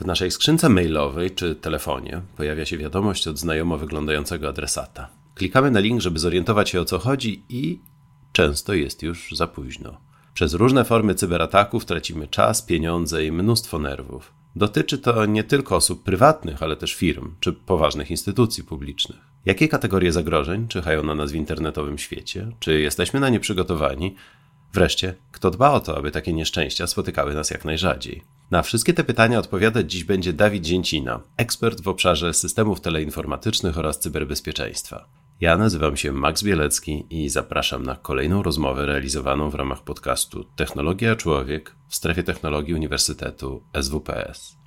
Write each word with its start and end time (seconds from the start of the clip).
W 0.00 0.06
naszej 0.06 0.30
skrzynce 0.30 0.68
mailowej 0.68 1.30
czy 1.30 1.54
telefonie 1.54 2.20
pojawia 2.36 2.66
się 2.66 2.78
wiadomość 2.78 3.28
od 3.28 3.38
znajomo 3.38 3.78
wyglądającego 3.78 4.48
adresata. 4.48 5.08
Klikamy 5.34 5.70
na 5.70 5.80
link, 5.80 6.00
żeby 6.00 6.18
zorientować 6.18 6.70
się 6.70 6.80
o 6.80 6.84
co 6.84 6.98
chodzi 6.98 7.42
i 7.48 7.80
często 8.32 8.74
jest 8.74 9.02
już 9.02 9.28
za 9.32 9.46
późno. 9.46 10.00
Przez 10.34 10.54
różne 10.54 10.84
formy 10.84 11.14
cyberataków 11.14 11.84
tracimy 11.84 12.28
czas, 12.28 12.62
pieniądze 12.62 13.24
i 13.24 13.32
mnóstwo 13.32 13.78
nerwów. 13.78 14.32
Dotyczy 14.56 14.98
to 14.98 15.26
nie 15.26 15.44
tylko 15.44 15.76
osób 15.76 16.02
prywatnych, 16.02 16.62
ale 16.62 16.76
też 16.76 16.94
firm 16.94 17.34
czy 17.40 17.52
poważnych 17.52 18.10
instytucji 18.10 18.64
publicznych. 18.64 19.18
Jakie 19.44 19.68
kategorie 19.68 20.12
zagrożeń 20.12 20.68
czyhają 20.68 21.02
na 21.02 21.14
nas 21.14 21.32
w 21.32 21.34
internetowym 21.34 21.98
świecie? 21.98 22.48
Czy 22.60 22.80
jesteśmy 22.80 23.20
na 23.20 23.28
nie 23.28 23.40
przygotowani? 23.40 24.14
Wreszcie, 24.72 25.14
kto 25.32 25.50
dba 25.50 25.70
o 25.70 25.80
to, 25.80 25.96
aby 25.96 26.10
takie 26.10 26.32
nieszczęścia 26.32 26.86
spotykały 26.86 27.34
nas 27.34 27.50
jak 27.50 27.64
najrzadziej? 27.64 28.22
Na 28.50 28.62
wszystkie 28.62 28.94
te 28.94 29.04
pytania 29.04 29.38
odpowiadać 29.38 29.92
dziś 29.92 30.04
będzie 30.04 30.32
Dawid 30.32 30.64
Dzięcina, 30.64 31.20
ekspert 31.36 31.80
w 31.80 31.88
obszarze 31.88 32.34
systemów 32.34 32.80
teleinformatycznych 32.80 33.78
oraz 33.78 33.98
cyberbezpieczeństwa. 33.98 35.08
Ja 35.40 35.56
nazywam 35.56 35.96
się 35.96 36.12
Max 36.12 36.42
Bielecki 36.42 37.06
i 37.10 37.28
zapraszam 37.28 37.82
na 37.82 37.94
kolejną 37.94 38.42
rozmowę 38.42 38.86
realizowaną 38.86 39.50
w 39.50 39.54
ramach 39.54 39.82
podcastu 39.82 40.44
Technologia 40.56 41.16
Człowiek 41.16 41.74
w 41.88 41.96
strefie 41.96 42.22
technologii 42.22 42.74
Uniwersytetu 42.74 43.62
SWPS. 43.80 44.65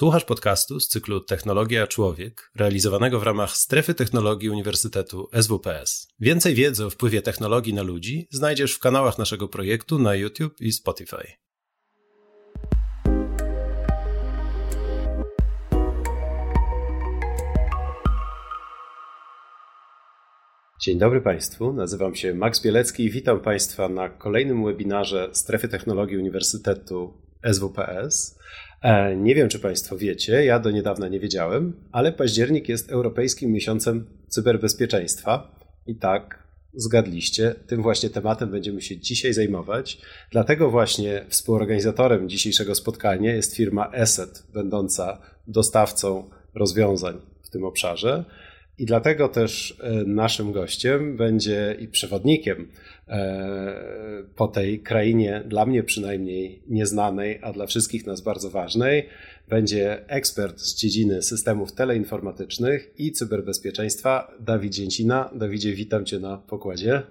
Słuchasz 0.00 0.24
podcastu 0.24 0.80
z 0.80 0.88
cyklu 0.88 1.20
Technologia 1.20 1.86
Człowiek, 1.86 2.50
realizowanego 2.56 3.20
w 3.20 3.22
ramach 3.22 3.56
Strefy 3.56 3.94
Technologii 3.94 4.50
Uniwersytetu 4.50 5.28
SWPS. 5.40 6.08
Więcej 6.20 6.54
wiedzy 6.54 6.84
o 6.84 6.90
wpływie 6.90 7.22
technologii 7.22 7.74
na 7.74 7.82
ludzi 7.82 8.28
znajdziesz 8.30 8.74
w 8.74 8.78
kanałach 8.78 9.18
naszego 9.18 9.48
projektu 9.48 9.98
na 9.98 10.14
YouTube 10.14 10.60
i 10.60 10.72
Spotify. 10.72 11.26
Dzień 20.80 20.98
dobry 20.98 21.20
Państwu, 21.20 21.72
nazywam 21.72 22.14
się 22.14 22.34
Max 22.34 22.62
Bielecki 22.62 23.04
i 23.04 23.10
witam 23.10 23.40
Państwa 23.40 23.88
na 23.88 24.08
kolejnym 24.08 24.64
webinarze 24.64 25.30
Strefy 25.32 25.68
Technologii 25.68 26.18
Uniwersytetu 26.18 27.30
SWPS. 27.52 28.38
E, 28.82 29.16
nie 29.16 29.34
wiem, 29.34 29.48
czy 29.48 29.58
Państwo 29.58 29.96
wiecie, 29.96 30.44
ja 30.44 30.58
do 30.58 30.70
niedawna 30.70 31.08
nie 31.08 31.20
wiedziałem, 31.20 31.72
ale 31.92 32.12
październik 32.12 32.68
jest 32.68 32.90
Europejskim 32.90 33.52
Miesiącem 33.52 34.06
Cyberbezpieczeństwa. 34.28 35.54
I 35.86 35.96
tak, 35.96 36.42
zgadliście, 36.74 37.54
tym 37.66 37.82
właśnie 37.82 38.10
tematem 38.10 38.50
będziemy 38.50 38.82
się 38.82 38.96
dzisiaj 38.96 39.32
zajmować. 39.32 39.98
Dlatego 40.30 40.70
właśnie 40.70 41.24
współorganizatorem 41.28 42.28
dzisiejszego 42.28 42.74
spotkania 42.74 43.34
jest 43.34 43.56
firma 43.56 43.90
ESET, 43.92 44.42
będąca 44.52 45.20
dostawcą 45.46 46.30
rozwiązań 46.54 47.20
w 47.42 47.50
tym 47.50 47.64
obszarze. 47.64 48.24
I 48.78 48.86
dlatego 48.86 49.28
też 49.28 49.78
e, 49.80 49.90
naszym 50.04 50.52
gościem 50.52 51.16
będzie 51.16 51.76
i 51.80 51.88
przewodnikiem 51.88 52.68
po 54.36 54.48
tej 54.48 54.80
krainie, 54.80 55.42
dla 55.46 55.66
mnie 55.66 55.82
przynajmniej 55.82 56.62
nieznanej, 56.68 57.38
a 57.42 57.52
dla 57.52 57.66
wszystkich 57.66 58.06
nas 58.06 58.20
bardzo 58.20 58.50
ważnej, 58.50 59.08
będzie 59.48 60.08
ekspert 60.08 60.60
z 60.60 60.76
dziedziny 60.76 61.22
systemów 61.22 61.72
teleinformatycznych 61.72 62.90
i 62.98 63.12
cyberbezpieczeństwa 63.12 64.34
Dawid 64.40 64.72
Dzięcina. 64.72 65.30
Dawidzie, 65.34 65.72
witam 65.72 66.04
Cię 66.04 66.18
na 66.18 66.36
pokładzie. 66.36 67.02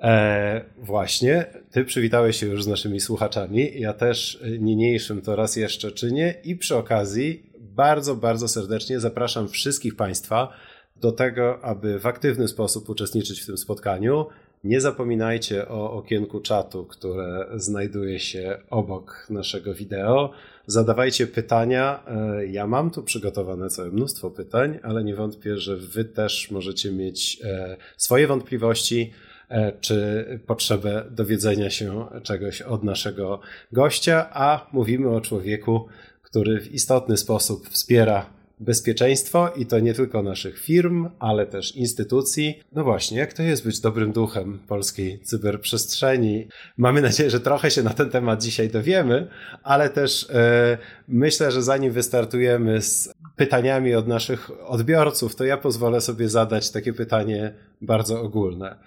E, 0.00 0.64
właśnie, 0.78 1.44
Ty 1.70 1.84
przywitałeś 1.84 2.36
się 2.36 2.46
już 2.46 2.64
z 2.64 2.66
naszymi 2.66 3.00
słuchaczami. 3.00 3.80
Ja 3.80 3.92
też 3.92 4.42
niniejszym 4.58 5.22
to 5.22 5.36
raz 5.36 5.56
jeszcze 5.56 5.92
czynię 5.92 6.34
i 6.44 6.56
przy 6.56 6.76
okazji 6.76 7.50
bardzo, 7.58 8.16
bardzo 8.16 8.48
serdecznie 8.48 9.00
zapraszam 9.00 9.48
wszystkich 9.48 9.96
Państwa, 9.96 10.52
do 10.96 11.12
tego, 11.12 11.64
aby 11.64 11.98
w 11.98 12.06
aktywny 12.06 12.48
sposób 12.48 12.88
uczestniczyć 12.88 13.40
w 13.40 13.46
tym 13.46 13.58
spotkaniu. 13.58 14.26
Nie 14.64 14.80
zapominajcie 14.80 15.68
o 15.68 15.92
okienku 15.92 16.40
czatu, 16.40 16.84
które 16.84 17.46
znajduje 17.54 18.18
się 18.18 18.58
obok 18.70 19.26
naszego 19.30 19.74
wideo. 19.74 20.32
Zadawajcie 20.66 21.26
pytania. 21.26 22.04
E, 22.06 22.46
ja 22.46 22.66
mam 22.66 22.90
tu 22.90 23.02
przygotowane 23.02 23.68
całe 23.68 23.90
mnóstwo 23.90 24.30
pytań, 24.30 24.78
ale 24.82 25.04
nie 25.04 25.14
wątpię, 25.14 25.56
że 25.56 25.76
Wy 25.76 26.04
też 26.04 26.50
możecie 26.50 26.92
mieć 26.92 27.40
e, 27.44 27.76
swoje 27.96 28.26
wątpliwości 28.26 29.12
e, 29.48 29.72
czy 29.80 30.24
potrzebę 30.46 31.04
dowiedzenia 31.10 31.70
się 31.70 32.06
czegoś 32.22 32.62
od 32.62 32.84
naszego 32.84 33.40
gościa, 33.72 34.30
a 34.32 34.66
mówimy 34.72 35.08
o 35.08 35.20
człowieku, 35.20 35.86
który 36.22 36.60
w 36.60 36.72
istotny 36.72 37.16
sposób 37.16 37.68
wspiera 37.68 38.39
bezpieczeństwo 38.60 39.48
i 39.56 39.66
to 39.66 39.80
nie 39.80 39.94
tylko 39.94 40.22
naszych 40.22 40.58
firm, 40.58 41.08
ale 41.18 41.46
też 41.46 41.76
instytucji. 41.76 42.60
No 42.72 42.84
właśnie, 42.84 43.18
jak 43.18 43.32
to 43.32 43.42
jest 43.42 43.64
być 43.64 43.80
dobrym 43.80 44.12
duchem 44.12 44.58
polskiej 44.68 45.20
cyberprzestrzeni? 45.20 46.48
Mamy 46.76 47.02
nadzieję, 47.02 47.30
że 47.30 47.40
trochę 47.40 47.70
się 47.70 47.82
na 47.82 47.90
ten 47.90 48.10
temat 48.10 48.42
dzisiaj 48.42 48.68
dowiemy, 48.68 49.28
ale 49.62 49.90
też 49.90 50.30
e, 50.30 50.78
myślę, 51.08 51.52
że 51.52 51.62
zanim 51.62 51.92
wystartujemy 51.92 52.82
z 52.82 53.12
pytaniami 53.36 53.94
od 53.94 54.08
naszych 54.08 54.50
odbiorców, 54.66 55.36
to 55.36 55.44
ja 55.44 55.56
pozwolę 55.56 56.00
sobie 56.00 56.28
zadać 56.28 56.70
takie 56.70 56.92
pytanie 56.92 57.54
bardzo 57.80 58.22
ogólne. 58.22 58.78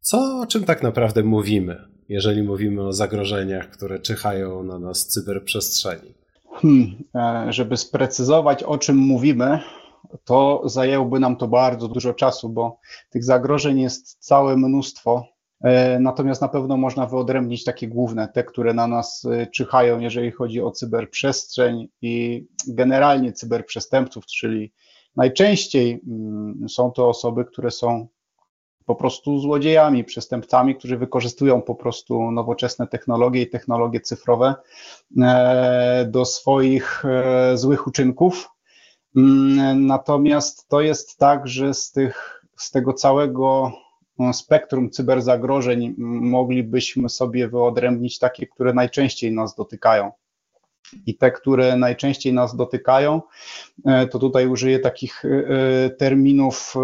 Co, 0.00 0.40
o 0.40 0.46
czym 0.46 0.64
tak 0.64 0.82
naprawdę 0.82 1.22
mówimy, 1.22 1.84
jeżeli 2.08 2.42
mówimy 2.42 2.82
o 2.82 2.92
zagrożeniach, 2.92 3.70
które 3.70 3.98
czyhają 3.98 4.62
na 4.62 4.78
nas 4.78 5.04
w 5.04 5.08
cyberprzestrzeni? 5.08 6.17
Hmm, 6.62 7.04
e, 7.14 7.52
żeby 7.52 7.76
sprecyzować, 7.76 8.62
o 8.62 8.78
czym 8.78 8.96
mówimy, 8.96 9.60
to 10.24 10.62
zajęłoby 10.64 11.20
nam 11.20 11.36
to 11.36 11.48
bardzo 11.48 11.88
dużo 11.88 12.14
czasu, 12.14 12.48
bo 12.48 12.78
tych 13.10 13.24
zagrożeń 13.24 13.80
jest 13.80 14.16
całe 14.20 14.56
mnóstwo. 14.56 15.26
E, 15.64 15.98
natomiast 16.00 16.40
na 16.40 16.48
pewno 16.48 16.76
można 16.76 17.06
wyodrębnić 17.06 17.64
takie 17.64 17.88
główne, 17.88 18.28
te, 18.28 18.44
które 18.44 18.74
na 18.74 18.86
nas 18.86 19.24
e, 19.24 19.46
czyhają, 19.46 20.00
jeżeli 20.00 20.30
chodzi 20.30 20.60
o 20.60 20.70
cyberprzestrzeń 20.70 21.88
i 22.02 22.46
generalnie 22.68 23.32
cyberprzestępców, 23.32 24.26
czyli 24.26 24.72
najczęściej 25.16 26.00
mm, 26.06 26.68
są 26.68 26.90
to 26.90 27.08
osoby, 27.08 27.44
które 27.44 27.70
są 27.70 28.08
po 28.88 28.94
prostu 28.94 29.38
złodziejami, 29.38 30.04
przestępcami, 30.04 30.76
którzy 30.76 30.96
wykorzystują 30.96 31.62
po 31.62 31.74
prostu 31.74 32.30
nowoczesne 32.30 32.86
technologie 32.86 33.42
i 33.42 33.50
technologie 33.50 34.00
cyfrowe 34.00 34.54
e, 35.20 36.06
do 36.10 36.24
swoich 36.24 37.04
e, 37.04 37.56
złych 37.56 37.86
uczynków. 37.86 38.48
Mm, 39.16 39.86
natomiast 39.86 40.68
to 40.68 40.80
jest 40.80 41.18
tak, 41.18 41.48
że 41.48 41.74
z, 41.74 41.92
tych, 41.92 42.44
z 42.56 42.70
tego 42.70 42.92
całego 42.92 43.72
no, 44.18 44.32
spektrum 44.32 44.90
cyberzagrożeń 44.90 45.94
moglibyśmy 45.98 47.08
sobie 47.08 47.48
wyodrębnić 47.48 48.18
takie, 48.18 48.46
które 48.46 48.72
najczęściej 48.72 49.32
nas 49.32 49.54
dotykają 49.54 50.12
i 51.06 51.16
te, 51.16 51.30
które 51.30 51.76
najczęściej 51.76 52.32
nas 52.32 52.56
dotykają, 52.56 53.22
e, 53.86 54.06
to 54.06 54.18
tutaj 54.18 54.46
użyję 54.46 54.78
takich 54.78 55.24
e, 55.24 55.28
e, 55.28 55.90
terminów 55.90 56.74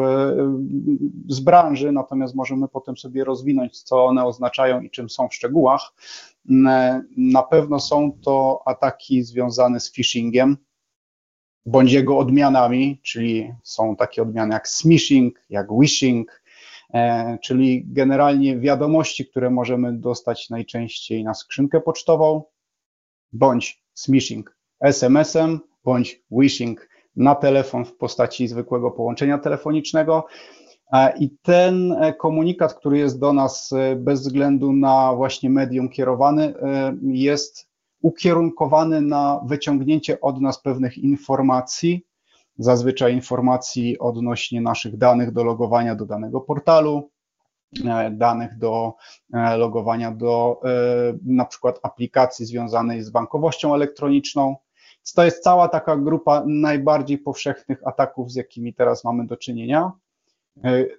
z 1.29 1.41
branży, 1.41 1.93
natomiast 1.93 2.35
możemy 2.35 2.69
potem 2.69 2.97
sobie 2.97 3.25
rozwinąć, 3.25 3.83
co 3.83 4.05
one 4.05 4.25
oznaczają 4.25 4.81
i 4.81 4.91
czym 4.91 5.11
są 5.11 5.29
w 5.29 5.35
szczegółach. 5.35 5.93
Na 7.17 7.43
pewno 7.51 7.81
są 7.81 8.19
to 8.25 8.63
ataki 8.67 9.23
związane 9.23 9.81
z 9.81 9.93
phishingiem, 9.93 10.57
bądź 11.67 11.93
jego 11.93 12.19
odmianami, 12.19 13.01
czyli 13.03 13.53
są 13.63 13.97
takie 13.97 14.23
odmiany 14.23 14.55
jak 14.55 14.69
smishing, 14.69 15.41
jak 15.51 15.67
wishing, 15.81 16.43
czyli 17.43 17.85
generalnie 17.87 18.59
wiadomości, 18.59 19.27
które 19.27 19.51
możemy 19.51 19.93
dostać 19.93 20.51
najczęściej 20.51 21.25
na 21.25 21.35
skrzynkę 21.35 21.81
pocztową, 21.81 22.43
bądź 23.33 23.84
smishing 23.95 24.57
SMS-em 24.81 25.61
bądź 25.85 26.23
wishing 26.31 26.89
na 27.17 27.35
telefon 27.35 27.85
w 27.85 27.97
postaci 27.97 28.49
zwykłego 28.49 28.91
połączenia 28.91 29.39
telefonicznego. 29.39 30.27
E, 30.93 31.19
I 31.19 31.31
ten 31.43 31.93
e, 31.93 32.15
komunikat, 32.15 32.75
który 32.75 32.99
jest 32.99 33.19
do 33.19 33.33
nas 33.33 33.73
e, 33.73 33.97
bez 33.97 34.21
względu 34.21 34.73
na 34.73 35.15
właśnie 35.15 35.51
medium 35.51 35.89
kierowany, 35.89 36.55
jest 37.03 37.69
ukierunkowany 38.03 39.01
na 39.01 39.41
wyciągnięcie 39.47 40.21
od 40.21 40.41
nas 40.41 40.63
pewnych 40.63 40.99
informacji, 40.99 42.07
zazwyczaj 42.59 43.15
informacji 43.15 43.99
odnośnie 43.99 44.61
naszych 44.61 44.97
danych 44.97 45.33
do 45.33 45.45
logowania 45.45 45.95
do 45.95 46.07
danego 46.07 46.41
portalu, 46.41 47.11
danych 48.11 48.59
do 48.59 48.95
e, 49.35 49.57
logowania 49.57 50.11
do 50.11 50.61
e, 50.65 50.69
na 51.25 51.45
przykład 51.45 51.81
aplikacji 51.83 52.47
związanej 52.47 53.03
z 53.03 53.11
bankowością 53.11 53.75
elektroniczną. 53.75 54.57
To 55.17 55.25
jest 55.25 55.43
cała 55.43 55.69
taka 55.69 55.97
grupa 55.97 56.43
najbardziej 56.47 57.19
powszechnych 57.19 57.87
ataków, 57.87 58.33
z 58.33 58.35
jakimi 58.35 58.75
teraz 58.75 59.05
mamy 59.05 59.27
do 59.27 59.37
czynienia. 59.37 59.93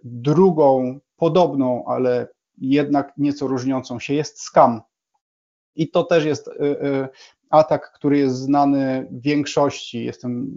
Drugą, 0.03 0.99
podobną, 1.15 1.85
ale 1.87 2.27
jednak 2.57 3.13
nieco 3.17 3.47
różniącą 3.47 3.99
się 3.99 4.13
jest 4.13 4.41
scam. 4.41 4.81
I 5.75 5.89
to 5.89 6.03
też 6.03 6.25
jest 6.25 6.49
atak, 7.49 7.91
który 7.91 8.17
jest 8.17 8.35
znany 8.35 9.07
większości, 9.11 10.05
jestem 10.05 10.51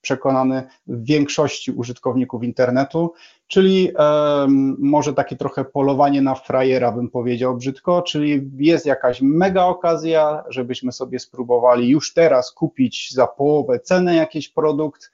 przekonany, 0.00 0.62
większości 0.86 1.72
użytkowników 1.72 2.44
internetu, 2.44 3.12
czyli 3.48 3.92
um, 3.92 4.76
może 4.78 5.14
takie 5.14 5.36
trochę 5.36 5.64
polowanie 5.64 6.22
na 6.22 6.34
frajera, 6.34 6.92
bym 6.92 7.10
powiedział 7.10 7.56
brzydko, 7.56 8.02
czyli 8.02 8.50
jest 8.58 8.86
jakaś 8.86 9.22
mega 9.22 9.64
okazja, 9.64 10.44
żebyśmy 10.48 10.92
sobie 10.92 11.18
spróbowali 11.18 11.88
już 11.88 12.14
teraz 12.14 12.52
kupić 12.52 13.12
za 13.12 13.26
połowę 13.26 13.80
ceny 13.80 14.14
jakiś 14.14 14.48
produkt, 14.48 15.10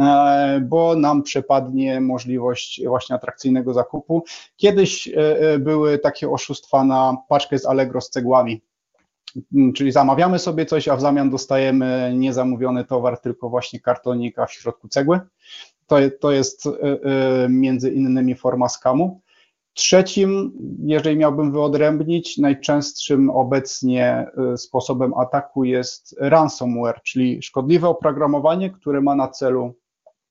e, 0.00 0.60
bo 0.68 0.96
nam 0.96 1.22
przepadnie 1.22 2.00
możliwość 2.00 2.86
właśnie 2.86 3.16
atrakcyjnego 3.16 3.74
zakupu. 3.74 4.24
Kiedyś 4.56 5.08
e, 5.08 5.40
e, 5.40 5.58
były 5.58 5.98
takie 5.98 6.30
oszustwa 6.30 6.84
na 6.84 7.16
paczkę 7.28 7.58
z 7.58 7.66
Allegro 7.66 8.00
z 8.00 8.10
cegłami 8.10 8.60
Mm, 9.54 9.72
czyli 9.72 9.92
zamawiamy 9.92 10.38
sobie 10.38 10.66
coś, 10.66 10.88
a 10.88 10.96
w 10.96 11.00
zamian 11.00 11.30
dostajemy 11.30 12.12
niezamówiony 12.16 12.84
towar, 12.84 13.20
tylko 13.20 13.48
właśnie 13.48 13.80
kartonik, 13.80 14.38
a 14.38 14.46
w 14.46 14.52
środku 14.52 14.88
cegły. 14.88 15.20
To, 15.88 15.96
to 16.20 16.30
jest 16.30 16.66
y, 16.66 16.70
y, 16.70 17.48
między 17.48 17.90
innymi 17.90 18.34
forma 18.34 18.68
skamu. 18.68 19.20
Trzecim, 19.74 20.52
jeżeli 20.82 21.16
miałbym 21.16 21.52
wyodrębnić, 21.52 22.38
najczęstszym 22.38 23.30
obecnie 23.30 24.26
y, 24.54 24.58
sposobem 24.58 25.14
ataku 25.14 25.64
jest 25.64 26.16
ransomware, 26.20 27.02
czyli 27.02 27.42
szkodliwe 27.42 27.88
oprogramowanie, 27.88 28.70
które 28.70 29.00
ma 29.00 29.14
na 29.14 29.28
celu 29.28 29.74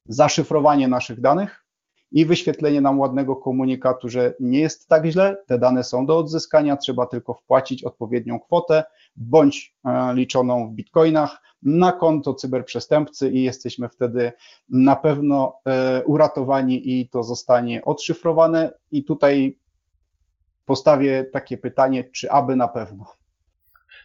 zaszyfrowanie 0.05 0.87
naszych 0.87 1.21
danych 1.21 1.66
i 2.11 2.25
wyświetlenie 2.25 2.81
nam 2.81 2.99
ładnego 2.99 3.35
komunikatu, 3.35 4.09
że 4.09 4.33
nie 4.39 4.59
jest 4.59 4.87
tak 4.87 5.05
źle, 5.05 5.37
te 5.47 5.59
dane 5.59 5.83
są 5.83 6.05
do 6.05 6.17
odzyskania, 6.17 6.77
trzeba 6.77 7.05
tylko 7.05 7.33
wpłacić 7.33 7.83
odpowiednią 7.83 8.39
kwotę 8.39 8.83
bądź 9.15 9.75
e, 9.85 10.13
liczoną 10.13 10.69
w 10.69 10.73
bitcoinach 10.73 11.41
na 11.63 11.91
konto 11.91 12.33
cyberprzestępcy 12.33 13.31
i 13.31 13.43
jesteśmy 13.43 13.89
wtedy 13.89 14.31
na 14.69 14.95
pewno 14.95 15.59
e, 15.65 16.03
uratowani 16.05 16.99
i 16.99 17.09
to 17.09 17.23
zostanie 17.23 17.85
odszyfrowane. 17.85 18.73
I 18.91 19.03
tutaj 19.03 19.57
postawię 20.65 21.23
takie 21.23 21.57
pytanie, 21.57 22.03
czy 22.03 22.31
aby 22.31 22.55
na 22.55 22.67
pewno. 22.67 23.16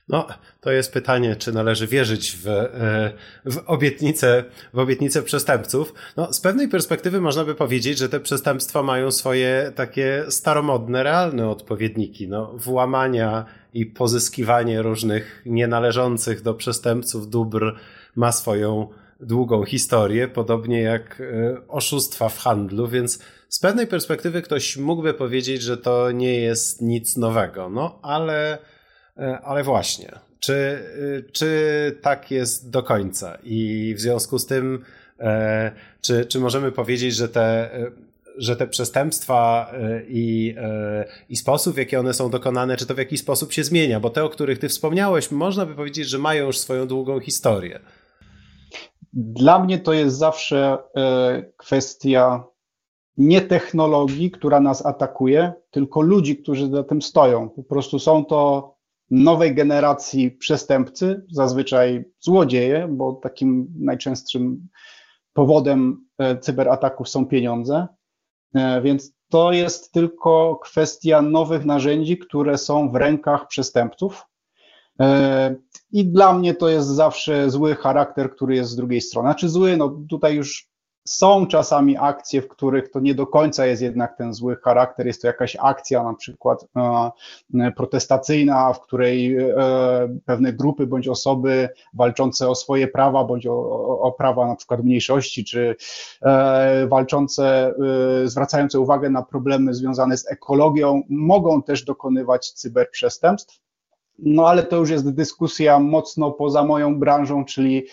No, 0.08 0.26
to 0.60 0.70
jest 0.70 0.92
pytanie, 0.92 1.36
czy 1.36 1.52
należy 1.52 1.86
wierzyć 1.86 2.36
w, 2.36 2.46
e, 2.48 3.12
w, 3.44 3.62
obietnicę, 3.66 4.44
w 4.74 4.78
obietnicę 4.78 5.22
przestępców. 5.22 5.94
No, 6.16 6.32
z 6.32 6.40
pewnej 6.40 6.68
perspektywy 6.68 7.20
można 7.20 7.44
by 7.44 7.54
powiedzieć, 7.54 7.98
że 7.98 8.08
te 8.08 8.20
przestępstwa 8.20 8.82
mają 8.82 9.10
swoje 9.10 9.72
takie 9.74 10.24
staromodne, 10.28 11.02
realne 11.02 11.48
odpowiedniki. 11.48 12.28
No, 12.28 12.52
włamania 12.56 13.44
i 13.74 13.86
pozyskiwanie 13.86 14.82
różnych 14.82 15.42
nienależących 15.46 16.42
do 16.42 16.54
przestępców 16.54 17.30
dóbr 17.30 17.76
ma 18.16 18.32
swoją 18.32 18.88
długą 19.20 19.64
historię, 19.64 20.28
podobnie 20.28 20.80
jak 20.80 21.20
e, 21.20 21.68
oszustwa 21.68 22.28
w 22.28 22.38
handlu, 22.38 22.88
więc 22.88 23.18
z 23.48 23.58
pewnej 23.58 23.86
perspektywy 23.86 24.42
ktoś 24.42 24.76
mógłby 24.76 25.14
powiedzieć, 25.14 25.62
że 25.62 25.76
to 25.76 26.10
nie 26.10 26.40
jest 26.40 26.82
nic 26.82 27.16
nowego. 27.16 27.70
No, 27.70 27.98
ale 28.02 28.58
ale 29.42 29.62
właśnie, 29.62 30.12
czy, 30.42 30.54
e, 30.54 31.32
czy 31.32 31.98
tak 32.02 32.30
jest 32.30 32.70
do 32.70 32.82
końca? 32.82 33.38
I 33.44 33.94
w 33.96 34.00
związku 34.00 34.38
z 34.38 34.46
tym, 34.46 34.84
e, 35.20 35.72
czy, 36.00 36.26
czy 36.26 36.40
możemy 36.40 36.72
powiedzieć, 36.72 37.14
że 37.14 37.28
te, 37.28 37.70
że 38.36 38.56
te 38.56 38.66
przestępstwa 38.66 39.72
i, 40.08 40.54
i 41.28 41.36
sposób, 41.36 41.74
w 41.74 41.78
jaki 41.78 41.96
one 41.96 42.14
są 42.14 42.30
dokonane, 42.30 42.76
czy 42.76 42.86
to 42.86 42.94
w 42.94 42.98
jakiś 42.98 43.20
sposób 43.20 43.52
się 43.52 43.64
zmienia? 43.64 44.00
Bo 44.00 44.10
te, 44.10 44.24
o 44.24 44.28
których 44.28 44.58
ty 44.58 44.68
wspomniałeś, 44.68 45.30
można 45.30 45.66
by 45.66 45.74
powiedzieć, 45.74 46.08
że 46.08 46.18
mają 46.18 46.46
już 46.46 46.58
swoją 46.58 46.86
długą 46.86 47.20
historię. 47.20 47.80
Dla 49.12 49.58
mnie 49.58 49.78
to 49.78 49.92
jest 49.92 50.16
zawsze 50.16 50.78
kwestia 51.56 52.44
nie 53.16 53.40
technologii, 53.40 54.30
która 54.30 54.60
nas 54.60 54.86
atakuje, 54.86 55.52
tylko 55.70 56.00
ludzi, 56.00 56.36
którzy 56.36 56.70
za 56.70 56.84
tym 56.84 57.02
stoją. 57.02 57.48
Po 57.48 57.62
prostu 57.62 57.98
są 57.98 58.24
to 58.24 58.72
nowej 59.12 59.54
generacji 59.54 60.30
przestępcy, 60.30 61.26
zazwyczaj 61.30 62.04
złodzieje, 62.20 62.88
bo 62.90 63.12
takim 63.12 63.74
najczęstszym 63.78 64.68
powodem 65.32 66.06
e, 66.18 66.38
cyberataków 66.38 67.08
są 67.08 67.26
pieniądze. 67.26 67.86
E, 68.54 68.82
więc 68.82 69.14
to 69.28 69.52
jest 69.52 69.92
tylko 69.92 70.60
kwestia 70.62 71.22
nowych 71.22 71.64
narzędzi, 71.64 72.18
które 72.18 72.58
są 72.58 72.90
w 72.90 72.94
rękach 72.94 73.46
przestępców. 73.48 74.22
E, 75.00 75.54
I 75.92 76.06
dla 76.06 76.32
mnie 76.32 76.54
to 76.54 76.68
jest 76.68 76.88
zawsze 76.88 77.50
zły 77.50 77.74
charakter, 77.74 78.30
który 78.30 78.54
jest 78.54 78.70
z 78.70 78.76
drugiej 78.76 79.00
strony. 79.00 79.28
Znaczy 79.28 79.48
zły, 79.48 79.76
no 79.76 79.98
tutaj 80.10 80.34
już 80.34 80.71
są 81.04 81.46
czasami 81.46 81.96
akcje, 81.96 82.42
w 82.42 82.48
których 82.48 82.90
to 82.90 83.00
nie 83.00 83.14
do 83.14 83.26
końca 83.26 83.66
jest 83.66 83.82
jednak 83.82 84.16
ten 84.16 84.34
zły 84.34 84.56
charakter, 84.56 85.06
jest 85.06 85.22
to 85.22 85.26
jakaś 85.26 85.56
akcja 85.60 86.02
na 86.02 86.14
przykład 86.14 86.66
e, 87.54 87.72
protestacyjna, 87.72 88.72
w 88.72 88.80
której 88.80 89.36
e, 89.36 89.48
pewne 90.24 90.52
grupy 90.52 90.86
bądź 90.86 91.08
osoby 91.08 91.68
walczące 91.94 92.48
o 92.48 92.54
swoje 92.54 92.88
prawa, 92.88 93.24
bądź 93.24 93.46
o, 93.46 93.52
o 94.00 94.12
prawa 94.12 94.46
na 94.46 94.56
przykład 94.56 94.84
mniejszości, 94.84 95.44
czy 95.44 95.76
e, 96.22 96.86
walczące, 96.86 97.74
zwracające 98.24 98.80
uwagę 98.80 99.10
na 99.10 99.22
problemy 99.22 99.74
związane 99.74 100.16
z 100.16 100.30
ekologią, 100.30 101.02
mogą 101.08 101.62
też 101.62 101.84
dokonywać 101.84 102.50
cyberprzestępstw. 102.50 103.60
No 104.18 104.48
ale 104.48 104.62
to 104.62 104.76
już 104.76 104.90
jest 104.90 105.14
dyskusja 105.14 105.78
mocno 105.78 106.30
poza 106.30 106.64
moją 106.64 106.98
branżą, 106.98 107.44
czyli 107.44 107.86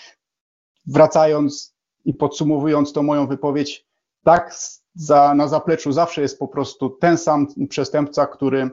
wracając 0.86 1.79
i 2.10 2.14
podsumowując 2.14 2.94
tą 2.94 3.04
moją 3.04 3.28
wypowiedź, 3.28 3.86
tak, 4.24 4.56
za, 4.96 5.34
na 5.36 5.48
zapleczu 5.48 5.92
zawsze 5.92 6.22
jest 6.22 6.40
po 6.40 6.48
prostu 6.48 6.90
ten 6.90 7.18
sam 7.18 7.48
przestępca, 7.70 8.28
który 8.28 8.70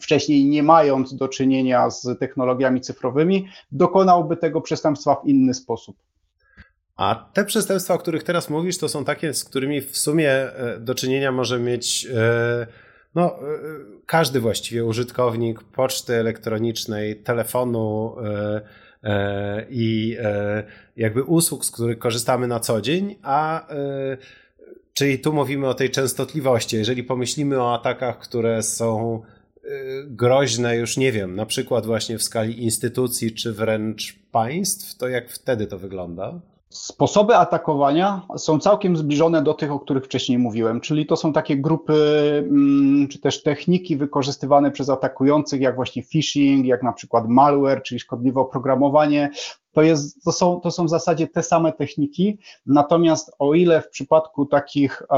wcześniej 0.00 0.44
nie 0.44 0.62
mając 0.62 1.14
do 1.14 1.28
czynienia 1.28 1.90
z 1.90 2.18
technologiami 2.18 2.80
cyfrowymi, 2.80 3.48
dokonałby 3.72 4.36
tego 4.36 4.60
przestępstwa 4.60 5.14
w 5.14 5.26
inny 5.26 5.54
sposób. 5.54 5.96
A 6.96 7.30
te 7.32 7.44
przestępstwa, 7.44 7.94
o 7.94 7.98
których 7.98 8.22
teraz 8.22 8.50
mówisz, 8.50 8.78
to 8.78 8.88
są 8.88 9.04
takie, 9.04 9.34
z 9.34 9.44
którymi 9.44 9.80
w 9.80 9.96
sumie 9.96 10.30
e, 10.30 10.80
do 10.80 10.94
czynienia 10.94 11.32
może 11.32 11.58
mieć 11.58 12.06
e, 12.14 12.66
no, 13.14 13.24
e, 13.24 13.38
każdy 14.06 14.40
właściwie 14.40 14.84
użytkownik 14.84 15.62
poczty 15.62 16.14
elektronicznej, 16.14 17.22
telefonu, 17.22 18.16
i 19.70 20.16
e, 20.20 20.64
jakby 20.96 21.24
usług, 21.24 21.64
z 21.64 21.70
których 21.70 21.98
korzystamy 21.98 22.46
na 22.46 22.60
co 22.60 22.80
dzień, 22.80 23.16
a 23.22 23.68
e, 23.68 24.16
czyli 24.92 25.18
tu 25.18 25.32
mówimy 25.32 25.68
o 25.68 25.74
tej 25.74 25.90
częstotliwości. 25.90 26.76
Jeżeli 26.76 27.04
pomyślimy 27.04 27.62
o 27.62 27.74
atakach, 27.74 28.18
które 28.18 28.62
są 28.62 29.22
groźne, 30.06 30.76
już 30.76 30.96
nie 30.96 31.12
wiem, 31.12 31.36
na 31.36 31.46
przykład 31.46 31.86
właśnie 31.86 32.18
w 32.18 32.22
skali 32.22 32.64
instytucji 32.64 33.32
czy 33.32 33.52
wręcz 33.52 34.18
państw, 34.32 34.98
to 34.98 35.08
jak 35.08 35.30
wtedy 35.30 35.66
to 35.66 35.78
wygląda? 35.78 36.40
Sposoby 36.76 37.36
atakowania 37.36 38.26
są 38.36 38.58
całkiem 38.58 38.96
zbliżone 38.96 39.42
do 39.42 39.54
tych, 39.54 39.72
o 39.72 39.80
których 39.80 40.04
wcześniej 40.04 40.38
mówiłem, 40.38 40.80
czyli 40.80 41.06
to 41.06 41.16
są 41.16 41.32
takie 41.32 41.56
grupy 41.56 41.94
mm, 42.50 43.08
czy 43.08 43.20
też 43.20 43.42
techniki 43.42 43.96
wykorzystywane 43.96 44.70
przez 44.70 44.88
atakujących, 44.90 45.60
jak 45.60 45.76
właśnie 45.76 46.02
phishing, 46.02 46.66
jak 46.66 46.82
na 46.82 46.92
przykład 46.92 47.28
malware, 47.28 47.82
czyli 47.82 48.00
szkodliwe 48.00 48.40
oprogramowanie. 48.40 49.30
To, 49.72 49.82
jest, 49.82 50.24
to, 50.24 50.32
są, 50.32 50.60
to 50.60 50.70
są 50.70 50.84
w 50.84 50.90
zasadzie 50.90 51.26
te 51.26 51.42
same 51.42 51.72
techniki, 51.72 52.38
natomiast 52.66 53.32
o 53.38 53.54
ile 53.54 53.80
w 53.80 53.88
przypadku 53.88 54.46
takich 54.46 55.02
e, 55.10 55.16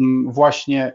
mm, 0.00 0.32
właśnie 0.32 0.94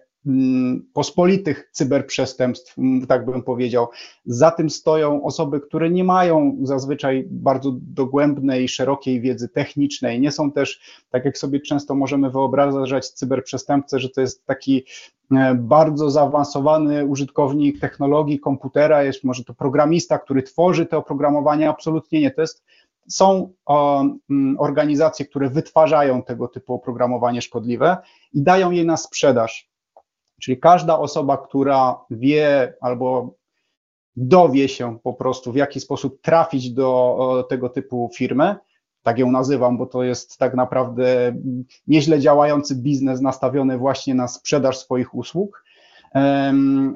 pospolitych 0.94 1.70
cyberprzestępstw, 1.72 2.78
mm, 2.78 3.08
tak 3.08 3.26
bym 3.26 3.44
powiedział. 3.44 3.88
Za 4.26 4.52
tym 4.52 4.70
stoją 4.70 5.24
osoby, 5.24 5.60
które 5.60 5.90
nie 5.90 6.04
mają 6.04 6.58
zazwyczaj 6.62 7.28
bardzo 7.30 7.72
dogłębnej, 7.82 8.68
szerokiej 8.68 9.22
wiedzy 9.22 9.50
technicznej. 9.50 10.20
Nie 10.20 10.32
są 10.32 10.52
też, 10.52 10.82
tak 11.10 11.26
jak 11.26 11.38
sobie 11.38 11.60
często 11.60 11.96
możemy 11.96 12.30
wyobrażać 12.30 13.10
cyberprzestępcę, 13.10 14.00
że 14.00 14.10
to 14.10 14.22
jest 14.22 14.46
taki 14.46 14.84
e, 15.32 15.56
bardzo 15.56 16.12
zaawansowany 16.12 17.06
użytkownik 17.06 17.80
technologii 17.80 18.40
komputera, 18.40 19.04
jest 19.04 19.24
może 19.24 19.44
to 19.44 19.54
programista, 19.54 20.20
który 20.20 20.44
tworzy 20.44 20.86
te 20.86 20.98
oprogramowania. 20.98 21.70
Absolutnie 21.70 22.22
nie. 22.22 22.32
To 22.32 22.42
jest 22.42 22.64
są 23.08 23.54
mm, 24.30 24.56
organizacje, 24.60 25.26
które 25.26 25.50
wytwarzają 25.50 26.24
tego 26.24 26.48
typu 26.48 26.74
oprogramowanie 26.74 27.42
szkodliwe 27.42 27.98
i 28.34 28.42
dają 28.42 28.72
je 28.72 28.84
na 28.84 28.98
sprzedaż. 28.98 29.73
Czyli 30.44 30.60
każda 30.60 31.00
osoba, 31.00 31.38
która 31.38 32.00
wie 32.10 32.74
albo 32.82 33.34
dowie 34.16 34.70
się 34.70 35.00
po 35.04 35.14
prostu, 35.14 35.52
w 35.52 35.56
jaki 35.56 35.80
sposób 35.80 36.22
trafić 36.22 36.72
do 36.72 37.48
tego 37.50 37.70
typu 37.70 38.10
firmy, 38.16 38.56
tak 39.04 39.20
ją 39.20 39.32
nazywam, 39.32 39.78
bo 39.78 39.86
to 39.86 40.04
jest 40.04 40.38
tak 40.38 40.54
naprawdę 40.54 41.36
nieźle 41.88 42.20
działający 42.20 42.76
biznes 42.76 43.22
nastawiony 43.22 43.78
właśnie 43.78 44.16
na 44.16 44.28
sprzedaż 44.28 44.78
swoich 44.78 45.16
usług. 45.16 45.64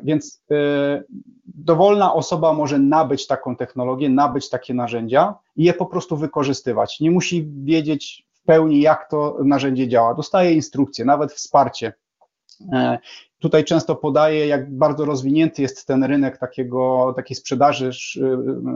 Więc 0.04 0.44
e, 0.52 1.04
dowolna 1.46 2.14
osoba 2.14 2.54
może 2.54 2.80
nabyć 2.80 3.28
taką 3.28 3.56
technologię, 3.56 4.10
nabyć 4.10 4.50
takie 4.50 4.74
narzędzia 4.74 5.36
i 5.56 5.64
je 5.64 5.74
po 5.74 5.86
prostu 5.86 6.18
wykorzystywać. 6.18 7.00
Nie 7.00 7.12
musi 7.12 7.50
wiedzieć 7.64 8.28
w 8.32 8.42
pełni, 8.42 8.82
jak 8.82 9.10
to 9.10 9.38
narzędzie 9.44 9.88
działa. 9.88 10.14
Dostaje 10.14 10.54
instrukcje, 10.54 11.06
nawet 11.06 11.34
wsparcie. 11.34 11.94
E, 12.74 12.98
tutaj 13.40 13.64
często 13.64 13.96
podaję, 13.96 14.48
jak 14.48 14.72
bardzo 14.72 15.06
rozwinięty 15.06 15.62
jest 15.62 15.88
ten 15.88 16.04
rynek 16.04 16.38
takiego, 16.38 17.14
takiej 17.16 17.36
sprzedaży 17.36 17.92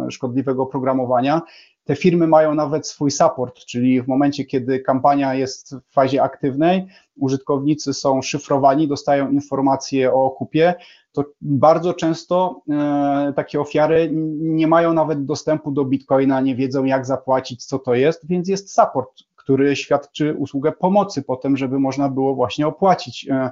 szkodliwego 0.10 0.66
programowania 0.66 1.42
te 1.86 1.96
firmy 1.96 2.28
mają 2.28 2.56
nawet 2.56 2.88
swój 2.88 3.12
support, 3.12 3.60
czyli 3.66 4.02
w 4.02 4.08
momencie, 4.08 4.46
kiedy 4.46 4.80
kampania 4.80 5.34
jest 5.34 5.76
w 5.76 5.94
fazie 5.94 6.24
aktywnej, 6.24 6.88
użytkownicy 7.18 7.94
są 7.94 8.22
szyfrowani, 8.22 8.88
dostają 8.88 9.32
informacje 9.32 10.14
o 10.14 10.30
kupie, 10.30 10.74
to 11.12 11.26
bardzo 11.42 11.94
często 11.94 12.62
e, 12.70 13.34
takie 13.36 13.62
ofiary 13.62 14.10
nie 14.40 14.68
mają 14.68 14.94
nawet 14.94 15.26
dostępu 15.26 15.72
do 15.72 15.86
Bitcoina, 15.86 16.42
nie 16.42 16.56
wiedzą 16.56 16.84
jak 16.84 17.06
zapłacić, 17.06 17.66
co 17.66 17.80
to 17.80 17.94
jest, 17.94 18.28
więc 18.28 18.48
jest 18.48 18.74
support, 18.76 19.24
który 19.44 19.76
świadczy 19.76 20.34
usługę 20.34 20.72
pomocy 20.72 21.22
potem, 21.22 21.58
żeby 21.58 21.80
można 21.80 22.10
było 22.10 22.36
właśnie 22.36 22.68
opłacić 22.68 23.28
e, 23.30 23.52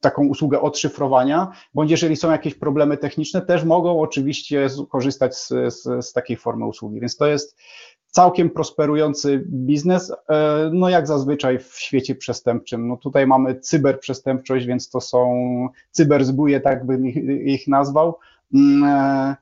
taką 0.00 0.26
usługę 0.26 0.60
odszyfrowania, 0.60 1.52
bądź 1.74 1.90
jeżeli 1.90 2.16
są 2.16 2.30
jakieś 2.30 2.54
problemy 2.54 2.96
techniczne, 2.96 3.42
też 3.42 3.64
mogą 3.64 4.00
oczywiście 4.00 4.68
korzystać 4.88 5.36
z, 5.36 5.48
z, 5.48 6.06
z 6.06 6.12
takiej 6.12 6.36
formy 6.36 6.66
usługi. 6.66 7.00
Więc 7.00 7.16
to 7.16 7.26
jest 7.26 7.56
całkiem 8.10 8.50
prosperujący 8.50 9.44
biznes, 9.46 10.12
e, 10.28 10.70
no 10.72 10.88
jak 10.88 11.06
zazwyczaj 11.06 11.58
w 11.58 11.78
świecie 11.78 12.14
przestępczym. 12.14 12.88
No 12.88 12.96
tutaj 12.96 13.26
mamy 13.26 13.60
cyberprzestępczość, 13.60 14.66
więc 14.66 14.90
to 14.90 15.00
są 15.00 15.68
cyberzbóje, 15.90 16.60
tak 16.60 16.86
bym 16.86 17.06
ich, 17.06 17.16
ich 17.46 17.68
nazwał. 17.68 18.18
Mm, 18.54 18.84
e, 18.84 19.36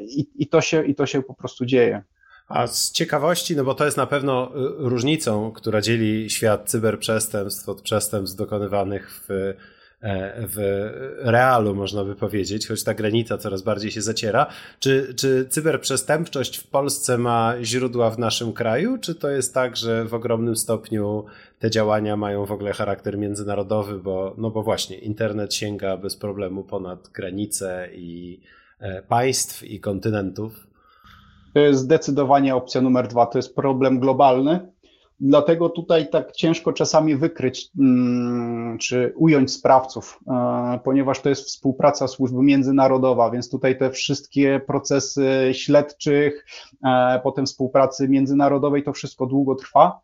I, 0.00 0.28
I, 0.34 0.46
to 0.46 0.60
się, 0.60 0.84
I 0.84 0.94
to 0.94 1.06
się 1.06 1.22
po 1.22 1.34
prostu 1.34 1.66
dzieje. 1.66 2.02
A 2.48 2.66
z 2.66 2.92
ciekawości, 2.92 3.56
no 3.56 3.64
bo 3.64 3.74
to 3.74 3.84
jest 3.84 3.96
na 3.96 4.06
pewno 4.06 4.50
y, 4.50 4.52
różnicą, 4.78 5.52
która 5.52 5.80
dzieli 5.80 6.30
świat 6.30 6.70
cyberprzestępstw 6.70 7.68
od 7.68 7.82
przestępstw 7.82 8.36
dokonywanych 8.36 9.20
w, 9.28 9.30
e, 9.30 10.46
w 10.46 10.88
realu, 11.18 11.74
można 11.74 12.04
by 12.04 12.14
powiedzieć, 12.14 12.68
choć 12.68 12.84
ta 12.84 12.94
granica 12.94 13.38
coraz 13.38 13.62
bardziej 13.62 13.90
się 13.90 14.02
zaciera. 14.02 14.46
Czy, 14.78 15.14
czy 15.14 15.46
cyberprzestępczość 15.48 16.56
w 16.58 16.66
Polsce 16.66 17.18
ma 17.18 17.54
źródła 17.62 18.10
w 18.10 18.18
naszym 18.18 18.52
kraju, 18.52 18.98
czy 18.98 19.14
to 19.14 19.30
jest 19.30 19.54
tak, 19.54 19.76
że 19.76 20.04
w 20.04 20.14
ogromnym 20.14 20.56
stopniu 20.56 21.24
te 21.58 21.70
działania 21.70 22.16
mają 22.16 22.46
w 22.46 22.52
ogóle 22.52 22.72
charakter 22.72 23.18
międzynarodowy, 23.18 23.98
bo, 23.98 24.34
no 24.38 24.50
bo 24.50 24.62
właśnie 24.62 24.98
internet 24.98 25.54
sięga 25.54 25.96
bez 25.96 26.16
problemu 26.16 26.64
ponad 26.64 27.08
granice 27.08 27.88
i 27.92 28.40
e, 28.80 29.02
państw 29.02 29.64
i 29.64 29.80
kontynentów? 29.80 30.67
Zdecydowanie 31.70 32.56
opcja 32.56 32.80
numer 32.80 33.08
dwa. 33.08 33.26
To 33.26 33.38
jest 33.38 33.54
problem 33.54 34.00
globalny. 34.00 34.72
Dlatego 35.20 35.68
tutaj 35.68 36.10
tak 36.10 36.32
ciężko 36.32 36.72
czasami 36.72 37.16
wykryć 37.16 37.70
mm, 37.78 38.78
czy 38.78 39.12
ująć 39.16 39.52
sprawców, 39.52 40.20
e, 40.28 40.80
ponieważ 40.84 41.20
to 41.20 41.28
jest 41.28 41.44
współpraca 41.46 42.08
służby 42.08 42.42
międzynarodowa, 42.42 43.30
więc 43.30 43.50
tutaj 43.50 43.78
te 43.78 43.90
wszystkie 43.90 44.60
procesy 44.66 45.50
śledczych, 45.52 46.46
e, 46.84 47.20
potem 47.22 47.46
współpracy 47.46 48.08
międzynarodowej, 48.08 48.82
to 48.82 48.92
wszystko 48.92 49.26
długo 49.26 49.54
trwa. 49.54 50.00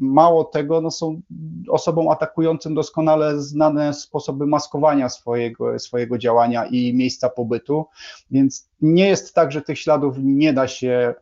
Mało 0.00 0.44
tego, 0.44 0.80
no 0.80 0.90
są 0.90 1.20
osobom 1.68 2.08
atakującym 2.08 2.74
doskonale 2.74 3.40
znane 3.40 3.94
sposoby 3.94 4.46
maskowania 4.46 5.08
swojego, 5.08 5.78
swojego 5.78 6.18
działania 6.18 6.66
i 6.66 6.94
miejsca 6.94 7.28
pobytu, 7.28 7.86
więc 8.30 8.68
nie 8.80 9.08
jest 9.08 9.34
tak, 9.34 9.52
że 9.52 9.62
tych 9.62 9.78
śladów 9.78 10.16
nie 10.18 10.52
da 10.52 10.68
się 10.68 11.14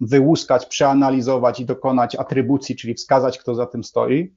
wyłuskać, 0.00 0.66
przeanalizować 0.66 1.60
i 1.60 1.64
dokonać 1.64 2.16
atrybucji, 2.16 2.76
czyli 2.76 2.94
wskazać, 2.94 3.38
kto 3.38 3.54
za 3.54 3.66
tym 3.66 3.84
stoi. 3.84 4.34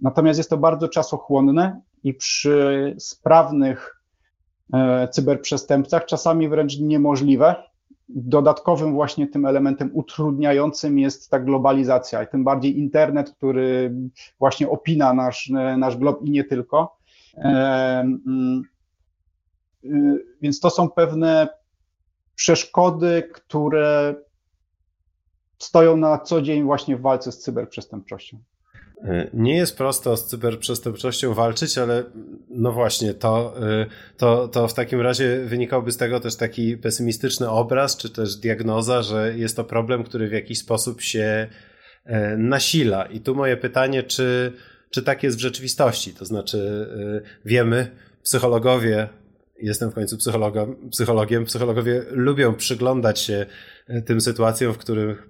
Natomiast 0.00 0.38
jest 0.38 0.50
to 0.50 0.56
bardzo 0.56 0.88
czasochłonne 0.88 1.80
i 2.04 2.14
przy 2.14 2.94
sprawnych 2.98 4.00
e, 4.72 5.08
cyberprzestępcach 5.08 6.06
czasami 6.06 6.48
wręcz 6.48 6.78
niemożliwe, 6.78 7.54
dodatkowym 8.08 8.92
właśnie 8.92 9.26
tym 9.26 9.46
elementem 9.46 9.90
utrudniającym 9.92 10.98
jest 10.98 11.30
ta 11.30 11.38
globalizacja 11.38 12.22
i 12.22 12.28
tym 12.28 12.44
bardziej 12.44 12.78
internet, 12.78 13.30
który 13.30 13.94
właśnie 14.38 14.68
opina 14.68 15.14
nasz, 15.14 15.50
nasz 15.78 15.96
glob 15.96 16.22
i 16.22 16.30
nie 16.30 16.44
tylko. 16.44 16.96
Y, 19.84 20.20
więc 20.42 20.60
to 20.60 20.70
są 20.70 20.90
pewne 20.90 21.48
przeszkody, 22.34 23.30
które 23.32 24.14
stoją 25.58 25.96
na 25.96 26.18
co 26.18 26.42
dzień 26.42 26.62
właśnie 26.62 26.96
w 26.96 27.00
walce 27.00 27.32
z 27.32 27.38
cyberprzestępczością. 27.38 28.38
E, 29.04 29.30
nie 29.34 29.56
jest 29.56 29.76
prosto 29.76 30.16
z 30.16 30.26
cyberprzestępczością 30.26 31.34
walczyć, 31.34 31.78
ale 31.78 32.04
no 32.50 32.72
właśnie, 32.72 33.14
to, 33.14 33.54
e, 33.70 33.86
to, 34.16 34.48
to 34.48 34.68
w 34.68 34.74
takim 34.74 35.00
razie 35.00 35.44
wynikałby 35.44 35.92
z 35.92 35.96
tego 35.96 36.20
też 36.20 36.36
taki 36.36 36.76
pesymistyczny 36.76 37.50
obraz, 37.50 37.96
czy 37.96 38.10
też 38.10 38.36
diagnoza, 38.36 39.02
że 39.02 39.38
jest 39.38 39.56
to 39.56 39.64
problem, 39.64 40.04
który 40.04 40.28
w 40.28 40.32
jakiś 40.32 40.58
sposób 40.58 41.00
się 41.00 41.48
e, 42.04 42.36
nasila. 42.36 43.04
I 43.06 43.20
tu 43.20 43.34
moje 43.34 43.56
pytanie, 43.56 44.02
czy, 44.02 44.52
czy 44.90 45.02
tak 45.02 45.22
jest 45.22 45.36
w 45.36 45.40
rzeczywistości? 45.40 46.14
To 46.14 46.24
znaczy, 46.24 46.88
wiemy, 47.44 47.90
psychologowie, 48.22 49.08
jestem 49.62 49.90
w 49.90 49.94
końcu 49.94 50.16
psychologiem, 50.16 50.90
psychologiem 50.90 51.44
psychologowie 51.44 52.02
lubią 52.10 52.54
przyglądać 52.54 53.20
się 53.20 53.46
tym 54.06 54.20
sytuacjom, 54.20 54.72
w 54.72 54.78
których 54.78 55.28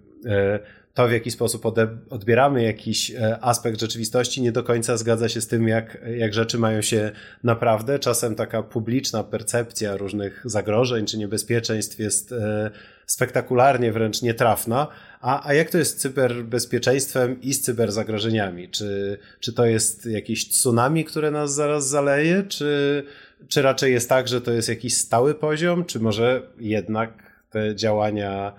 to, 0.95 1.09
w 1.09 1.13
jaki 1.13 1.31
sposób 1.31 1.65
odbieramy 2.11 2.63
jakiś 2.63 3.11
e, 3.11 3.39
aspekt 3.41 3.81
rzeczywistości, 3.81 4.43
nie 4.43 4.53
do 4.53 4.63
końca 4.63 4.97
zgadza 4.97 5.29
się 5.29 5.41
z 5.41 5.49
tym, 5.49 5.69
jak, 5.69 5.99
jak 6.17 6.35
rzeczy 6.35 6.59
mają 6.59 6.83
się 6.83 7.11
naprawdę. 7.45 7.99
Czasem 7.99 8.35
taka 8.35 8.63
publiczna 8.63 9.25
percepcja 9.25 9.97
różnych 9.97 10.43
zagrożeń 10.45 11.07
czy 11.07 11.19
niebezpieczeństw 11.19 11.99
jest 11.99 12.33
e, 12.33 12.71
spektakularnie 13.07 13.93
wręcz 13.93 14.23
nietrafna. 14.23 14.87
A, 15.21 15.49
a 15.49 15.55
jak 15.55 15.71
to 15.71 15.79
jest 15.79 15.99
z 15.99 16.01
cyberbezpieczeństwem 16.01 17.41
i 17.41 17.55
z 17.55 17.61
cyberzagrożeniami? 17.61 18.69
Czy, 18.69 19.19
czy 19.41 19.53
to 19.53 19.67
jest 19.67 20.07
jakieś 20.07 20.49
tsunami, 20.49 21.05
które 21.05 21.31
nas 21.31 21.55
zaraz 21.55 21.89
zaleje, 21.89 22.43
czy, 22.43 23.03
czy 23.49 23.63
raczej 23.63 23.93
jest 23.93 24.09
tak, 24.09 24.29
że 24.29 24.41
to 24.41 24.53
jest 24.53 24.69
jakiś 24.69 24.97
stały 24.97 25.35
poziom, 25.35 25.85
czy 25.85 26.01
może 26.01 26.43
jednak 26.59 27.11
te 27.51 27.77
działania 27.77 28.55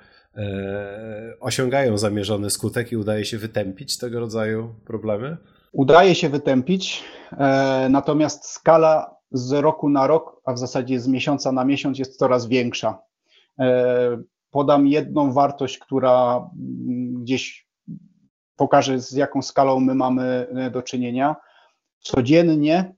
osiągają 1.40 1.98
zamierzony 1.98 2.50
skutek 2.50 2.92
i 2.92 2.98
udaje 2.98 3.26
się 3.26 3.38
wytępić 3.38 3.98
tego 3.98 4.20
rodzaju 4.20 4.76
problemy? 4.86 5.38
Udaje 5.72 6.16
się 6.16 6.30
wytępić, 6.30 7.04
e, 7.32 7.88
natomiast 7.90 8.46
skala 8.46 9.16
z 9.32 9.52
roku 9.52 9.90
na 9.90 10.08
rok, 10.08 10.42
a 10.46 10.54
w 10.54 10.60
zasadzie 10.60 11.00
z 11.00 11.08
miesiąca 11.08 11.52
na 11.52 11.66
miesiąc 11.66 12.00
jest 12.00 12.18
coraz 12.18 12.48
większa. 12.48 13.00
E, 13.60 14.18
podam 14.52 14.88
jedną 14.88 15.32
wartość, 15.32 15.80
która 15.80 16.36
mm, 16.38 17.24
gdzieś 17.24 17.68
pokaże, 18.56 19.00
z 19.00 19.12
jaką 19.12 19.42
skalą 19.42 19.80
my 19.80 19.96
mamy 19.96 20.48
do 20.72 20.82
czynienia. 20.82 21.36
Codziennie 22.00 22.95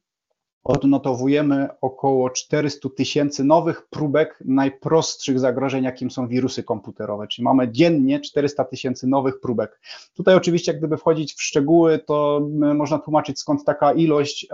odnotowujemy 0.67 1.67
około 1.81 2.29
400 2.29 2.89
tysięcy 2.97 3.43
nowych 3.43 3.87
próbek 3.89 4.43
najprostszych 4.45 5.39
zagrożeń, 5.39 5.83
jakim 5.83 6.11
są 6.11 6.27
wirusy 6.27 6.63
komputerowe. 6.63 7.27
Czyli 7.27 7.43
mamy 7.43 7.71
dziennie 7.71 8.19
400 8.19 8.63
tysięcy 8.63 9.07
nowych 9.07 9.39
próbek. 9.39 9.79
Tutaj 10.13 10.35
oczywiście, 10.35 10.73
gdyby 10.73 10.97
wchodzić 10.97 11.33
w 11.33 11.41
szczegóły, 11.41 11.99
to 11.99 12.47
można 12.75 12.99
tłumaczyć 12.99 13.39
skąd 13.39 13.65
taka 13.65 13.93
ilość 13.93 14.47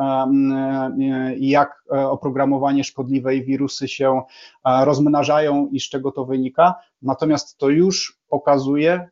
i 1.38 1.50
jak 1.50 1.84
e, 1.94 2.10
oprogramowanie 2.10 2.84
szkodliwe 2.84 3.36
i 3.36 3.46
wirusy 3.46 3.88
się 3.88 4.22
rozmnażają 4.66 5.68
i 5.72 5.80
z 5.80 5.90
czego 5.90 6.12
to 6.12 6.26
wynika. 6.26 6.76
Natomiast 7.02 7.58
to 7.58 7.70
już 7.70 8.20
pokazuje, 8.30 9.10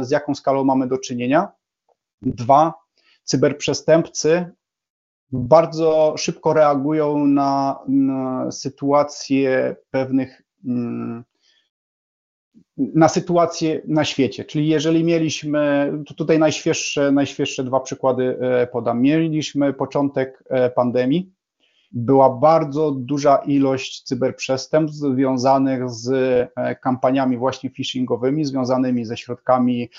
z 0.00 0.10
jaką 0.10 0.34
skalą 0.34 0.64
mamy 0.64 0.88
do 0.88 0.98
czynienia. 0.98 1.48
Dwa, 2.22 2.74
cyberprzestępcy 3.24 4.52
bardzo 5.32 6.14
szybko 6.18 6.52
reagują 6.52 7.26
na, 7.26 7.78
na 7.88 8.50
sytuacje 8.50 9.76
pewnych, 9.90 10.42
mm, 10.64 11.24
na 12.76 13.08
sytuacje 13.08 13.82
na 13.88 14.04
świecie. 14.04 14.44
Czyli 14.44 14.68
jeżeli 14.68 15.04
mieliśmy, 15.04 15.92
tutaj 16.16 16.38
najświeższe, 16.38 17.12
najświeższe 17.12 17.64
dwa 17.64 17.80
przykłady 17.80 18.38
e, 18.40 18.66
podam. 18.66 19.02
Mieliśmy 19.02 19.72
początek 19.72 20.44
e, 20.50 20.70
pandemii 20.70 21.32
była 21.92 22.30
bardzo 22.30 22.90
duża 22.90 23.36
ilość 23.36 24.02
cyberprzestępstw 24.02 24.96
związanych 24.96 25.90
z 25.90 26.08
e, 26.56 26.76
kampaniami 26.76 27.38
właśnie 27.38 27.70
phishingowymi, 27.70 28.44
związanymi 28.44 29.04
ze 29.04 29.16
środkami 29.16 29.90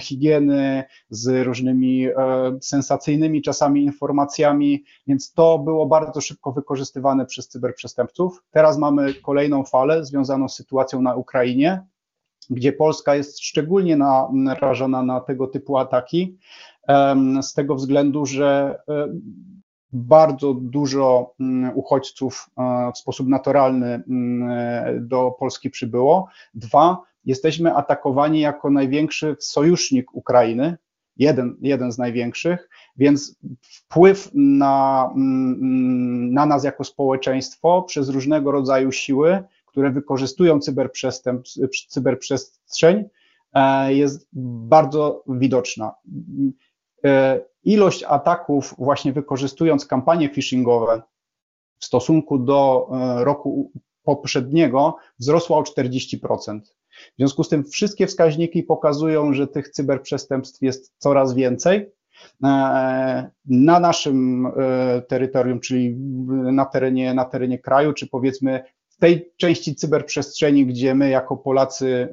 higieny, 0.00 0.84
z 1.10 1.46
różnymi 1.46 2.06
e, 2.06 2.12
sensacyjnymi 2.60 3.42
czasami 3.42 3.82
informacjami, 3.82 4.84
więc 5.06 5.32
to 5.32 5.58
było 5.58 5.86
bardzo 5.86 6.20
szybko 6.20 6.52
wykorzystywane 6.52 7.26
przez 7.26 7.48
cyberprzestępców. 7.48 8.42
Teraz 8.50 8.78
mamy 8.78 9.14
kolejną 9.14 9.64
falę 9.64 10.04
związaną 10.04 10.48
z 10.48 10.56
sytuacją 10.56 11.02
na 11.02 11.14
Ukrainie, 11.14 11.86
gdzie 12.50 12.72
Polska 12.72 13.14
jest 13.14 13.40
szczególnie 13.40 13.96
narażona 14.32 15.02
na 15.02 15.20
tego 15.20 15.46
typu 15.46 15.78
ataki, 15.78 16.38
z 17.42 17.54
tego 17.54 17.74
względu, 17.74 18.26
że 18.26 18.78
e, 18.88 19.08
bardzo 19.92 20.54
dużo 20.54 21.34
mm, 21.40 21.76
uchodźców 21.78 22.50
e, 22.58 22.92
w 22.94 22.98
sposób 22.98 23.28
naturalny 23.28 23.86
mm, 23.86 24.50
e, 24.50 25.00
do 25.00 25.30
Polski 25.38 25.70
przybyło. 25.70 26.28
Dwa, 26.54 27.02
jesteśmy 27.24 27.74
atakowani 27.74 28.40
jako 28.40 28.70
największy 28.70 29.36
sojusznik 29.40 30.14
Ukrainy, 30.14 30.76
jeden, 31.16 31.56
jeden 31.60 31.92
z 31.92 31.98
największych, 31.98 32.68
więc 32.96 33.38
wpływ 33.62 34.30
na, 34.34 35.10
mm, 35.16 36.32
na 36.32 36.46
nas 36.46 36.64
jako 36.64 36.84
społeczeństwo 36.84 37.82
przez 37.82 38.08
różnego 38.08 38.50
rodzaju 38.50 38.92
siły, 38.92 39.42
które 39.66 39.90
wykorzystują 39.90 40.58
cyberprzestrzeń, 41.88 43.04
e, 43.54 43.94
jest 43.94 44.28
bardzo 44.32 45.24
widoczna. 45.28 45.94
Ilość 47.64 48.04
ataków, 48.08 48.74
właśnie 48.78 49.12
wykorzystując 49.12 49.86
kampanie 49.86 50.28
phishingowe 50.28 51.02
w 51.78 51.84
stosunku 51.84 52.38
do 52.38 52.88
e, 52.92 53.24
roku 53.24 53.72
poprzedniego, 54.02 54.96
wzrosła 55.18 55.58
o 55.58 55.62
40%. 55.62 56.60
W 56.90 57.16
związku 57.18 57.44
z 57.44 57.48
tym 57.48 57.64
wszystkie 57.64 58.06
wskaźniki 58.06 58.62
pokazują, 58.62 59.34
że 59.34 59.46
tych 59.46 59.68
cyberprzestępstw 59.68 60.62
jest 60.62 60.94
coraz 60.98 61.34
więcej. 61.34 61.90
E, 62.44 63.30
na 63.46 63.80
naszym 63.80 64.46
e, 64.46 65.02
terytorium, 65.02 65.60
czyli 65.60 65.96
na 66.52 66.64
terenie, 66.64 67.14
na 67.14 67.24
terenie 67.24 67.58
kraju, 67.58 67.92
czy 67.92 68.06
powiedzmy 68.06 68.64
w 68.88 68.96
tej 68.96 69.32
części 69.36 69.74
cyberprzestrzeni, 69.74 70.66
gdzie 70.66 70.94
my 70.94 71.10
jako 71.10 71.36
Polacy 71.36 72.08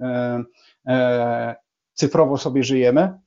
cyfrowo 1.93 2.37
sobie 2.37 2.63
żyjemy, 2.63 3.19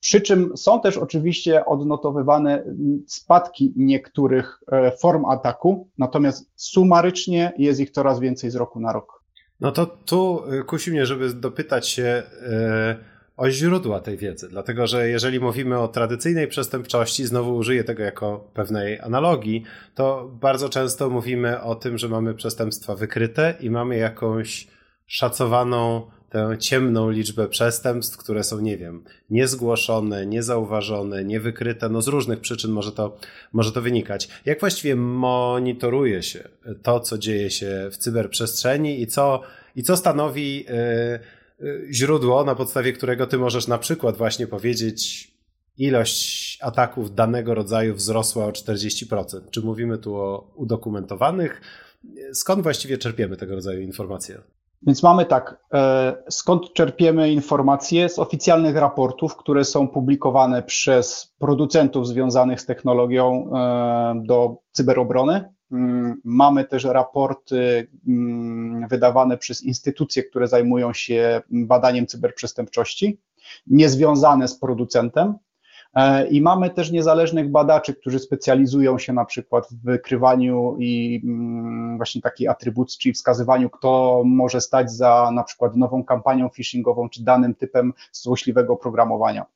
przy 0.00 0.20
czym 0.20 0.56
są 0.56 0.80
też 0.80 0.96
oczywiście 0.96 1.64
odnotowywane 1.64 2.64
spadki 3.06 3.72
niektórych 3.76 4.60
e, 4.72 4.90
form 4.90 5.24
ataku, 5.24 5.88
natomiast 5.98 6.50
sumarycznie 6.54 7.52
jest 7.58 7.80
ich 7.80 7.90
coraz 7.90 8.20
więcej 8.20 8.50
z 8.50 8.56
roku 8.56 8.80
na 8.80 8.92
rok. 8.92 9.22
No 9.60 9.72
to 9.72 9.86
tu 9.86 10.42
e, 10.50 10.62
kusi 10.62 10.90
mnie, 10.90 11.06
żeby 11.06 11.34
dopytać 11.34 11.88
się 11.88 12.22
e, 12.42 12.96
o 13.36 13.50
źródła 13.50 14.00
tej 14.00 14.16
wiedzy, 14.16 14.48
dlatego 14.48 14.86
że 14.86 15.08
jeżeli 15.08 15.40
mówimy 15.40 15.78
o 15.78 15.88
tradycyjnej 15.88 16.48
przestępczości, 16.48 17.26
znowu 17.26 17.56
użyję 17.56 17.84
tego 17.84 18.02
jako 18.02 18.50
pewnej 18.54 19.00
analogii, 19.00 19.62
to 19.94 20.30
bardzo 20.40 20.68
często 20.68 21.10
mówimy 21.10 21.60
o 21.60 21.74
tym, 21.74 21.98
że 21.98 22.08
mamy 22.08 22.34
przestępstwa 22.34 22.94
wykryte 22.94 23.54
i 23.60 23.70
mamy 23.70 23.96
jakąś 23.96 24.68
szacowaną 25.06 26.10
tę 26.30 26.56
ciemną 26.58 27.10
liczbę 27.10 27.48
przestępstw, 27.48 28.16
które 28.16 28.44
są, 28.44 28.60
nie 28.60 28.76
wiem, 28.76 29.04
niezgłoszone, 29.30 30.26
niezauważone, 30.26 31.24
niewykryte, 31.24 31.88
no 31.88 32.02
z 32.02 32.08
różnych 32.08 32.40
przyczyn 32.40 32.70
może 32.70 32.92
to, 32.92 33.16
może 33.52 33.72
to 33.72 33.82
wynikać. 33.82 34.28
Jak 34.44 34.60
właściwie 34.60 34.96
monitoruje 34.96 36.22
się 36.22 36.48
to, 36.82 37.00
co 37.00 37.18
dzieje 37.18 37.50
się 37.50 37.88
w 37.92 37.96
cyberprzestrzeni 37.96 39.00
i 39.02 39.06
co, 39.06 39.42
i 39.76 39.82
co 39.82 39.96
stanowi 39.96 40.56
yy, 40.56 40.64
yy, 41.60 41.88
źródło, 41.92 42.44
na 42.44 42.54
podstawie 42.54 42.92
którego 42.92 43.26
ty 43.26 43.38
możesz 43.38 43.68
na 43.68 43.78
przykład 43.78 44.16
właśnie 44.16 44.46
powiedzieć, 44.46 45.30
ilość 45.78 46.58
ataków 46.62 47.14
danego 47.14 47.54
rodzaju 47.54 47.94
wzrosła 47.94 48.46
o 48.46 48.50
40%. 48.50 49.40
Czy 49.50 49.60
mówimy 49.60 49.98
tu 49.98 50.16
o 50.16 50.52
udokumentowanych? 50.54 51.60
Skąd 52.32 52.62
właściwie 52.62 52.98
czerpiemy 52.98 53.36
tego 53.36 53.54
rodzaju 53.54 53.80
informacje? 53.80 54.40
Więc 54.86 55.02
mamy 55.02 55.26
tak, 55.26 55.58
e, 55.74 56.16
skąd 56.30 56.72
czerpiemy 56.72 57.32
informacje 57.32 58.08
z 58.08 58.18
oficjalnych 58.18 58.76
raportów, 58.76 59.36
które 59.36 59.64
są 59.64 59.88
publikowane 59.88 60.62
przez 60.62 61.34
producentów 61.38 62.08
związanych 62.08 62.60
z 62.60 62.66
technologią 62.66 63.50
e, 63.54 64.22
do 64.24 64.56
cyberobrony. 64.72 65.52
Mm, 65.72 66.20
mamy 66.24 66.64
też 66.64 66.84
raporty 66.84 67.88
mm, 68.08 68.88
wydawane 68.88 69.38
przez 69.38 69.62
instytucje, 69.62 70.22
które 70.22 70.48
zajmują 70.48 70.92
się 70.92 71.42
badaniem 71.50 72.06
cyberprzestępczości, 72.06 73.20
niezwiązane 73.66 74.48
z 74.48 74.58
producentem. 74.58 75.34
E, 75.96 76.26
I 76.26 76.40
mamy 76.40 76.70
też 76.70 76.90
niezależnych 76.90 77.50
badaczy, 77.50 77.94
którzy 77.94 78.18
specjalizują 78.18 78.98
się 78.98 79.12
na 79.12 79.24
przykład 79.24 79.66
w 79.70 79.84
wykrywaniu 79.84 80.76
i 80.78 81.20
mm, 81.24 81.96
właśnie 81.96 82.22
takiej 82.22 82.48
atrybucji, 82.48 82.98
czyli 82.98 83.12
wskazywaniu, 83.12 83.70
kto 83.70 84.22
może 84.24 84.60
stać 84.60 84.92
za 84.92 85.30
na 85.34 85.44
przykład 85.44 85.76
nową 85.76 86.04
kampanią 86.04 86.48
phishingową 86.48 87.08
czy 87.08 87.24
danym 87.24 87.54
typem 87.54 87.92
złośliwego 88.12 88.72
oprogramowania. 88.72 89.46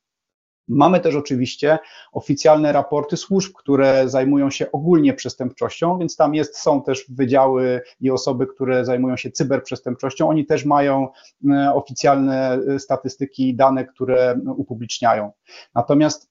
Mamy 0.67 0.99
też 0.99 1.15
oczywiście 1.15 1.79
oficjalne 2.11 2.71
raporty 2.71 3.17
służb, 3.17 3.53
które 3.55 4.09
zajmują 4.09 4.49
się 4.49 4.71
ogólnie 4.71 5.13
przestępczością, 5.13 5.99
więc 5.99 6.15
tam 6.15 6.35
jest, 6.35 6.57
są 6.57 6.83
też 6.83 7.05
wydziały 7.09 7.81
i 7.99 8.11
osoby, 8.11 8.47
które 8.47 8.85
zajmują 8.85 9.17
się 9.17 9.31
cyberprzestępczością. 9.31 10.29
Oni 10.29 10.45
też 10.45 10.65
mają 10.65 11.07
e, 11.51 11.73
oficjalne 11.73 12.59
e, 12.75 12.79
statystyki 12.79 13.49
i 13.49 13.55
dane, 13.55 13.85
które 13.85 14.39
upubliczniają. 14.55 15.31
Natomiast 15.75 16.30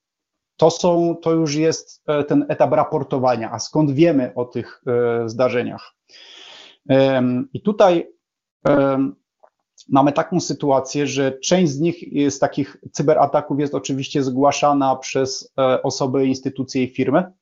to, 0.60 0.70
są, 0.70 1.16
to 1.22 1.32
już 1.32 1.54
jest 1.54 2.02
e, 2.06 2.24
ten 2.24 2.46
etap 2.48 2.72
raportowania, 2.72 3.50
a 3.52 3.58
skąd 3.58 3.90
wiemy 3.90 4.32
o 4.34 4.44
tych 4.44 4.82
e, 4.86 5.28
zdarzeniach. 5.28 5.94
I 7.52 7.62
tutaj 7.62 8.12
mamy 9.88 10.12
taką 10.12 10.40
sytuację, 10.40 11.06
że 11.06 11.38
część 11.38 11.72
z 11.72 11.80
nich 11.80 11.96
z 12.30 12.38
takich 12.38 12.76
cyberataków 12.92 13.60
jest 13.60 13.74
oczywiście 13.74 14.22
zgłaszana 14.22 14.96
przez 14.96 15.52
e, 15.58 15.82
osoby, 15.82 16.26
instytucje 16.26 16.82
i 16.82 16.88
firmy. 16.88 17.32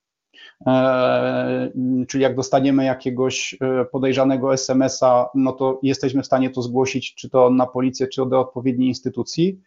Czyli 2.08 2.22
jak 2.22 2.36
dostaniemy 2.36 2.84
jakiegoś 2.84 3.58
podejrzanego 3.92 4.54
SMS-a, 4.54 5.30
no 5.34 5.52
to 5.52 5.80
jesteśmy 5.82 6.22
w 6.22 6.26
stanie 6.26 6.50
to 6.50 6.62
zgłosić, 6.62 7.14
czy 7.14 7.30
to 7.30 7.50
na 7.50 7.66
policję, 7.66 8.08
czy 8.08 8.26
do 8.26 8.40
odpowiedniej 8.40 8.88
instytucji. 8.88 9.60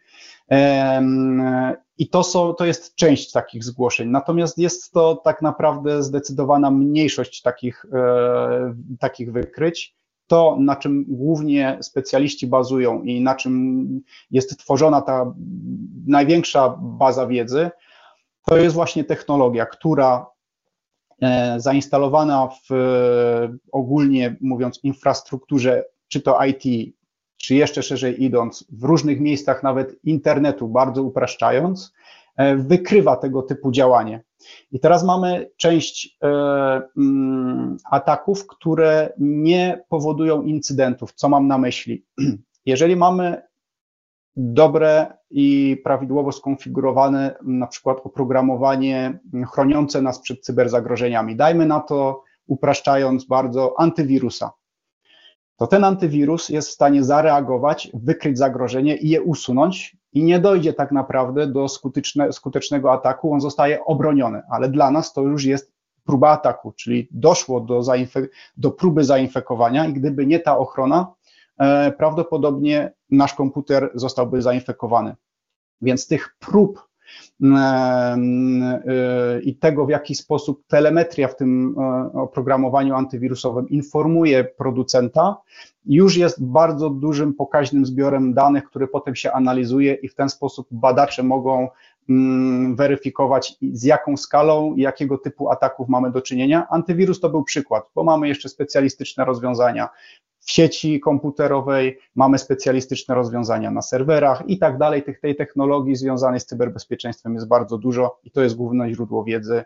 I 1.98 2.08
to, 2.08 2.22
są, 2.22 2.54
to 2.54 2.64
jest 2.64 2.94
część 2.94 3.32
takich 3.32 3.64
zgłoszeń. 3.64 4.08
Natomiast 4.08 4.58
jest 4.58 4.92
to 4.92 5.16
tak 5.24 5.42
naprawdę 5.42 6.02
zdecydowana 6.02 6.70
mniejszość 6.70 7.42
takich, 7.42 7.84
e, 7.92 8.74
takich 9.00 9.32
wykryć. 9.32 9.96
To, 10.26 10.56
na 10.60 10.76
czym 10.76 11.04
głównie 11.08 11.78
specjaliści 11.80 12.46
bazują 12.46 13.02
i 13.02 13.20
na 13.20 13.34
czym 13.34 14.00
jest 14.30 14.58
tworzona 14.58 15.00
ta 15.00 15.34
największa 16.06 16.78
baza 16.80 17.26
wiedzy, 17.26 17.70
to 18.46 18.56
jest 18.56 18.74
właśnie 18.74 19.04
technologia, 19.04 19.66
która 19.66 20.26
e, 20.26 20.31
zainstalowana 21.56 22.48
w 22.48 22.74
ogólnie 23.72 24.36
mówiąc 24.40 24.80
infrastrukturze, 24.82 25.84
czy 26.08 26.20
to 26.20 26.38
IT, 26.44 26.94
czy 27.42 27.54
jeszcze 27.54 27.82
szerzej 27.82 28.24
idąc, 28.24 28.64
w 28.72 28.84
różnych 28.84 29.20
miejscach 29.20 29.62
nawet 29.62 30.04
internetu, 30.04 30.68
bardzo 30.68 31.02
upraszczając, 31.02 31.92
e, 32.36 32.56
wykrywa 32.56 33.16
tego 33.16 33.42
typu 33.42 33.72
działanie. 33.72 34.24
I 34.72 34.80
teraz 34.80 35.04
mamy 35.04 35.50
część 35.56 36.18
e, 36.22 36.28
mm, 36.96 37.76
ataków, 37.90 38.46
które 38.46 39.12
nie 39.18 39.84
powodują 39.88 40.42
incydentów. 40.42 41.12
Co 41.12 41.28
mam 41.28 41.46
na 41.46 41.58
myśli? 41.58 42.04
Jeżeli 42.66 42.96
mamy 42.96 43.42
dobre 44.36 45.06
i 45.30 45.76
prawidłowo 45.84 46.32
skonfigurowane 46.32 47.34
na 47.42 47.66
przykład 47.66 47.98
oprogramowanie 48.04 49.18
chroniące 49.52 50.02
nas 50.02 50.20
przed 50.20 50.40
cyberzagrożeniami, 50.40 51.36
dajmy 51.36 51.66
na 51.66 51.80
to, 51.80 52.22
upraszczając 52.46 53.24
bardzo, 53.24 53.74
antywirusa. 53.78 54.50
To 55.56 55.66
ten 55.66 55.84
antywirus 55.84 56.48
jest 56.48 56.68
w 56.68 56.72
stanie 56.72 57.04
zareagować, 57.04 57.90
wykryć 57.94 58.38
zagrożenie 58.38 58.96
i 58.96 59.08
je 59.08 59.22
usunąć 59.22 59.96
i 60.12 60.22
nie 60.24 60.38
dojdzie 60.38 60.72
tak 60.72 60.92
naprawdę 60.92 61.46
do 61.46 61.68
skuteczne, 61.68 62.32
skutecznego 62.32 62.92
ataku, 62.92 63.32
on 63.32 63.40
zostaje 63.40 63.84
obroniony, 63.84 64.42
ale 64.50 64.68
dla 64.68 64.90
nas 64.90 65.12
to 65.12 65.22
już 65.22 65.44
jest 65.44 65.72
próba 66.04 66.30
ataku, 66.30 66.72
czyli 66.72 67.08
doszło 67.10 67.60
do, 67.60 67.82
do 68.56 68.70
próby 68.70 69.04
zainfekowania 69.04 69.86
i 69.86 69.92
gdyby 69.92 70.26
nie 70.26 70.40
ta 70.40 70.58
ochrona, 70.58 71.14
e, 71.58 71.92
prawdopodobnie 71.92 72.92
nasz 73.12 73.34
komputer 73.34 73.90
zostałby 73.94 74.42
zainfekowany. 74.42 75.14
Więc 75.82 76.06
tych 76.06 76.36
prób 76.38 76.92
i 79.42 79.56
tego, 79.56 79.86
w 79.86 79.88
jaki 79.88 80.14
sposób 80.14 80.62
telemetria 80.66 81.28
w 81.28 81.36
tym 81.36 81.76
oprogramowaniu 82.14 82.94
antywirusowym 82.94 83.68
informuje 83.68 84.44
producenta, 84.44 85.36
już 85.86 86.16
jest 86.16 86.44
bardzo 86.44 86.90
dużym, 86.90 87.34
pokaźnym 87.34 87.86
zbiorem 87.86 88.34
danych, 88.34 88.64
który 88.64 88.88
potem 88.88 89.16
się 89.16 89.32
analizuje 89.32 89.94
i 89.94 90.08
w 90.08 90.14
ten 90.14 90.28
sposób 90.28 90.66
badacze 90.70 91.22
mogą 91.22 91.68
mm, 92.08 92.76
weryfikować, 92.76 93.56
z 93.72 93.84
jaką 93.84 94.16
skalą 94.16 94.74
i 94.74 94.80
jakiego 94.80 95.18
typu 95.18 95.50
ataków 95.50 95.88
mamy 95.88 96.10
do 96.10 96.20
czynienia. 96.20 96.66
Antywirus 96.70 97.20
to 97.20 97.28
był 97.28 97.44
przykład, 97.44 97.84
bo 97.94 98.04
mamy 98.04 98.28
jeszcze 98.28 98.48
specjalistyczne 98.48 99.24
rozwiązania 99.24 99.88
w 100.44 100.50
sieci 100.50 101.00
komputerowej, 101.00 101.98
mamy 102.14 102.38
specjalistyczne 102.38 103.14
rozwiązania 103.14 103.70
na 103.70 103.82
serwerach 103.82 104.42
i 104.46 104.58
tak 104.58 104.78
dalej. 104.78 105.02
Tych, 105.02 105.20
tej 105.20 105.36
technologii 105.36 105.96
związanej 105.96 106.40
z 106.40 106.46
cyberbezpieczeństwem 106.46 107.34
jest 107.34 107.48
bardzo 107.48 107.78
dużo 107.78 108.20
i 108.24 108.30
to 108.30 108.42
jest 108.42 108.56
główne 108.56 108.90
źródło 108.90 109.24
wiedzy 109.24 109.64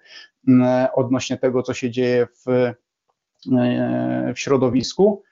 mm, 0.49 0.87
odnośnie 0.95 1.37
tego, 1.37 1.63
co 1.63 1.75
się 1.75 1.91
dzieje 1.91 2.27
w, 2.27 2.49
e, 2.49 2.75
w 4.35 4.39
środowisku. 4.39 5.23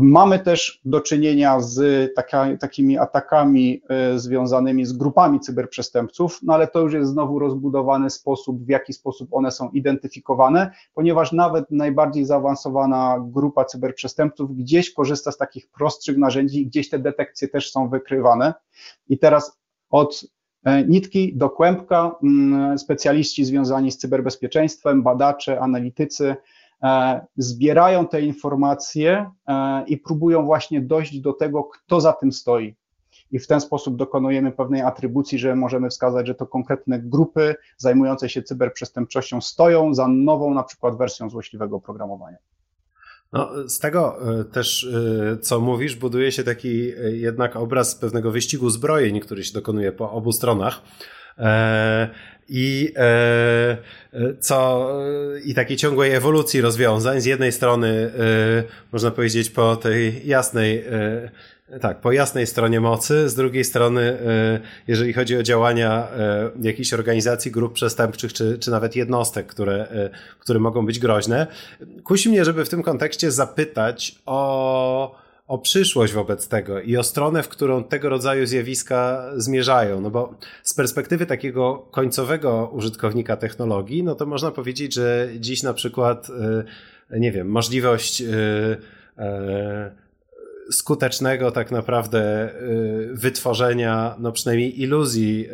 Mamy 0.00 0.38
też 0.38 0.80
do 0.84 1.00
czynienia 1.00 1.60
z 1.60 1.80
taka, 2.14 2.56
takimi 2.56 2.98
atakami 2.98 3.82
y, 4.14 4.18
związanymi 4.18 4.86
z 4.86 4.92
grupami 4.92 5.40
cyberprzestępców, 5.40 6.38
no 6.42 6.54
ale 6.54 6.66
to 6.66 6.80
już 6.80 6.92
jest 6.92 7.10
znowu 7.10 7.38
rozbudowany 7.38 8.10
sposób, 8.10 8.64
w 8.64 8.68
jaki 8.68 8.92
sposób 8.92 9.28
one 9.32 9.50
są 9.50 9.70
identyfikowane, 9.70 10.70
ponieważ 10.94 11.32
nawet 11.32 11.70
najbardziej 11.70 12.24
zaawansowana 12.24 13.16
grupa 13.20 13.64
cyberprzestępców 13.64 14.56
gdzieś 14.56 14.92
korzysta 14.92 15.32
z 15.32 15.36
takich 15.36 15.70
prostszych 15.70 16.18
narzędzi, 16.18 16.66
gdzieś 16.66 16.88
te 16.90 16.98
detekcje 16.98 17.48
też 17.48 17.72
są 17.72 17.88
wykrywane. 17.88 18.54
I 19.08 19.18
teraz 19.18 19.58
od 19.90 20.24
e, 20.64 20.84
nitki 20.84 21.36
do 21.36 21.50
kłębka 21.50 22.16
mm, 22.22 22.78
specjaliści 22.78 23.44
związani 23.44 23.90
z 23.92 23.98
cyberbezpieczeństwem, 23.98 25.02
badacze, 25.02 25.60
analitycy, 25.60 26.36
E, 26.36 26.36
zbierają 27.36 28.06
te 28.06 28.22
informacje 28.22 29.30
e, 29.48 29.84
i 29.86 29.96
próbują 29.96 30.44
właśnie 30.44 30.80
dojść 30.80 31.20
do 31.20 31.32
tego, 31.32 31.64
kto 31.64 32.00
za 32.00 32.12
tym 32.12 32.32
stoi. 32.32 32.76
I 33.30 33.38
w 33.38 33.46
ten 33.46 33.60
sposób 33.60 33.96
dokonujemy 33.96 34.52
pewnej 34.52 34.82
atrybucji, 34.82 35.38
że 35.38 35.56
możemy 35.56 35.88
wskazać, 35.88 36.26
że 36.26 36.34
to 36.34 36.46
konkretne 36.46 36.98
grupy 36.98 37.54
zajmujące 37.76 38.28
się 38.28 38.42
cyberprzestępczością 38.42 39.40
stoją 39.40 39.94
za 39.94 40.08
nową, 40.08 40.54
na 40.54 40.62
przykład 40.62 40.98
wersją 40.98 41.30
złośliwego 41.30 41.76
oprogramowania. 41.76 42.36
No, 43.32 43.68
z 43.68 43.78
tego 43.78 44.18
e, 44.40 44.44
też, 44.44 44.88
co 45.42 45.60
mówisz, 45.60 45.96
buduje 45.96 46.32
się 46.32 46.44
taki 46.44 46.92
jednak 47.12 47.56
obraz 47.56 47.94
pewnego 47.94 48.30
wyścigu 48.30 48.70
zbrojeń, 48.70 49.20
który 49.20 49.44
się 49.44 49.52
dokonuje 49.52 49.92
po 49.92 50.12
obu 50.12 50.32
stronach. 50.32 50.82
I, 52.48 52.92
e, 52.96 53.76
co, 54.40 54.90
I 55.44 55.54
takiej 55.54 55.76
ciągłej 55.76 56.12
ewolucji 56.12 56.60
rozwiązań. 56.60 57.20
Z 57.20 57.24
jednej 57.24 57.52
strony, 57.52 57.88
e, 57.88 58.90
można 58.92 59.10
powiedzieć, 59.10 59.50
po 59.50 59.76
tej 59.76 60.26
jasnej, 60.26 60.84
e, 61.70 61.78
tak, 61.80 62.00
po 62.00 62.12
jasnej 62.12 62.46
stronie 62.46 62.80
mocy, 62.80 63.28
z 63.28 63.34
drugiej 63.34 63.64
strony, 63.64 64.18
jeżeli 64.86 65.12
chodzi 65.12 65.36
o 65.36 65.42
działania 65.42 66.08
jakichś 66.62 66.92
organizacji, 66.92 67.50
grup 67.50 67.72
przestępczych, 67.72 68.32
czy, 68.32 68.58
czy 68.58 68.70
nawet 68.70 68.96
jednostek, 68.96 69.46
które, 69.46 70.10
które 70.38 70.58
mogą 70.58 70.86
być 70.86 70.98
groźne, 70.98 71.46
kusi 72.04 72.28
mnie, 72.28 72.44
żeby 72.44 72.64
w 72.64 72.68
tym 72.68 72.82
kontekście 72.82 73.30
zapytać 73.30 74.14
o 74.26 75.18
o 75.48 75.58
przyszłość 75.58 76.12
wobec 76.12 76.48
tego 76.48 76.80
i 76.80 76.96
o 76.96 77.02
stronę, 77.02 77.42
w 77.42 77.48
którą 77.48 77.84
tego 77.84 78.08
rodzaju 78.08 78.46
zjawiska 78.46 79.30
zmierzają. 79.36 80.00
No 80.00 80.10
bo 80.10 80.34
z 80.62 80.74
perspektywy 80.74 81.26
takiego 81.26 81.88
końcowego 81.90 82.70
użytkownika 82.72 83.36
technologii, 83.36 84.02
no 84.02 84.14
to 84.14 84.26
można 84.26 84.50
powiedzieć, 84.50 84.94
że 84.94 85.28
dziś 85.38 85.62
na 85.62 85.74
przykład, 85.74 86.28
e, 87.10 87.20
nie 87.20 87.32
wiem, 87.32 87.48
możliwość 87.48 88.22
e, 88.22 88.26
e, 89.18 89.90
skutecznego 90.70 91.50
tak 91.50 91.70
naprawdę 91.70 92.50
wytworzenia, 93.12 94.16
no 94.18 94.32
przynajmniej 94.32 94.82
iluzji 94.82 95.48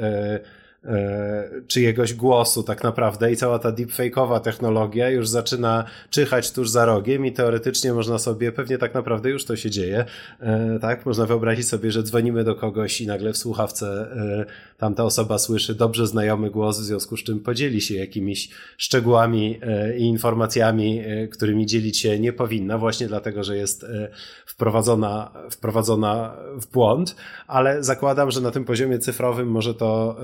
czyjegoś 1.67 2.15
głosu 2.15 2.63
tak 2.63 2.83
naprawdę 2.83 3.33
i 3.33 3.37
cała 3.37 3.59
ta 3.59 3.73
deepfake'owa 3.73 4.41
technologia 4.41 5.11
już 5.11 5.29
zaczyna 5.29 5.85
czyhać 6.11 6.53
tuż 6.53 6.71
za 6.71 6.85
rogiem 6.85 7.27
i 7.27 7.33
teoretycznie 7.33 7.93
można 7.93 8.19
sobie, 8.19 8.53
pewnie 8.53 8.79
tak 8.79 8.95
naprawdę 8.95 9.31
już 9.31 9.45
to 9.45 9.57
się 9.57 9.71
dzieje, 9.71 10.05
e, 10.41 10.79
tak? 10.81 11.07
Można 11.07 11.27
wyobrazić 11.27 11.69
sobie, 11.69 11.93
że 11.93 12.03
dzwonimy 12.03 12.45
do 12.45 12.55
kogoś 12.55 13.01
i 13.01 13.07
nagle 13.07 13.33
w 13.33 13.37
słuchawce 13.37 13.87
e, 13.87 14.45
tamta 14.79 15.05
osoba 15.05 15.39
słyszy 15.39 15.75
dobrze 15.75 16.07
znajomy 16.07 16.51
głos, 16.51 16.81
w 16.81 16.85
związku 16.85 17.17
z 17.17 17.23
czym 17.23 17.41
podzieli 17.41 17.81
się 17.81 17.95
jakimiś 17.95 18.51
szczegółami 18.77 19.61
i 19.99 20.03
informacjami, 20.03 21.03
którymi 21.33 21.67
dzielić 21.67 21.99
się 21.99 22.19
nie 22.19 22.33
powinna, 22.33 22.79
właśnie 22.79 23.07
dlatego, 23.07 23.45
że 23.45 23.57
jest 23.57 23.87
wprowadzona, 24.47 25.33
wprowadzona 25.51 26.37
w 26.61 26.73
błąd, 26.73 27.17
ale 27.47 27.85
zakładam, 27.85 28.31
że 28.31 28.41
na 28.41 28.51
tym 28.51 28.65
poziomie 28.65 28.99
cyfrowym 28.99 29.49
może 29.49 29.75
to 29.75 30.17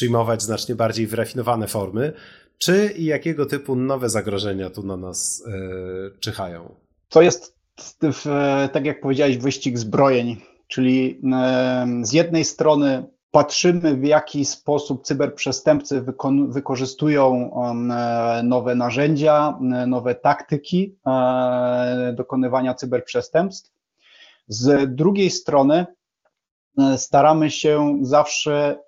przyjmować 0.00 0.42
znacznie 0.42 0.74
bardziej 0.74 1.06
wyrafinowane 1.06 1.66
formy. 1.66 2.12
Czy 2.58 2.94
i 2.96 3.04
jakiego 3.04 3.46
typu 3.46 3.76
nowe 3.76 4.08
zagrożenia 4.08 4.70
tu 4.70 4.82
na 4.82 4.96
nas 4.96 5.44
yy, 5.46 6.18
czyhają? 6.20 6.74
To 7.08 7.22
jest, 7.22 7.56
tak 8.72 8.84
jak 8.84 9.00
powiedziałeś, 9.00 9.38
wyścig 9.38 9.78
zbrojeń, 9.78 10.36
czyli 10.68 11.20
z 12.02 12.12
jednej 12.12 12.44
strony 12.44 13.04
patrzymy, 13.30 13.96
w 13.96 14.04
jaki 14.04 14.44
sposób 14.44 15.04
cyberprzestępcy 15.04 16.04
wykorzystują 16.48 17.50
nowe 18.44 18.74
narzędzia, 18.74 19.58
nowe 19.86 20.14
taktyki 20.14 20.96
e, 21.06 22.14
dokonywania 22.16 22.74
cyberprzestępstw. 22.74 23.70
Z 24.48 24.94
drugiej 24.94 25.30
strony 25.30 25.86
E, 25.86 25.99
staramy 26.96 27.50
się 27.50 27.98
zawsze 28.02 28.78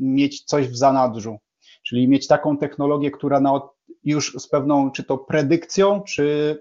mieć 0.00 0.44
coś 0.44 0.68
w 0.68 0.76
zanadrzu, 0.76 1.38
czyli 1.86 2.08
mieć 2.08 2.26
taką 2.26 2.56
technologię, 2.56 3.10
która 3.10 3.40
na, 3.40 3.60
już 4.04 4.36
z 4.38 4.48
pewną, 4.48 4.90
czy 4.90 5.04
to 5.04 5.18
predykcją, 5.18 6.00
czy 6.00 6.58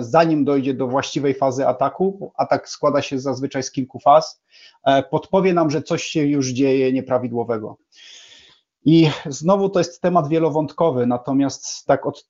zanim 0.00 0.44
dojdzie 0.44 0.74
do 0.74 0.86
właściwej 0.88 1.34
fazy 1.34 1.66
ataku, 1.66 2.32
atak 2.36 2.68
składa 2.68 3.02
się 3.02 3.18
zazwyczaj 3.18 3.62
z 3.62 3.72
kilku 3.72 3.98
faz, 4.00 4.42
e, 4.84 5.02
podpowie 5.02 5.54
nam, 5.54 5.70
że 5.70 5.82
coś 5.82 6.04
się 6.04 6.26
już 6.26 6.48
dzieje 6.48 6.92
nieprawidłowego. 6.92 7.76
I 8.84 9.10
znowu 9.26 9.68
to 9.68 9.80
jest 9.80 10.00
temat 10.00 10.28
wielowątkowy, 10.28 11.06
natomiast 11.06 11.86
tak 11.86 12.06
od 12.06 12.28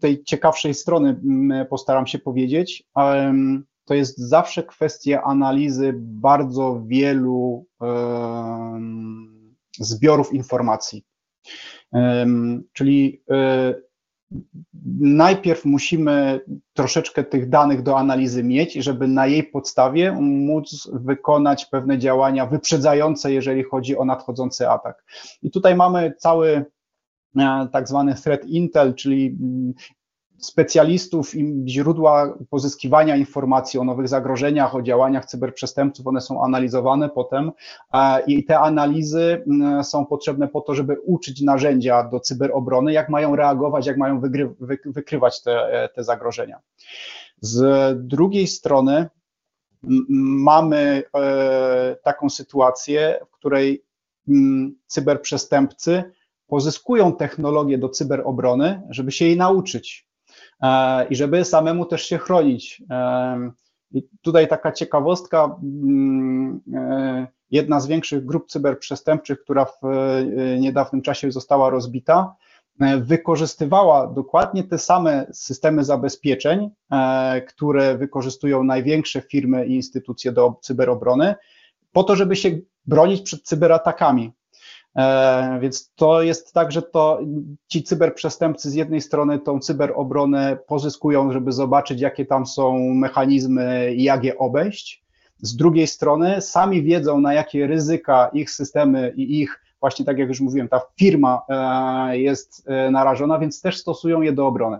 tej 0.00 0.24
ciekawszej 0.24 0.74
strony 0.74 1.20
postaram 1.70 2.06
się 2.06 2.18
powiedzieć 2.18 2.84
to 3.86 3.94
jest 3.94 4.18
zawsze 4.18 4.62
kwestia 4.62 5.22
analizy 5.22 5.92
bardzo 5.96 6.82
wielu 6.86 7.66
zbiorów 9.78 10.32
informacji. 10.32 11.04
Czyli 12.72 13.22
e, 13.30 13.74
najpierw 15.00 15.64
musimy 15.64 16.40
troszeczkę 16.72 17.24
tych 17.24 17.48
danych 17.48 17.82
do 17.82 17.98
analizy 17.98 18.44
mieć, 18.44 18.74
żeby 18.74 19.08
na 19.08 19.26
jej 19.26 19.44
podstawie 19.44 20.12
móc 20.20 20.90
wykonać 20.92 21.66
pewne 21.66 21.98
działania 21.98 22.46
wyprzedzające, 22.46 23.32
jeżeli 23.32 23.62
chodzi 23.62 23.96
o 23.96 24.04
nadchodzący 24.04 24.68
atak. 24.68 25.04
I 25.42 25.50
tutaj 25.50 25.76
mamy 25.76 26.14
cały 26.18 26.64
e, 27.36 27.68
tak 27.72 27.88
zwany 27.88 28.14
threat 28.14 28.44
intel, 28.44 28.94
czyli 28.94 29.38
specjalistów 30.38 31.34
i 31.34 31.64
źródła 31.68 32.38
pozyskiwania 32.50 33.16
informacji 33.16 33.80
o 33.80 33.84
nowych 33.84 34.08
zagrożeniach, 34.08 34.74
o 34.74 34.82
działaniach 34.82 35.24
cyberprzestępców, 35.24 36.06
one 36.06 36.20
są 36.20 36.44
analizowane 36.44 37.08
potem 37.08 37.52
i 38.26 38.44
te 38.44 38.58
analizy 38.58 39.42
mm, 39.46 39.84
są 39.84 40.06
potrzebne 40.06 40.48
po 40.48 40.60
to, 40.60 40.74
żeby 40.74 40.96
uczyć 41.00 41.42
narzędzia 41.42 42.08
do 42.08 42.20
cyberobrony, 42.20 42.92
jak 42.92 43.08
mają 43.08 43.36
reagować, 43.36 43.86
jak 43.86 43.96
mają 43.96 44.20
wygry, 44.20 44.54
wykrywać 44.84 45.42
te, 45.42 45.88
te 45.94 46.04
zagrożenia. 46.04 46.60
Z 47.40 47.98
drugiej 48.08 48.46
strony 48.46 49.08
mamy 50.18 51.02
e, 51.14 51.96
taką 52.02 52.30
sytuację, 52.30 53.20
w 53.28 53.30
której 53.30 53.84
cyberprzestępcy 54.86 56.04
pozyskują 56.46 57.12
technologię 57.12 57.78
do 57.78 57.88
cyberobrony, 57.88 58.82
żeby 58.90 59.12
się 59.12 59.24
jej 59.24 59.36
nauczyć. 59.36 60.06
E, 60.62 61.06
i 61.08 61.16
żeby 61.16 61.44
samemu 61.44 61.86
też 61.86 62.06
się 62.06 62.18
chronić. 62.18 62.82
E, 62.90 63.50
I 63.92 64.02
tutaj 64.22 64.48
taka 64.48 64.72
ciekawostka, 64.72 65.56
mm, 65.62 66.60
e, 66.74 67.26
jedna 67.50 67.80
z 67.80 67.86
większych 67.86 68.24
grup 68.24 68.48
cyberprzestępczych, 68.48 69.40
która 69.40 69.64
w 69.64 69.80
niedawnym 70.58 71.02
czasie 71.02 71.32
została 71.32 71.70
rozbita, 71.70 72.34
wykorzystywała 73.00 74.06
dokładnie 74.06 74.64
te 74.64 74.78
same 74.78 75.26
systemy 75.32 75.84
zabezpieczeń, 75.84 76.70
które 77.48 77.98
wykorzystują 77.98 78.64
największe 78.64 79.20
firmy 79.20 79.66
i 79.66 79.74
instytucje 79.74 80.32
do 80.32 80.54
cyberobrony, 80.62 81.34
po 81.92 82.04
to, 82.04 82.16
żeby 82.16 82.36
się 82.36 82.58
bronić 82.86 83.22
przed 83.22 83.42
cyberatakami. 83.42 84.32
E, 84.96 85.58
więc 85.60 85.92
to 85.94 86.22
jest 86.22 86.52
tak, 86.52 86.72
że 86.72 86.82
to 86.82 87.20
ci 87.68 87.82
cyberprzestępcy 87.82 88.70
z 88.70 88.74
jednej 88.74 89.00
strony 89.00 89.38
tą 89.38 89.60
cyberobronę 89.60 90.58
pozyskują, 90.66 91.32
żeby 91.32 91.52
zobaczyć, 91.52 92.00
jakie 92.00 92.26
tam 92.26 92.46
są 92.46 92.78
mechanizmy 92.78 93.94
i 93.94 94.02
jak 94.02 94.24
je 94.24 94.38
obejść. 94.38 95.04
Z 95.38 95.56
drugiej 95.56 95.86
strony 95.86 96.40
sami 96.40 96.82
wiedzą, 96.82 97.20
na 97.20 97.34
jakie 97.34 97.66
ryzyka 97.66 98.30
ich 98.32 98.50
systemy 98.50 99.12
i 99.16 99.40
ich, 99.40 99.60
właśnie 99.80 100.04
tak 100.04 100.18
jak 100.18 100.28
już 100.28 100.40
mówiłem, 100.40 100.68
ta 100.68 100.80
firma 100.98 101.42
e, 101.48 102.18
jest 102.18 102.62
e, 102.66 102.90
narażona, 102.90 103.38
więc 103.38 103.60
też 103.60 103.76
stosują 103.76 104.20
je 104.20 104.32
do 104.32 104.46
obrony. 104.46 104.78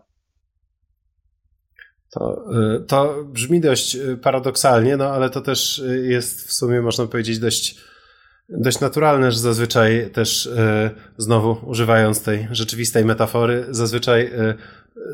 To, 2.11 2.44
to 2.88 3.14
brzmi 3.24 3.61
dość 3.61 3.98
paradoksalnie, 4.22 4.96
no 4.96 5.09
ale 5.09 5.31
to 5.31 5.40
też 5.40 5.83
jest 6.02 6.48
w 6.48 6.52
sumie, 6.52 6.83
można 6.83 7.07
powiedzieć, 7.07 7.38
dość 7.38 7.76
dość 8.49 8.81
naturalne, 8.81 9.33
że 9.33 9.39
zazwyczaj 9.39 10.11
też 10.13 10.47
e, 10.47 10.91
znowu 11.17 11.57
używając 11.67 12.23
tej 12.23 12.49
rzeczywistej 12.51 13.05
metafory, 13.05 13.65
zazwyczaj 13.71 14.23
e, 14.27 14.55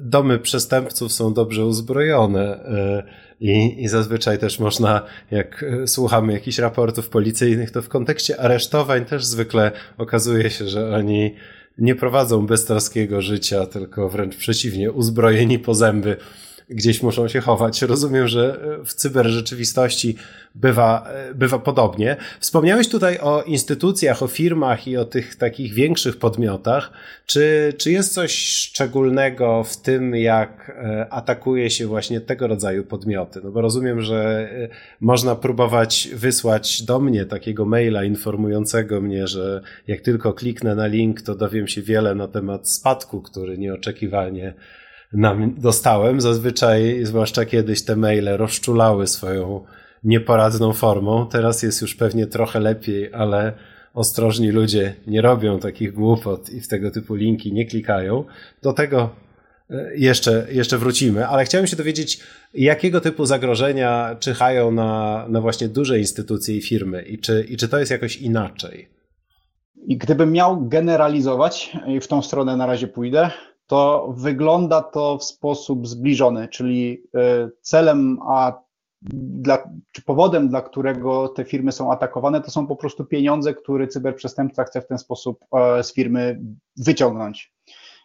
domy 0.01 0.38
przestępców 0.38 1.12
są 1.12 1.35
dobrze 1.35 1.66
uzbrojone 1.66 2.64
e, 2.64 3.03
i, 3.40 3.83
i 3.83 3.88
zazwyczaj 3.88 4.38
też 4.38 4.59
można, 4.59 5.03
jak 5.31 5.64
słuchamy 5.87 6.33
jakichś 6.33 6.59
raportów 6.59 7.09
policyjnych, 7.09 7.71
to 7.71 7.83
w 7.83 7.88
kontekście 7.88 8.40
aresztowań 8.40 9.05
też 9.05 9.25
zwykle 9.25 9.73
okazuje 9.99 10.51
się, 10.51 10.68
że 10.68 10.95
oni 10.95 11.35
nie 11.79 11.95
prowadzą 11.95 12.47
beztroskiego 12.47 13.23
życia, 13.23 13.66
tylko 13.66 14.09
wręcz 14.09 14.37
przeciwnie, 14.37 14.92
uzbrojeni 14.92 15.59
po 15.59 15.75
zęby 15.75 16.16
gdzieś 16.70 17.03
muszą 17.03 17.29
się 17.29 17.40
chować. 17.40 17.83
Rozumiem, 17.83 18.29
że 18.29 18.61
w 18.85 18.94
cyberrzeczywistości 18.94 20.16
bywa, 20.55 21.09
bywa 21.35 21.59
podobnie. 21.59 22.16
Wspomniałeś 22.40 22.88
tutaj 22.88 23.18
o 23.18 23.42
instytucjach, 23.42 24.22
o 24.22 24.27
firmach 24.27 24.88
i 24.88 24.96
o 24.96 25.05
tych 25.05 25.37
takich 25.37 25.75
większych 25.75 26.16
podmiotach. 26.16 26.90
Czy, 27.27 27.72
czy 27.79 27.92
jest 27.92 28.14
coś 28.14 28.33
szczególnego 28.33 29.64
w 29.64 29.77
tym, 29.77 30.16
jak 30.16 30.72
e, 30.85 31.07
atakuje 31.11 31.70
się 31.70 31.87
właśnie 31.87 32.20
tego 32.20 32.46
rodzaju 32.46 32.85
podmioty? 32.85 33.40
No 33.44 33.51
bo 33.51 33.61
rozumiem, 33.61 34.03
że 34.03 34.48
e, 34.53 34.68
można 35.01 35.37
próbować 35.37 36.09
wysłać 36.14 36.83
do 36.83 37.01
mnie 37.01 37.27
takiego 37.27 37.64
maila 37.64 38.05
informującego 38.05 39.01
mnie, 39.01 39.27
że 39.27 39.62
jak 39.87 40.01
tylko 40.01 40.33
kliknę 40.33 40.75
na 40.75 40.87
link, 40.87 41.22
to 41.22 41.35
dowiem 41.35 41.68
się 41.68 41.83
wiele 41.83 42.14
na 42.14 42.29
temat 42.29 42.68
spadku, 42.68 43.22
który 43.22 43.59
nieoczekiwanie 43.59 44.55
nam 45.12 45.55
dostałem. 45.59 46.20
Zazwyczaj, 46.20 47.01
zwłaszcza 47.03 47.44
kiedyś 47.44 47.85
te 47.85 47.96
maile 47.96 48.37
rozczulały 48.37 49.07
swoją 49.07 49.64
nieporadną 50.05 50.72
formą. 50.72 51.27
Teraz 51.27 51.62
jest 51.62 51.83
już 51.83 51.94
pewnie 51.94 52.27
trochę 52.27 52.61
lepiej, 52.61 53.14
ale 53.14 53.53
ostrożni 53.94 54.51
ludzie 54.51 54.94
nie 55.07 55.22
robią 55.22 55.59
takich 55.59 55.92
głupot 55.92 56.51
i 56.51 56.61
w 56.61 56.68
tego 56.68 56.90
typu 56.90 57.14
linki 57.14 57.53
nie 57.53 57.66
klikają. 57.66 58.25
Do 58.62 58.72
tego 58.72 59.11
e, 59.70 59.96
jeszcze, 59.96 60.46
jeszcze 60.51 60.79
wrócimy, 60.79 61.27
ale 61.27 61.44
chciałem 61.44 61.66
się 61.66 61.77
dowiedzieć, 61.77 62.20
jakiego 62.55 63.01
typu 63.01 63.27
zagrożenia 63.27 64.16
czyhają 64.20 64.70
na, 64.70 65.25
na 65.29 65.40
właśnie 65.40 65.68
duże 65.68 65.98
instytucje 65.98 66.57
i 66.57 66.62
firmy 66.62 67.03
i 67.03 67.18
czy, 67.18 67.46
i 67.48 67.57
czy 67.57 67.68
to 67.68 67.79
jest 67.79 67.90
jakoś 67.90 68.16
inaczej? 68.16 68.88
I 69.87 69.96
gdybym 69.96 70.33
miał 70.33 70.68
generalizować, 70.68 71.77
i 71.87 72.01
w 72.01 72.09
tą 72.09 72.22
stronę 72.22 72.57
na 72.57 72.66
razie 72.66 72.88
pójdę, 72.88 73.31
to 73.72 74.14
wygląda 74.16 74.82
to 74.82 75.18
w 75.18 75.24
sposób 75.24 75.88
zbliżony, 75.88 76.48
czyli 76.48 77.02
e, 77.14 77.48
celem, 77.61 78.18
a 78.28 78.62
dla, 79.02 79.70
czy 79.92 80.02
powodem, 80.02 80.48
dla 80.48 80.62
którego 80.62 81.28
te 81.28 81.44
firmy 81.44 81.72
są 81.72 81.92
atakowane, 81.92 82.40
to 82.40 82.50
są 82.50 82.66
po 82.66 82.76
prostu 82.76 83.04
pieniądze, 83.04 83.54
które 83.54 83.88
cyberprzestępca 83.88 84.64
chce 84.64 84.80
w 84.80 84.87
ten 84.87 84.98
sposób 84.98 85.44
e, 85.52 85.85
z 85.85 85.94
firmy 85.94 86.40
wyciągnąć. 86.76 87.52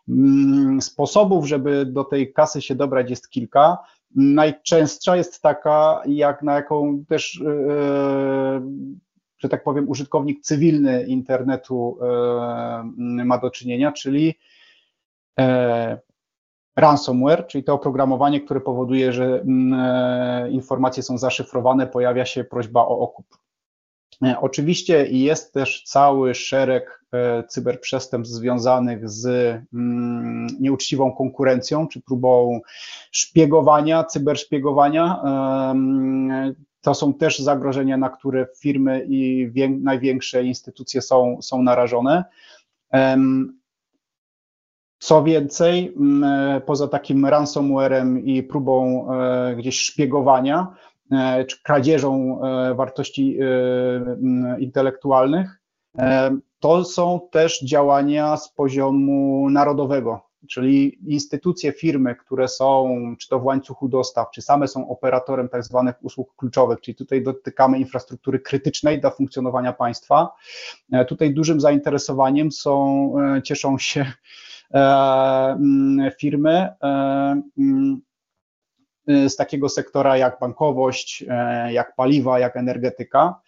Mm, 0.10 0.82
sposobów, 0.82 1.46
żeby 1.46 1.86
do 1.86 2.04
tej 2.04 2.34
kasy 2.34 2.62
się 2.62 2.76
dobrać, 2.76 3.10
jest 3.10 3.30
kilka. 3.30 3.78
Najczęstsza 4.16 5.16
jest 5.16 5.42
taka, 5.42 6.02
jak 6.06 6.44
na 6.44 6.56
jaką 6.56 7.06
też, 7.10 7.42
e, 7.46 8.62
że 9.38 9.50
tak 9.50 9.64
powiem, 9.64 9.90
użytkownik 9.90 10.42
cywilny 10.42 11.04
internetu 11.04 11.98
ma 12.98 13.38
do 13.38 13.52
czynienia, 13.52 13.92
czyli 13.92 14.36
ransomware, 16.78 17.48
czyli 17.48 17.64
to 17.64 17.74
oprogramowanie, 17.74 18.42
które 18.42 18.62
powoduje, 18.62 19.14
że 19.14 19.42
mm, 19.42 19.80
e, 19.80 20.52
informacje 20.52 21.04
są 21.04 21.18
zaszyfrowane, 21.18 21.88
pojawia 21.88 22.26
się 22.26 22.44
prośba 22.44 22.82
o 22.82 23.00
okup. 23.00 23.38
E, 24.24 24.40
oczywiście 24.40 25.08
jest 25.10 25.54
też 25.54 25.84
cały 25.84 26.36
szereg 26.36 26.98
cyberprzestępstw 27.48 28.36
związanych 28.36 29.10
z 29.10 29.26
mm, 29.74 30.48
nieuczciwą 30.60 31.12
konkurencją, 31.12 31.88
czy 31.88 32.02
próbą 32.02 32.60
szpiegowania, 33.12 34.04
cyberszpiegowania. 34.04 35.22
To 36.82 36.94
są 36.94 37.14
też 37.14 37.40
zagrożenia, 37.40 37.98
na 37.98 38.10
które 38.10 38.48
firmy 38.60 39.06
i 39.10 39.52
największe 39.70 40.44
instytucje 40.44 41.02
są, 41.02 41.42
są 41.42 41.64
narażone. 41.64 42.24
Co 45.00 45.24
więcej, 45.24 45.94
e, 46.24 46.62
poza 46.66 46.88
takim 46.88 47.26
ransomwarem 47.26 48.26
i 48.26 48.44
próbą 48.44 49.08
e, 49.12 49.56
gdzieś 49.56 49.80
szpiegowania, 49.80 50.76
e, 51.12 51.46
czy 51.46 51.64
kradzieżą 51.64 52.40
wartości 52.76 53.38
intelektualnych, 54.60 55.60
to 56.60 56.86
są 56.86 57.20
też 57.32 57.62
działania 57.62 58.38
z 58.38 58.50
poziomu 58.54 59.50
narodowego, 59.50 60.22
czyli 60.50 60.98
instytucje, 61.14 61.72
firmy, 61.72 62.16
które 62.16 62.48
są 62.48 62.96
czy 63.20 63.30
to 63.30 63.40
w 63.40 63.46
łańcuchu 63.46 63.90
dostaw, 63.90 64.32
czy 64.32 64.42
same 64.42 64.68
są 64.68 64.90
operatorem 64.90 65.50
tak 65.50 65.64
zwanych 65.64 65.96
usług 66.02 66.36
kluczowych, 66.36 66.82
czyli 66.82 66.96
tutaj 66.96 67.24
dotykamy 67.24 67.80
infrastruktury 67.80 68.40
krytycznej 68.40 69.02
dla 69.02 69.10
funkcjonowania 69.10 69.74
państwa. 69.74 70.34
Tutaj 71.08 71.34
dużym 71.34 71.62
zainteresowaniem 71.62 72.52
są, 72.52 73.14
cieszą 73.44 73.78
się 73.78 74.02
mm, 74.02 74.14
firmy 76.20 76.52
e, 76.52 76.72
mm, 77.58 78.02
z 79.08 79.36
takiego 79.36 79.70
sektora 79.70 80.18
jak 80.18 80.40
bankowość, 80.40 81.26
e, 81.30 81.74
jak 81.74 81.96
paliwa, 81.96 82.40
jak 82.40 82.58
energetyka. 82.58 83.42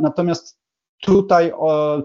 Natomiast 0.00 0.60
tutaj 1.00 1.52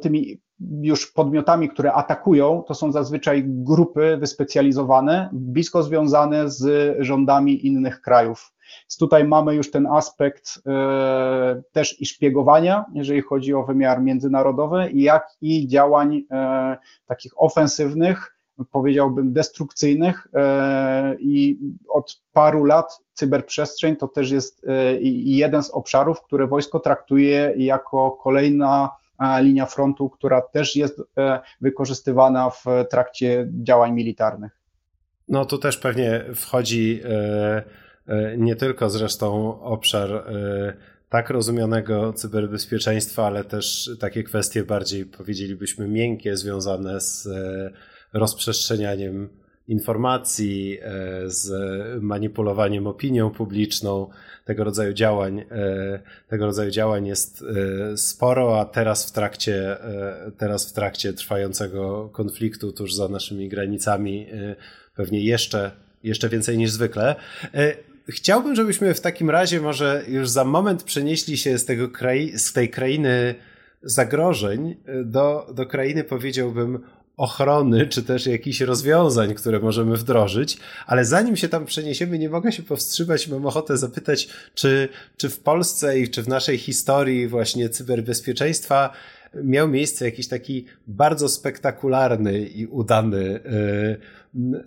tymi 0.01 0.41
już 0.59 1.11
podmiotami, 1.11 1.69
które 1.69 1.93
atakują, 1.93 2.63
to 2.67 2.73
są 2.73 2.91
zazwyczaj 2.91 3.43
grupy 3.45 4.17
wyspecjalizowane, 4.17 5.29
blisko 5.33 5.83
związane 5.83 6.49
z 6.49 6.95
rządami 6.99 7.67
innych 7.67 8.01
krajów. 8.01 8.53
Więc 8.83 8.97
tutaj 8.97 9.27
mamy 9.27 9.55
już 9.55 9.71
ten 9.71 9.87
aspekt 9.87 10.61
e, 10.67 11.61
też 11.71 12.01
i 12.01 12.05
szpiegowania, 12.05 12.85
jeżeli 12.93 13.21
chodzi 13.21 13.53
o 13.53 13.63
wymiar 13.63 14.01
międzynarodowy, 14.01 14.89
jak 14.93 15.27
i 15.41 15.67
działań 15.67 16.23
e, 16.31 16.77
takich 17.05 17.41
ofensywnych, 17.41 18.31
powiedziałbym 18.71 19.33
destrukcyjnych 19.33 20.27
e, 20.33 21.15
i 21.19 21.59
od 21.89 22.21
paru 22.33 22.63
lat 22.63 22.99
cyberprzestrzeń 23.13 23.95
to 23.95 24.07
też 24.07 24.31
jest 24.31 24.65
jeden 25.23 25.63
z 25.63 25.69
obszarów, 25.69 26.21
które 26.21 26.47
wojsko 26.47 26.79
traktuje 26.79 27.53
jako 27.57 28.11
kolejna 28.11 28.89
linia 29.19 29.65
frontu, 29.65 30.09
która 30.09 30.41
też 30.41 30.75
jest 30.75 31.01
wykorzystywana 31.61 32.49
w 32.49 32.65
trakcie 32.89 33.47
działań 33.63 33.93
militarnych. 33.93 34.51
No 35.27 35.45
tu 35.45 35.57
też 35.57 35.77
pewnie 35.77 36.25
wchodzi 36.35 37.01
E, 38.07 38.37
nie 38.37 38.55
tylko 38.55 38.89
zresztą 38.89 39.61
obszar 39.61 40.11
e, 40.11 40.23
tak 41.09 41.29
rozumianego 41.29 42.13
cyberbezpieczeństwa, 42.13 43.27
ale 43.27 43.43
też 43.43 43.89
takie 43.99 44.23
kwestie 44.23 44.63
bardziej, 44.63 45.05
powiedzielibyśmy, 45.05 45.87
miękkie, 45.87 46.37
związane 46.37 47.01
z 47.01 47.27
e, 47.27 47.71
rozprzestrzenianiem 48.13 49.29
informacji, 49.67 50.79
z 51.25 51.51
manipulowaniem 52.01 52.87
opinią 52.87 53.31
publiczną. 53.31 54.09
Tego 54.45 54.63
rodzaju 54.63 54.93
działań, 54.93 55.45
tego 56.27 56.45
rodzaju 56.45 56.71
działań 56.71 57.07
jest 57.07 57.43
sporo, 57.95 58.59
a 58.59 58.65
teraz 58.65 59.09
w 59.09 59.11
trakcie, 59.11 59.77
teraz 60.37 60.69
w 60.69 60.73
trakcie 60.73 61.13
trwającego 61.13 62.09
konfliktu 62.13 62.71
tuż 62.71 62.93
za 62.93 63.07
naszymi 63.07 63.49
granicami 63.49 64.27
pewnie 64.95 65.23
jeszcze, 65.23 65.71
jeszcze 66.03 66.29
więcej 66.29 66.57
niż 66.57 66.71
zwykle. 66.71 67.15
Chciałbym, 68.09 68.55
żebyśmy 68.55 68.93
w 68.93 69.01
takim 69.01 69.29
razie 69.29 69.61
może 69.61 70.03
już 70.07 70.29
za 70.29 70.43
moment 70.43 70.83
przenieśli 70.83 71.37
się 71.37 71.57
z, 71.57 71.65
tego 71.65 71.89
krai 71.89 72.37
z 72.37 72.53
tej 72.53 72.69
krainy 72.69 73.35
zagrożeń 73.83 74.75
do, 75.05 75.47
do 75.53 75.65
krainy, 75.65 76.03
powiedziałbym, 76.03 76.79
ochrony, 77.17 77.87
czy 77.87 78.03
też 78.03 78.25
jakichś 78.25 78.61
rozwiązań, 78.61 79.33
które 79.33 79.59
możemy 79.59 79.97
wdrożyć, 79.97 80.57
ale 80.87 81.05
zanim 81.05 81.35
się 81.35 81.49
tam 81.49 81.65
przeniesiemy, 81.65 82.19
nie 82.19 82.29
mogę 82.29 82.51
się 82.51 82.63
powstrzymać, 82.63 83.27
mam 83.27 83.45
ochotę 83.45 83.77
zapytać, 83.77 84.27
czy, 84.53 84.89
czy 85.17 85.29
w 85.29 85.39
Polsce 85.39 85.99
i 85.99 86.09
czy 86.09 86.23
w 86.23 86.27
naszej 86.27 86.57
historii 86.57 87.27
właśnie 87.27 87.69
cyberbezpieczeństwa 87.69 88.89
miał 89.43 89.67
miejsce 89.67 90.05
jakiś 90.05 90.27
taki 90.27 90.65
bardzo 90.87 91.29
spektakularny 91.29 92.39
i 92.39 92.65
udany 92.65 93.39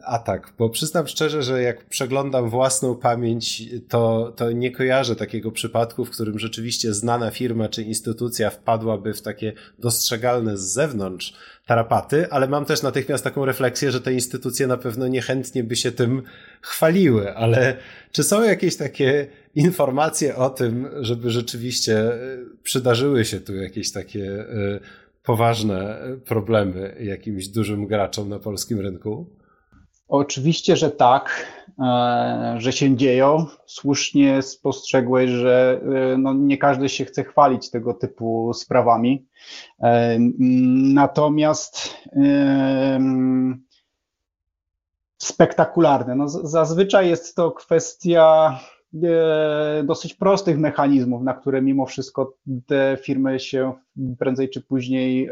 atak, 0.04 0.52
bo 0.58 0.70
przyznam 0.70 1.06
szczerze, 1.06 1.42
że 1.42 1.62
jak 1.62 1.84
przeglądam 1.84 2.50
własną 2.50 2.96
pamięć, 2.96 3.62
to, 3.88 4.32
to 4.36 4.52
nie 4.52 4.70
kojarzę 4.70 5.16
takiego 5.16 5.52
przypadku, 5.52 6.04
w 6.04 6.10
którym 6.10 6.38
rzeczywiście 6.38 6.94
znana 6.94 7.30
firma 7.30 7.68
czy 7.68 7.82
instytucja 7.82 8.50
wpadłaby 8.50 9.14
w 9.14 9.22
takie 9.22 9.52
dostrzegalne 9.78 10.56
z 10.56 10.60
zewnątrz 10.60 11.34
tarapaty, 11.66 12.30
ale 12.30 12.48
mam 12.48 12.64
też 12.64 12.82
natychmiast 12.82 13.24
taką 13.24 13.44
refleksję, 13.44 13.90
że 13.90 14.00
te 14.00 14.12
instytucje 14.12 14.66
na 14.66 14.76
pewno 14.76 15.08
niechętnie 15.08 15.64
by 15.64 15.76
się 15.76 15.92
tym 15.92 16.22
chwaliły, 16.60 17.34
ale 17.34 17.76
czy 18.12 18.22
są 18.24 18.42
jakieś 18.42 18.76
takie 18.76 19.26
informacje 19.54 20.36
o 20.36 20.50
tym, 20.50 20.88
żeby 21.00 21.30
rzeczywiście 21.30 22.12
przydarzyły 22.62 23.24
się 23.24 23.40
tu 23.40 23.54
jakieś 23.54 23.92
takie 23.92 24.40
e, 24.40 24.80
poważne 25.24 25.98
problemy 26.24 26.96
jakimś 27.00 27.48
dużym 27.48 27.86
graczom 27.86 28.28
na 28.28 28.38
polskim 28.38 28.80
rynku? 28.80 29.37
Oczywiście, 30.08 30.76
że 30.76 30.90
tak, 30.90 31.46
e, 31.78 32.54
że 32.58 32.72
się 32.72 32.96
dzieją. 32.96 33.46
Słusznie 33.66 34.42
spostrzegłeś, 34.42 35.30
że 35.30 35.80
e, 36.14 36.18
no 36.18 36.34
nie 36.34 36.58
każdy 36.58 36.88
się 36.88 37.04
chce 37.04 37.24
chwalić 37.24 37.70
tego 37.70 37.94
typu 37.94 38.54
sprawami. 38.54 39.26
E, 39.82 40.18
natomiast 40.94 41.98
spektakularne. 45.18 46.14
No, 46.16 46.28
zazwyczaj 46.28 47.08
jest 47.08 47.36
to 47.36 47.50
kwestia 47.50 48.58
dosyć 49.84 50.14
prostych 50.14 50.58
mechanizmów, 50.58 51.22
na 51.22 51.34
które 51.34 51.62
mimo 51.62 51.86
wszystko 51.86 52.34
te 52.66 52.98
firmy 53.02 53.40
się 53.40 53.72
prędzej 54.18 54.50
czy 54.50 54.60
później, 54.60 55.30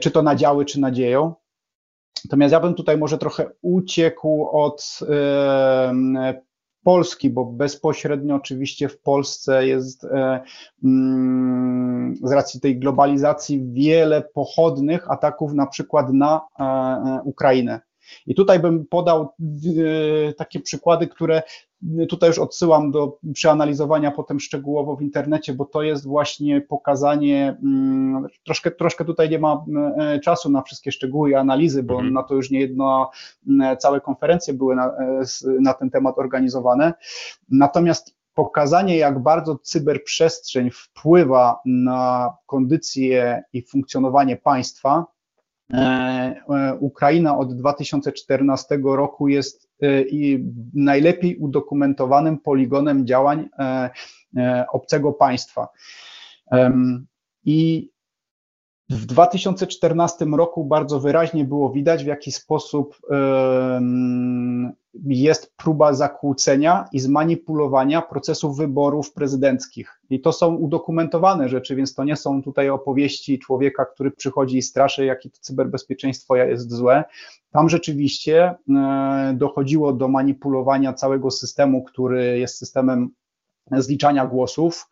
czy 0.00 0.10
to 0.10 0.22
nadziały, 0.22 0.64
czy 0.64 0.80
nadzieją. 0.80 1.34
Natomiast 2.24 2.52
ja 2.52 2.60
bym 2.60 2.74
tutaj 2.74 2.98
może 2.98 3.18
trochę 3.18 3.50
uciekł 3.62 4.48
od 4.52 5.00
Polski, 6.86 7.30
bo 7.30 7.44
bezpośrednio 7.44 8.34
oczywiście 8.34 8.88
w 8.88 9.00
Polsce 9.00 9.66
jest 9.66 10.04
e, 10.04 10.40
mm, 10.84 12.14
z 12.22 12.32
racji 12.32 12.60
tej 12.60 12.78
globalizacji 12.78 13.72
wiele 13.72 14.22
pochodnych 14.22 15.10
ataków 15.10 15.54
na 15.54 15.66
przykład 15.66 16.12
na 16.12 16.40
e, 16.60 16.62
e, 16.62 17.20
Ukrainę. 17.24 17.80
I 18.26 18.34
tutaj 18.34 18.60
bym 18.60 18.86
podał 18.86 19.28
takie 20.36 20.60
przykłady, 20.60 21.06
które 21.08 21.42
Tutaj 22.08 22.28
już 22.28 22.38
odsyłam 22.38 22.90
do 22.90 23.18
przeanalizowania 23.34 24.10
potem 24.10 24.40
szczegółowo 24.40 24.96
w 24.96 25.02
internecie, 25.02 25.54
bo 25.54 25.64
to 25.64 25.82
jest 25.82 26.06
właśnie 26.06 26.60
pokazanie, 26.60 27.56
mm, 27.62 28.26
troszkę, 28.44 28.70
troszkę 28.70 29.04
tutaj 29.04 29.30
nie 29.30 29.38
ma 29.38 29.64
e, 29.98 30.20
czasu 30.20 30.50
na 30.50 30.62
wszystkie 30.62 30.92
szczegóły 30.92 31.30
i 31.30 31.34
analizy, 31.34 31.82
bo 31.82 31.94
mhm. 31.94 32.12
na 32.12 32.22
to 32.22 32.34
już 32.34 32.50
nie 32.50 32.60
jedno, 32.60 33.10
całe 33.78 34.00
konferencje 34.00 34.54
były 34.54 34.76
na, 34.76 34.86
e, 34.86 35.22
na 35.60 35.74
ten 35.74 35.90
temat 35.90 36.18
organizowane. 36.18 36.94
Natomiast 37.48 38.16
pokazanie, 38.34 38.96
jak 38.96 39.22
bardzo 39.22 39.58
cyberprzestrzeń 39.58 40.70
wpływa 40.70 41.60
na 41.64 42.34
kondycję 42.46 43.42
i 43.52 43.62
funkcjonowanie 43.62 44.36
państwa, 44.36 45.04
Ukraina 46.80 47.38
od 47.38 47.56
2014 47.56 48.68
roku 48.84 49.28
jest 49.28 49.68
i 50.10 50.44
najlepiej 50.74 51.36
udokumentowanym 51.36 52.38
poligonem 52.38 53.06
działań 53.06 53.48
e, 53.58 53.90
e, 54.36 54.66
obcego 54.72 55.12
państwa. 55.12 55.68
I 57.44 57.90
w 58.90 59.06
2014 59.06 60.24
roku 60.24 60.64
bardzo 60.64 61.00
wyraźnie 61.00 61.44
było 61.44 61.70
widać, 61.70 62.04
w 62.04 62.06
jaki 62.06 62.32
sposób 62.32 62.96
jest 65.04 65.56
próba 65.56 65.92
zakłócenia 65.92 66.84
i 66.92 67.00
zmanipulowania 67.00 68.02
procesów 68.02 68.56
wyborów 68.56 69.12
prezydenckich. 69.12 70.00
I 70.10 70.20
to 70.20 70.32
są 70.32 70.54
udokumentowane 70.54 71.48
rzeczy, 71.48 71.76
więc 71.76 71.94
to 71.94 72.04
nie 72.04 72.16
są 72.16 72.42
tutaj 72.42 72.70
opowieści 72.70 73.38
człowieka, 73.38 73.84
który 73.84 74.10
przychodzi 74.10 74.56
i 74.58 74.62
straszy, 74.62 75.04
jakie 75.04 75.30
to 75.30 75.38
cyberbezpieczeństwo 75.40 76.36
jest 76.36 76.72
złe. 76.72 77.04
Tam 77.50 77.68
rzeczywiście 77.68 78.54
e, 78.68 79.34
dochodziło 79.36 79.92
do 79.92 80.08
manipulowania 80.08 80.92
całego 80.92 81.30
systemu, 81.30 81.84
który 81.84 82.38
jest 82.38 82.58
systemem 82.58 83.10
zliczania 83.72 84.26
głosów. 84.26 84.90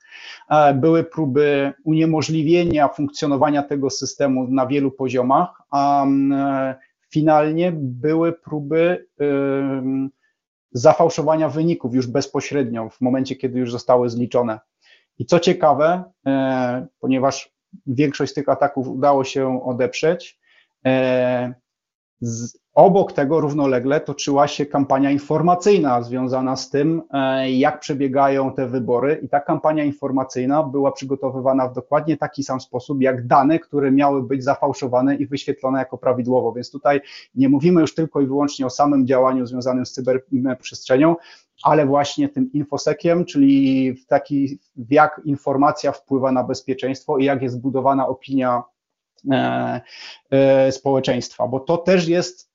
E, 0.50 0.74
były 0.74 1.04
próby 1.04 1.72
uniemożliwienia 1.84 2.88
funkcjonowania 2.88 3.62
tego 3.62 3.90
systemu 3.90 4.48
na 4.48 4.66
wielu 4.66 4.90
poziomach, 4.90 5.62
a 5.70 6.06
e, 6.06 6.74
finalnie 7.10 7.72
były 7.76 8.32
próby 8.32 9.06
zafałszowania 10.72 11.48
wyników 11.48 11.94
już 11.94 12.06
bezpośrednio 12.06 12.88
w 12.88 13.00
momencie, 13.00 13.37
kiedy 13.37 13.58
już 13.58 13.72
zostały 13.72 14.10
zliczone. 14.10 14.60
I 15.18 15.26
co 15.26 15.40
ciekawe, 15.40 16.04
e, 16.26 16.87
ponieważ 17.00 17.54
większość 17.87 18.32
z 18.32 18.34
tych 18.34 18.48
ataków 18.48 18.88
udało 18.88 19.24
się 19.24 19.64
odeprzeć, 19.64 20.40
obok 22.74 23.12
tego 23.12 23.40
równolegle 23.40 24.00
toczyła 24.00 24.48
się 24.48 24.66
kampania 24.66 25.10
informacyjna 25.10 26.02
związana 26.02 26.56
z 26.56 26.70
tym, 26.70 27.02
e, 27.10 27.50
jak 27.50 27.80
przebiegają 27.80 28.52
te 28.52 28.68
wybory, 28.68 29.20
i 29.22 29.28
ta 29.28 29.40
kampania 29.40 29.84
informacyjna 29.84 30.62
była 30.62 30.92
przygotowywana 30.92 31.68
w 31.68 31.74
dokładnie 31.74 32.16
taki 32.16 32.42
sam 32.42 32.60
sposób, 32.60 33.00
jak 33.00 33.26
dane, 33.26 33.58
które 33.58 33.90
miały 33.90 34.22
być 34.22 34.44
zafałszowane 34.44 35.16
i 35.16 35.26
wyświetlone 35.26 35.78
jako 35.78 35.98
prawidłowo. 35.98 36.52
Więc 36.52 36.70
tutaj 36.70 37.00
nie 37.34 37.48
mówimy 37.48 37.80
już 37.80 37.94
tylko 37.94 38.20
i 38.20 38.26
wyłącznie 38.26 38.66
o 38.66 38.70
samym 38.70 39.06
działaniu 39.06 39.46
związanym 39.46 39.87
z 39.87 39.92
cyberprzestrzenią, 39.92 41.16
ale 41.62 41.87
właśnie 41.87 42.28
tym 42.28 42.52
infosekiem, 42.52 43.24
czyli 43.24 43.92
w 43.92 44.06
taki, 44.06 44.58
jak 44.90 45.20
informacja 45.24 45.92
wpływa 45.92 46.32
na 46.32 46.44
bezpieczeństwo 46.44 47.18
i 47.18 47.24
jak 47.24 47.42
jest 47.42 47.60
budowana 47.60 48.08
opinia 48.08 48.62
E, 49.32 49.80
e, 50.30 50.72
społeczeństwa, 50.72 51.48
bo 51.48 51.60
to 51.60 51.76
też 51.76 52.08
jest 52.08 52.53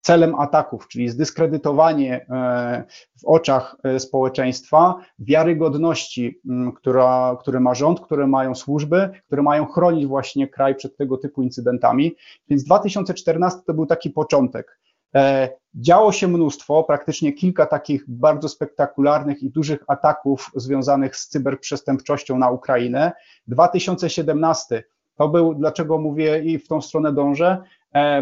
celem 0.00 0.34
ataków, 0.34 0.88
czyli 0.88 1.08
zdyskredytowanie 1.08 2.26
e, 2.30 2.84
w 3.20 3.24
oczach 3.24 3.76
społeczeństwa 3.98 4.94
wiarygodności, 5.18 6.40
która, 6.76 7.36
które 7.40 7.60
ma 7.60 7.74
rząd, 7.74 8.00
które 8.00 8.26
mają 8.26 8.54
służby, 8.54 9.10
które 9.26 9.42
mają 9.42 9.66
chronić 9.66 10.06
właśnie 10.06 10.48
kraj 10.48 10.74
przed 10.74 10.96
tego 10.96 11.16
typu 11.16 11.42
incydentami. 11.42 12.16
Więc 12.48 12.64
2014 12.64 13.60
to 13.66 13.74
był 13.74 13.86
taki 13.86 14.10
początek. 14.10 14.80
Działo 15.74 16.12
się 16.12 16.28
mnóstwo, 16.28 16.84
praktycznie 16.84 17.32
kilka 17.32 17.66
takich 17.66 18.04
bardzo 18.08 18.48
spektakularnych 18.48 19.42
i 19.42 19.50
dużych 19.50 19.84
ataków 19.86 20.50
związanych 20.54 21.16
z 21.16 21.28
cyberprzestępczością 21.28 22.38
na 22.38 22.50
Ukrainę. 22.50 23.12
2017 23.46 24.84
to 25.14 25.28
był, 25.28 25.54
dlaczego 25.54 25.98
mówię 25.98 26.42
i 26.44 26.58
w 26.58 26.68
tą 26.68 26.80
stronę 26.80 27.12
dążę, 27.12 27.46
e, 27.52 27.64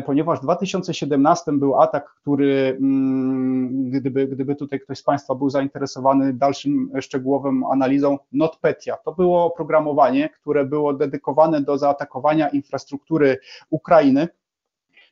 ponieważ 0.07 0.38
w 0.38 0.42
2017 0.42 1.52
był 1.52 1.81
atak, 1.81 2.14
który, 2.14 2.76
mm, 2.81 3.90
gdyby, 3.90 4.26
gdyby 4.26 4.57
tutaj 4.57 4.81
ktoś 4.81 4.98
z 4.98 5.02
Państwa 5.02 5.35
był 5.35 5.50
zainteresowany 5.50 6.33
dalszym 6.33 6.90
szczegółowym 7.00 7.64
analizą, 7.64 8.18
NotPetya. 8.33 8.90
To 9.04 9.12
było 9.12 9.44
oprogramowanie, 9.44 10.28
które 10.28 10.64
było 10.64 10.92
dedykowane 10.92 11.61
do 11.61 11.78
zaatakowania 11.78 12.48
infrastruktury 12.48 13.38
Ukrainy, 13.70 14.28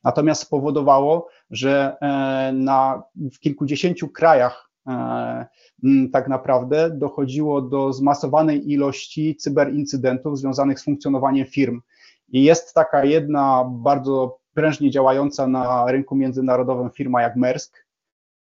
natomiast 0.04 0.42
spowodowało, 0.42 1.28
że 1.50 1.96
e, 2.00 2.52
na, 2.52 3.02
w 3.16 3.38
kilkudziesięciu 3.38 4.08
krajach 4.08 4.66
E, 4.86 5.46
tak 6.12 6.28
naprawdę 6.28 6.90
dochodziło 6.90 7.62
do 7.62 7.92
zmasowanej 7.92 8.72
ilości 8.72 9.36
cyberincydentów 9.36 10.38
związanych 10.38 10.80
z 10.80 10.84
funkcjonowaniem 10.84 11.46
firm. 11.46 11.80
I 12.28 12.42
jest 12.42 12.74
taka 12.74 13.04
jedna 13.04 13.64
bardzo 13.70 14.38
prężnie 14.56 14.90
działająca 14.90 15.46
na 15.46 15.86
rynku 15.90 16.16
międzynarodowym 16.16 16.90
firma 16.90 17.22
jak 17.22 17.36
Maersk, 17.36 17.86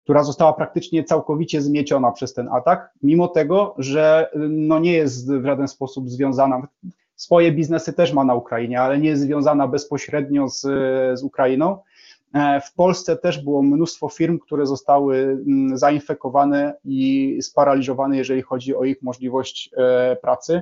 która 0.04 0.24
została 0.24 0.54
praktycznie 0.54 1.04
całkowicie 1.04 1.62
zmieciona 1.62 2.12
przez 2.12 2.34
ten 2.34 2.50
atak, 2.52 2.94
mimo 3.04 3.28
tego, 3.28 3.76
że 3.78 4.30
no 4.50 4.80
nie 4.80 4.94
jest 4.94 5.34
w 5.34 5.46
żaden 5.46 5.68
sposób 5.68 6.10
związana. 6.10 6.68
Swoje 7.16 7.52
biznesy 7.52 7.94
też 7.94 8.14
ma 8.14 8.24
na 8.24 8.36
Ukrainie, 8.36 8.82
ale 8.82 8.98
nie 8.98 9.10
jest 9.10 9.22
związana 9.22 9.68
bezpośrednio 9.68 10.50
z, 10.50 10.62
z 11.20 11.24
Ukrainą 11.24 11.78
w 12.66 12.74
Polsce 12.74 13.18
też 13.18 13.44
było 13.44 13.64
mnóstwo 13.64 14.10
firm, 14.10 14.40
które 14.40 14.66
zostały 14.66 15.18
mm, 15.18 15.78
zainfekowane 15.78 16.74
i 16.86 17.38
sparaliżowane, 17.42 18.18
jeżeli 18.18 18.42
chodzi 18.42 18.76
o 18.76 18.84
ich 18.84 19.02
możliwość 19.02 19.70
e, 19.78 20.16
pracy. 20.16 20.62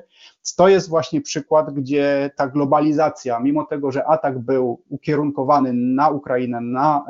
To 0.58 0.68
jest 0.68 0.90
właśnie 0.90 1.22
przykład, 1.22 1.74
gdzie 1.74 2.32
ta 2.36 2.48
globalizacja, 2.48 3.40
mimo 3.40 3.66
tego, 3.66 3.92
że 3.92 4.06
atak 4.06 4.40
był 4.40 4.82
ukierunkowany 4.90 5.74
na 5.74 6.10
Ukrainę, 6.10 6.62
na 6.62 7.06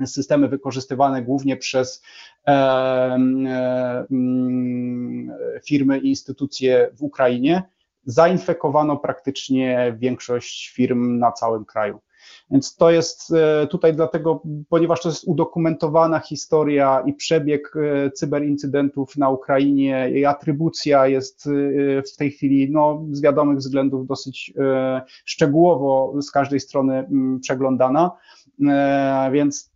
e, 0.00 0.06
systemy 0.06 0.48
wykorzystywane 0.48 1.22
głównie 1.22 1.56
przez 1.56 2.02
firmy 5.66 5.98
i 5.98 6.08
instytucje 6.08 6.90
w 6.94 7.02
Ukrainie, 7.02 7.62
zainfekowano 8.04 8.96
praktycznie 8.96 9.96
większość 9.98 10.68
firm 10.68 11.18
na 11.18 11.32
całym 11.32 11.64
kraju. 11.64 12.00
Więc 12.50 12.76
to 12.76 12.90
jest 12.90 13.32
e, 13.32 13.66
tutaj 13.66 13.94
dlatego, 13.94 14.42
ponieważ 14.68 15.02
to 15.02 15.08
jest 15.08 15.24
udokumentowana 15.28 16.18
historia 16.18 17.02
i 17.06 17.12
przebieg 17.12 17.74
e, 17.76 18.10
cyberincydentów 18.10 19.16
na 19.16 19.30
Ukrainie, 19.30 20.10
jej 20.10 20.26
atrybucja 20.26 21.06
jest 21.06 21.46
e, 21.46 22.02
w 22.02 22.16
tej 22.16 22.30
chwili 22.30 22.70
no, 22.70 23.04
z 23.10 23.20
wiadomych 23.20 23.58
względów 23.58 24.06
dosyć 24.06 24.52
szczegółowo 25.24 26.22
z 26.22 26.30
każdej 26.30 26.60
strony 26.60 27.08
przeglądana, 27.40 28.10
więc 29.32 29.70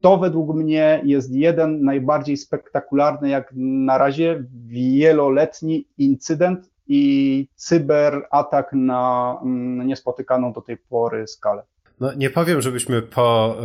to 0.00 0.18
według 0.18 0.56
mnie 0.56 1.00
jest 1.04 1.32
jeden 1.32 1.84
najbardziej 1.84 2.36
spektakularny, 2.36 3.28
jak 3.28 3.52
na 3.56 3.98
razie, 3.98 4.44
wieloletni 4.66 5.88
incydent 5.98 6.70
i 6.86 7.48
cyberatak 7.54 8.72
na 8.72 9.36
niespotykaną 9.84 10.52
do 10.52 10.60
tej 10.60 10.76
pory 10.76 11.26
skalę. 11.26 11.62
No, 12.00 12.14
nie 12.16 12.30
powiem, 12.30 12.62
żebyśmy 12.62 13.02
po, 13.02 13.56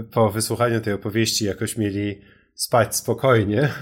e, 0.00 0.02
po 0.02 0.30
wysłuchaniu 0.30 0.80
tej 0.80 0.92
opowieści 0.92 1.44
jakoś 1.44 1.76
mieli 1.76 2.20
spać 2.54 2.96
spokojnie. 2.96 3.68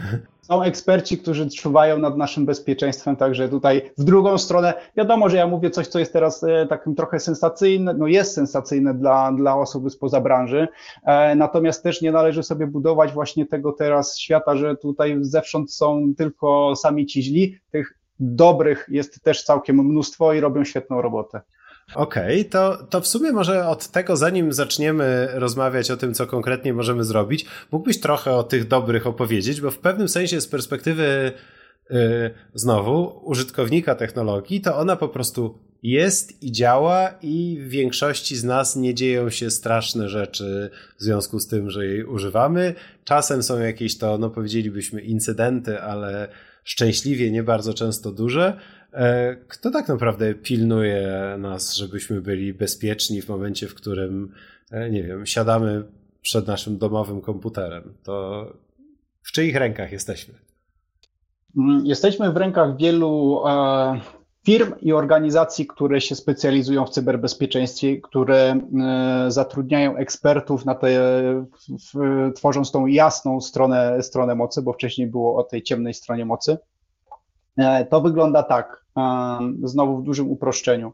Są 0.43 0.63
eksperci, 0.63 1.19
którzy 1.19 1.51
czuwają 1.51 1.99
nad 1.99 2.17
naszym 2.17 2.47
bezpieczeństwem, 2.47 3.17
także 3.17 3.49
tutaj 3.49 3.91
w 3.99 4.05
drugą 4.05 4.39
stronę, 4.39 4.75
wiadomo, 4.97 5.29
że 5.29 5.37
ja 5.37 5.47
mówię 5.47 5.71
coś, 5.71 5.87
co 5.87 5.99
jest 5.99 6.13
teraz 6.13 6.45
e, 6.45 6.67
takim 6.67 6.95
trochę 6.95 7.21
sensacyjne, 7.21 7.95
no 7.95 8.07
jest 8.07 8.35
sensacyjne 8.35 8.95
dla, 8.95 9.33
dla 9.33 9.57
osoby 9.57 9.91
spoza 9.91 10.21
branży, 10.21 10.69
e, 11.05 11.35
natomiast 11.35 11.83
też 11.83 12.03
nie 12.03 12.13
należy 12.13 12.43
sobie 12.43 12.67
budować 12.67 13.13
właśnie 13.13 13.47
tego 13.47 13.73
teraz 13.73 14.19
świata, 14.19 14.57
że 14.57 14.77
tutaj 14.77 15.19
zewsząd 15.21 15.73
są 15.73 16.13
tylko 16.17 16.77
sami 16.77 17.07
ci 17.07 17.23
źli, 17.23 17.59
tych 17.71 17.99
dobrych 18.21 18.87
jest 18.89 19.23
też 19.23 19.45
całkiem 19.45 19.77
mnóstwo 19.77 20.33
i 20.33 20.41
robią 20.41 20.65
świetną 20.65 21.03
robotę. 21.03 21.41
Okej, 21.95 22.41
okay, 22.41 22.51
to, 22.51 22.87
to 22.91 23.01
w 23.01 23.07
sumie 23.07 23.33
może 23.33 23.69
od 23.69 23.89
tego, 23.89 24.17
zanim 24.17 24.53
zaczniemy 24.53 25.29
rozmawiać 25.33 25.91
o 25.91 25.97
tym, 25.97 26.15
co 26.15 26.27
konkretnie 26.27 26.75
możemy 26.75 27.05
zrobić, 27.05 27.47
mógłbyś 27.73 28.01
trochę 28.01 28.33
o 28.33 28.43
tych 28.43 28.69
dobrych 28.69 29.07
opowiedzieć, 29.07 29.61
bo 29.61 29.71
w 29.71 29.79
pewnym 29.79 30.09
sensie 30.09 30.41
z 30.41 30.49
perspektywy 30.49 31.33
yy, 31.91 31.99
znowu 32.55 33.21
użytkownika 33.25 33.95
technologii, 33.95 34.61
to 34.61 34.77
ona 34.77 34.97
po 34.97 35.09
prostu 35.09 35.59
jest 35.83 36.43
i 36.43 36.53
działa 36.53 37.15
i 37.23 37.59
w 37.61 37.69
większości 37.69 38.37
z 38.37 38.45
nas 38.45 38.77
nie 38.77 38.95
dzieją 38.95 39.31
się 39.31 39.51
straszne 39.51 40.09
rzeczy 40.09 40.71
w 40.99 41.03
związku 41.03 41.41
z 41.41 41.49
tym, 41.49 41.71
że 41.71 41.87
jej 41.87 42.05
używamy. 42.05 42.75
Czasem 43.05 43.43
są 43.43 43.61
jakieś 43.61 43.99
to, 43.99 44.19
no 44.19 44.31
powiedzielibyśmy, 44.31 45.01
incydenty, 45.01 45.81
ale 45.81 46.29
szczęśliwie 46.65 47.31
nie 47.31 47.43
bardzo 47.43 47.75
często 47.75 48.13
duże. 48.13 48.57
E, 48.93 49.37
kto 49.49 49.71
tak 49.71 49.89
naprawdę 49.89 50.35
pilnuje 50.35 51.37
nas, 51.39 51.75
żebyśmy 51.75 52.21
byli 52.21 52.55
bezpieczni 52.55 53.23
w 53.23 53.29
momencie, 53.29 53.69
w 53.69 53.75
którym, 53.75 54.33
e, 54.71 54.91
nie 54.91 55.03
wiem, 55.03 55.27
siadamy 55.27 55.85
przed 56.23 56.47
naszym 56.47 56.79
domowym 56.79 57.21
komputerem? 57.21 57.95
To 58.03 58.47
w 59.23 59.33
czyich 59.33 59.57
rękach 59.57 59.93
jesteśmy? 59.93 60.35
Mm, 61.57 61.87
jesteśmy 61.87 62.33
w 62.33 62.37
rękach 62.37 62.77
wielu 62.77 63.43
e, 63.47 64.01
firm 64.45 64.75
i 64.81 64.93
organizacji, 64.93 65.67
które 65.67 66.01
się 66.01 66.15
specjalizują 66.15 66.87
w 66.87 66.91
cyberbezpieczeństwie, 66.91 68.01
które 68.01 68.61
zatrudniają 69.29 69.97
ekspertów 69.97 70.65
na 70.65 70.75
te, 70.75 71.01
tworząc 72.35 72.71
tą 72.71 72.87
jasną 72.87 73.41
stronę, 73.41 74.03
stronę 74.03 74.35
mocy, 74.35 74.63
bo 74.63 74.73
wcześniej 74.73 75.07
było 75.07 75.37
o 75.37 75.43
tej 75.43 75.63
ciemnej 75.63 75.95
stronie 75.95 76.25
mocy. 76.25 76.59
To 77.91 78.01
wygląda 78.01 78.43
tak 78.43 78.85
znowu 79.63 79.97
w 79.99 80.03
dużym 80.03 80.31
uproszczeniu. 80.31 80.93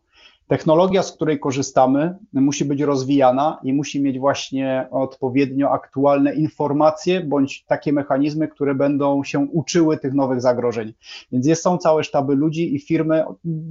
Technologia, 0.48 1.02
z 1.02 1.12
której 1.12 1.40
korzystamy, 1.40 2.16
musi 2.32 2.64
być 2.64 2.80
rozwijana 2.80 3.59
i 3.62 3.72
musi 3.72 4.02
mieć 4.02 4.18
właśnie 4.18 4.88
odpowiednio 4.90 5.70
aktualne 5.70 6.34
informacje 6.34 7.20
bądź 7.20 7.64
takie 7.64 7.92
mechanizmy, 7.92 8.48
które 8.48 8.74
będą 8.74 9.24
się 9.24 9.38
uczyły 9.38 9.98
tych 9.98 10.14
nowych 10.14 10.40
zagrożeń. 10.40 10.92
Więc 11.32 11.46
jest, 11.46 11.62
są 11.62 11.78
całe 11.78 12.04
sztaby 12.04 12.34
ludzi 12.34 12.74
i 12.74 12.80
firmy, 12.80 13.24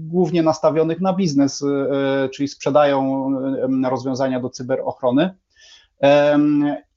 głównie 0.08 0.44
nastawionych 0.44 1.02
na 1.02 1.14
biznes, 1.14 1.64
e, 1.64 2.30
czyli 2.30 2.48
sprzedają 2.48 3.32
rozwiązania 3.90 4.40
do 4.40 4.50
cyberochrony 4.50 5.36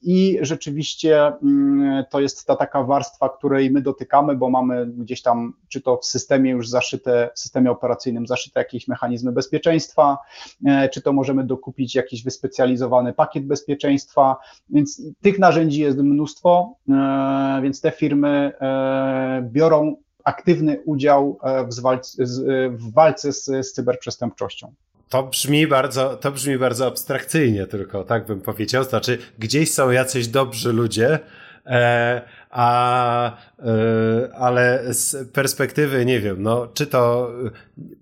i 0.03 0.39
rzeczywiście 0.41 1.27
mm, 1.27 2.05
to 2.11 2.21
jest 2.21 2.47
ta 2.47 2.57
taka 2.57 2.83
warstwa, 2.83 3.29
której 3.29 3.71
my 3.71 3.83
dotykamy, 3.83 4.37
bo 4.37 4.51
mamy 4.51 4.87
gdzieś 4.87 5.23
tam, 5.23 5.53
czy 5.69 5.81
to 5.81 5.97
w 5.97 6.07
systemie 6.07 6.51
już 6.51 6.69
zaszyte, 6.69 7.31
w 7.35 7.39
systemie 7.39 7.71
operacyjnym 7.71 8.27
zaszyte 8.27 8.61
jakieś 8.61 8.89
mechanizmy 8.89 9.33
bezpieczeństwa, 9.33 10.19
e, 10.67 10.89
czy 10.89 11.03
to 11.03 11.13
możemy 11.13 11.45
dokupić 11.45 11.95
jakiś 11.95 12.25
wyspecjalizowany 12.25 13.13
pakiet 13.13 13.47
bezpieczeństwa, 13.47 14.37
więc 14.71 15.03
tych 15.21 15.39
narzędzi 15.39 15.81
jest 15.81 15.99
mnóstwo, 15.99 16.75
e, 16.89 17.61
więc 17.63 17.81
te 17.81 17.91
firmy 17.91 18.53
e, 18.61 19.49
biorą 19.53 19.97
aktywny 20.25 20.83
udział 20.85 21.39
w, 21.69 21.81
walce, 21.81 22.25
w 22.71 22.93
walce 22.93 23.33
z, 23.33 23.45
z 23.45 23.73
cyberprzestępczością. 23.73 24.75
To 25.11 25.23
brzmi 25.23 25.67
bardzo, 25.67 26.17
to 26.17 26.33
brzmi 26.33 26.59
bardzo 26.59 26.87
abstrakcyjnie 26.87 27.67
tylko, 27.67 28.05
tak 28.05 28.27
bym 28.27 28.41
powiedział. 28.41 28.85
Znaczy, 28.85 29.19
gdzieś 29.39 29.73
są 29.73 29.91
jacyś 29.91 30.29
dobrzy 30.29 30.73
ludzie, 30.73 31.19
e, 31.67 32.23
a, 32.51 33.37
e, 33.59 34.35
ale 34.35 34.95
z 34.95 35.31
perspektywy, 35.31 36.07
nie 36.07 36.21
wiem, 36.21 36.43
no, 36.43 36.67
czy 36.75 36.87
to 36.87 37.31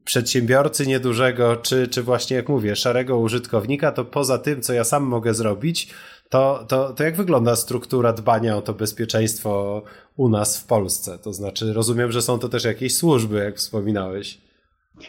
przedsiębiorcy 0.05 0.87
niedużego, 0.87 1.57
czy, 1.57 1.89
czy 1.89 2.03
właśnie, 2.03 2.37
jak 2.37 2.49
mówię, 2.49 2.77
szarego 2.77 3.19
użytkownika, 3.19 3.93
to 3.93 4.05
poza 4.05 4.39
tym, 4.39 4.63
co 4.63 4.73
ja 4.73 4.85
sam 4.85 5.03
mogę 5.03 5.35
zrobić, 5.35 5.95
to, 6.29 6.65
to, 6.69 6.93
to 6.93 7.05
jak 7.05 7.17
wygląda 7.17 7.57
struktura 7.57 8.13
dbania 8.13 8.57
o 8.57 8.63
to 8.63 8.75
bezpieczeństwo 8.75 9.83
u 10.17 10.29
nas 10.29 10.59
w 10.59 10.67
Polsce? 10.67 11.19
To 11.19 11.33
znaczy, 11.33 11.73
rozumiem, 11.73 12.13
że 12.13 12.23
są 12.23 12.39
to 12.39 12.49
też 12.49 12.65
jakieś 12.65 12.97
służby, 12.97 13.39
jak 13.39 13.57
wspominałeś. 13.57 14.48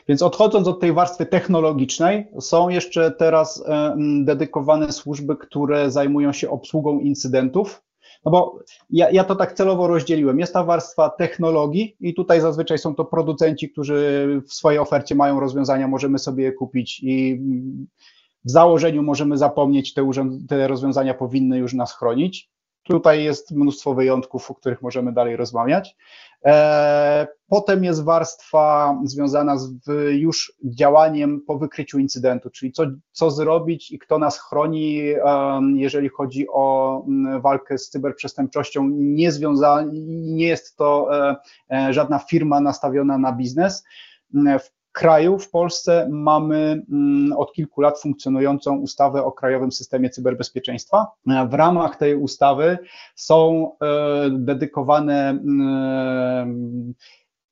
Więc 0.07 0.21
odchodząc 0.21 0.67
od 0.67 0.79
tej 0.79 0.93
warstwy 0.93 1.25
technologicznej, 1.25 2.27
są 2.39 2.69
jeszcze 2.69 3.11
teraz 3.11 3.63
e, 3.67 3.95
dedykowane 4.23 4.91
służby, 4.91 5.35
które 5.35 5.91
zajmują 5.91 6.33
się 6.33 6.49
obsługą 6.49 6.99
incydentów. 6.99 7.83
No 8.25 8.31
bo 8.31 8.59
ja, 8.89 9.11
ja 9.11 9.23
to 9.23 9.35
tak 9.35 9.53
celowo 9.53 9.87
rozdzieliłem. 9.87 10.39
Jest 10.39 10.53
ta 10.53 10.63
warstwa 10.63 11.09
technologii 11.09 11.95
i 11.99 12.13
tutaj 12.13 12.41
zazwyczaj 12.41 12.77
są 12.77 12.95
to 12.95 13.05
producenci, 13.05 13.69
którzy 13.69 14.27
w 14.47 14.53
swojej 14.53 14.79
ofercie 14.79 15.15
mają 15.15 15.39
rozwiązania, 15.39 15.87
możemy 15.87 16.19
sobie 16.19 16.43
je 16.43 16.51
kupić 16.51 16.99
i 17.03 17.41
w 18.45 18.51
założeniu 18.51 19.03
możemy 19.03 19.37
zapomnieć, 19.37 19.93
te, 19.93 20.09
te 20.47 20.67
rozwiązania 20.67 21.13
powinny 21.13 21.57
już 21.57 21.73
nas 21.73 21.93
chronić. 21.93 22.49
Tutaj 22.89 23.23
jest 23.23 23.51
mnóstwo 23.51 23.93
wyjątków, 23.93 24.51
o 24.51 24.55
których 24.55 24.81
możemy 24.81 25.13
dalej 25.13 25.35
rozmawiać. 25.35 25.95
E, 26.45 27.27
potem 27.47 27.83
jest 27.83 28.03
warstwa 28.03 28.97
związana 29.03 29.57
z 29.57 29.71
już 30.11 30.53
działaniem 30.63 31.41
po 31.41 31.57
wykryciu 31.57 31.99
incydentu, 31.99 32.49
czyli 32.49 32.71
co, 32.71 32.83
co 33.11 33.31
zrobić 33.31 33.91
i 33.91 33.99
kto 33.99 34.19
nas 34.19 34.39
chroni, 34.39 35.01
jeżeli 35.75 36.09
chodzi 36.09 36.47
o 36.49 37.05
walkę 37.41 37.77
z 37.77 37.89
cyberprzestępczością. 37.89 38.89
Nie, 38.93 39.31
związa, 39.31 39.83
nie 40.21 40.47
jest 40.47 40.77
to 40.77 41.09
e, 41.29 41.35
e, 41.71 41.93
żadna 41.93 42.19
firma 42.19 42.61
nastawiona 42.61 43.17
na 43.17 43.31
biznes. 43.31 43.83
W 44.33 44.78
kraju, 44.91 45.39
w 45.39 45.49
Polsce 45.49 46.07
mamy 46.11 46.83
mm, 46.91 47.33
od 47.37 47.53
kilku 47.53 47.81
lat 47.81 47.99
funkcjonującą 48.01 48.77
ustawę 48.77 49.23
o 49.23 49.31
Krajowym 49.31 49.71
Systemie 49.71 50.09
Cyberbezpieczeństwa. 50.09 51.07
W 51.49 51.53
ramach 51.53 51.95
tej 51.95 52.15
ustawy 52.15 52.77
są 53.15 53.71
e, 53.81 54.29
dedykowane 54.29 55.29
mm, 55.29 56.93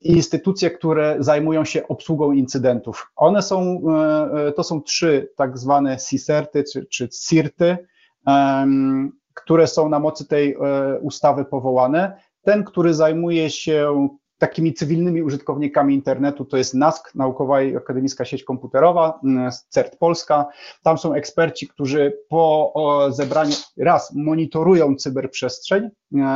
instytucje, 0.01 0.71
które 0.71 1.15
zajmują 1.19 1.65
się 1.65 1.88
obsługą 1.88 2.31
incydentów. 2.31 3.11
One 3.15 3.41
są, 3.41 3.81
e, 4.47 4.51
to 4.51 4.63
są 4.63 4.81
trzy 4.81 5.29
tak 5.35 5.57
zwane 5.57 5.97
CISERTy 6.09 6.63
czy, 6.63 6.85
czy 6.85 7.09
CIRTy, 7.09 7.77
które 9.33 9.67
są 9.67 9.89
na 9.89 9.99
mocy 9.99 10.27
tej 10.27 10.53
e, 10.53 10.99
ustawy 10.99 11.45
powołane. 11.45 12.21
Ten, 12.41 12.63
który 12.63 12.93
zajmuje 12.93 13.49
się 13.49 14.07
takimi 14.38 14.73
cywilnymi 14.73 15.21
użytkownikami 15.21 15.95
internetu 15.95 16.45
to 16.45 16.57
jest 16.57 16.73
NASK, 16.73 17.15
Naukowa 17.15 17.61
i 17.61 17.75
Akademicka 17.75 18.25
Sieć 18.25 18.43
Komputerowa, 18.43 19.19
mm, 19.23 19.51
CERT 19.69 19.97
Polska. 19.97 20.45
Tam 20.83 20.97
są 20.97 21.13
eksperci, 21.13 21.67
którzy 21.67 22.17
po 22.29 22.73
zebraniu 23.09 23.55
raz 23.77 24.15
monitorują 24.15 24.95
cyberprzestrzeń, 24.95 25.89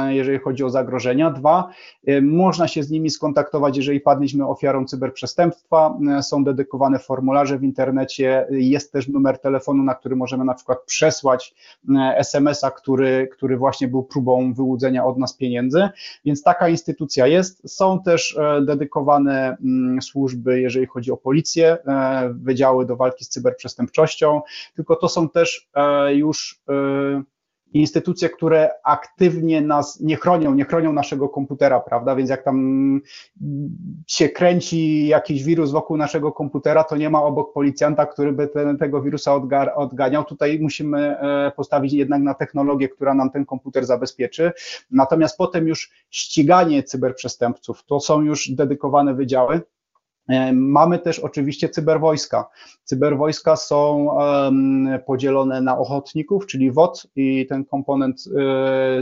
jeżeli 0.10 0.40
chodzi 0.40 0.64
o 0.64 0.70
zagrożenia. 0.70 1.32
Dwa, 1.32 1.70
e, 2.08 2.22
można 2.22 2.68
się 2.68 2.84
z 2.84 2.90
nimi 2.90 3.10
skontaktować, 3.10 3.78
jeżeli 3.78 4.00
padliśmy 4.00 4.48
ofiarą 4.48 4.86
cyberprzestępstwa. 4.86 5.98
E, 6.18 6.24
są 6.24 6.44
dedykowane 6.44 7.00
formularze 7.00 7.58
w 7.58 7.64
internecie, 7.64 8.48
jest 8.50 8.92
też 8.92 9.08
numer 9.08 9.40
telefonu, 9.40 9.84
na 9.84 9.96
który 9.96 10.16
możemy 10.16 10.46
na 10.46 10.54
przykład 10.54 10.84
przesłać 10.86 11.56
SMS-a, 12.16 12.72
który, 12.72 13.30
który 13.32 13.58
właśnie 13.58 13.88
był 13.88 14.04
próbą 14.04 14.54
wyłudzenia 14.54 15.06
od 15.06 15.18
nas 15.18 15.38
pieniędzy. 15.38 15.90
Więc 16.26 16.44
taka 16.44 16.70
instytucja 16.70 17.28
jest. 17.28 17.76
Są 17.76 18.02
też 18.04 18.40
dedykowane 18.62 19.58
mm, 19.64 20.02
służby, 20.02 20.62
jeżeli 20.62 20.86
chodzi 20.86 21.12
o 21.12 21.18
policję, 21.18 21.78
wydziały 22.30 22.86
do 22.86 22.96
walki 22.96 23.26
z 23.26 23.30
cyberprzestępczością, 23.30 24.42
tylko 24.76 24.96
to 24.96 25.10
są 25.10 25.30
też 25.30 25.70
już 26.10 26.62
instytucje, 27.74 28.30
które 28.30 28.70
aktywnie 28.84 29.62
nas 29.62 30.00
nie 30.00 30.16
chronią, 30.16 30.54
nie 30.54 30.66
chronią 30.66 30.94
naszego 30.94 31.30
komputera, 31.30 31.80
prawda? 31.80 32.16
Więc 32.16 32.30
jak 32.30 32.44
tam 32.44 33.02
się 34.08 34.30
kręci 34.30 35.08
jakiś 35.08 35.44
wirus 35.44 35.72
wokół 35.72 35.98
naszego 35.98 36.32
komputera, 36.32 36.84
to 36.84 36.98
nie 36.98 37.10
ma 37.10 37.24
obok 37.24 37.54
policjanta, 37.54 38.06
który 38.06 38.34
by 38.34 38.48
ten, 38.48 38.78
tego 38.78 39.02
wirusa 39.02 39.34
odganiał. 39.76 40.24
Tutaj 40.24 40.60
musimy 40.62 41.20
e, 41.20 41.52
postawić 41.56 41.94
jednak 41.94 42.22
na 42.22 42.34
technologię, 42.34 42.90
która 42.90 43.14
nam 43.14 43.32
ten 43.32 43.46
komputer 43.46 43.86
zabezpieczy. 43.86 44.52
Natomiast 44.92 45.38
potem 45.38 45.68
już 45.68 45.92
ściganie 46.10 46.84
cyberprzestępców, 46.84 47.86
to 47.86 48.00
są 48.00 48.22
już 48.22 48.50
dedykowane 48.50 49.14
wydziały. 49.14 49.62
E, 50.32 50.54
mamy 50.54 51.00
też 51.00 51.20
oczywiście 51.20 51.70
cyberwojska. 51.70 52.50
Cyberwojska 52.84 53.56
są 53.56 54.10
podzielone 55.06 55.62
na 55.62 55.78
ochotników, 55.78 56.46
czyli 56.46 56.72
WOT 56.72 57.08
i 57.16 57.48
ten 57.48 57.66
komponent 57.66 58.24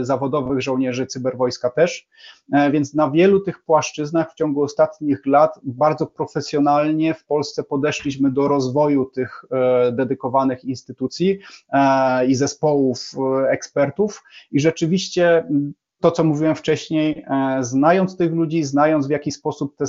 e, 0.00 0.04
zawodowych 0.04 0.62
żołnierzy 0.62 1.06
cyberwojska 1.06 1.70
też. 1.70 2.08
E, 2.52 2.70
więc 2.70 2.94
na 2.94 3.10
wielu 3.10 3.40
tych 3.40 3.62
płaszczyznach 3.62 4.32
w 4.32 4.34
ciągu 4.34 4.62
ostatnich 4.62 5.26
lat 5.26 5.60
bardzo 5.62 6.06
profesjonalnie 6.06 7.14
w 7.14 7.24
Polsce 7.24 7.62
podeszliśmy 7.62 8.30
do 8.30 8.48
rozwoju 8.48 9.04
tych 9.04 9.44
dedykowanych 9.92 10.64
instytucji 10.64 11.38
i 12.28 12.34
zespołów 12.34 12.98
ekspertów 13.48 14.22
i 14.52 14.60
rzeczywiście 14.60 15.44
to, 16.00 16.10
co 16.10 16.24
mówiłem 16.24 16.54
wcześniej, 16.54 17.24
e, 17.30 17.58
znając 17.60 18.16
tych 18.16 18.32
ludzi, 18.32 18.64
znając 18.64 19.06
w 19.06 19.10
jaki 19.10 19.32
sposób 19.32 19.76
te, 19.76 19.84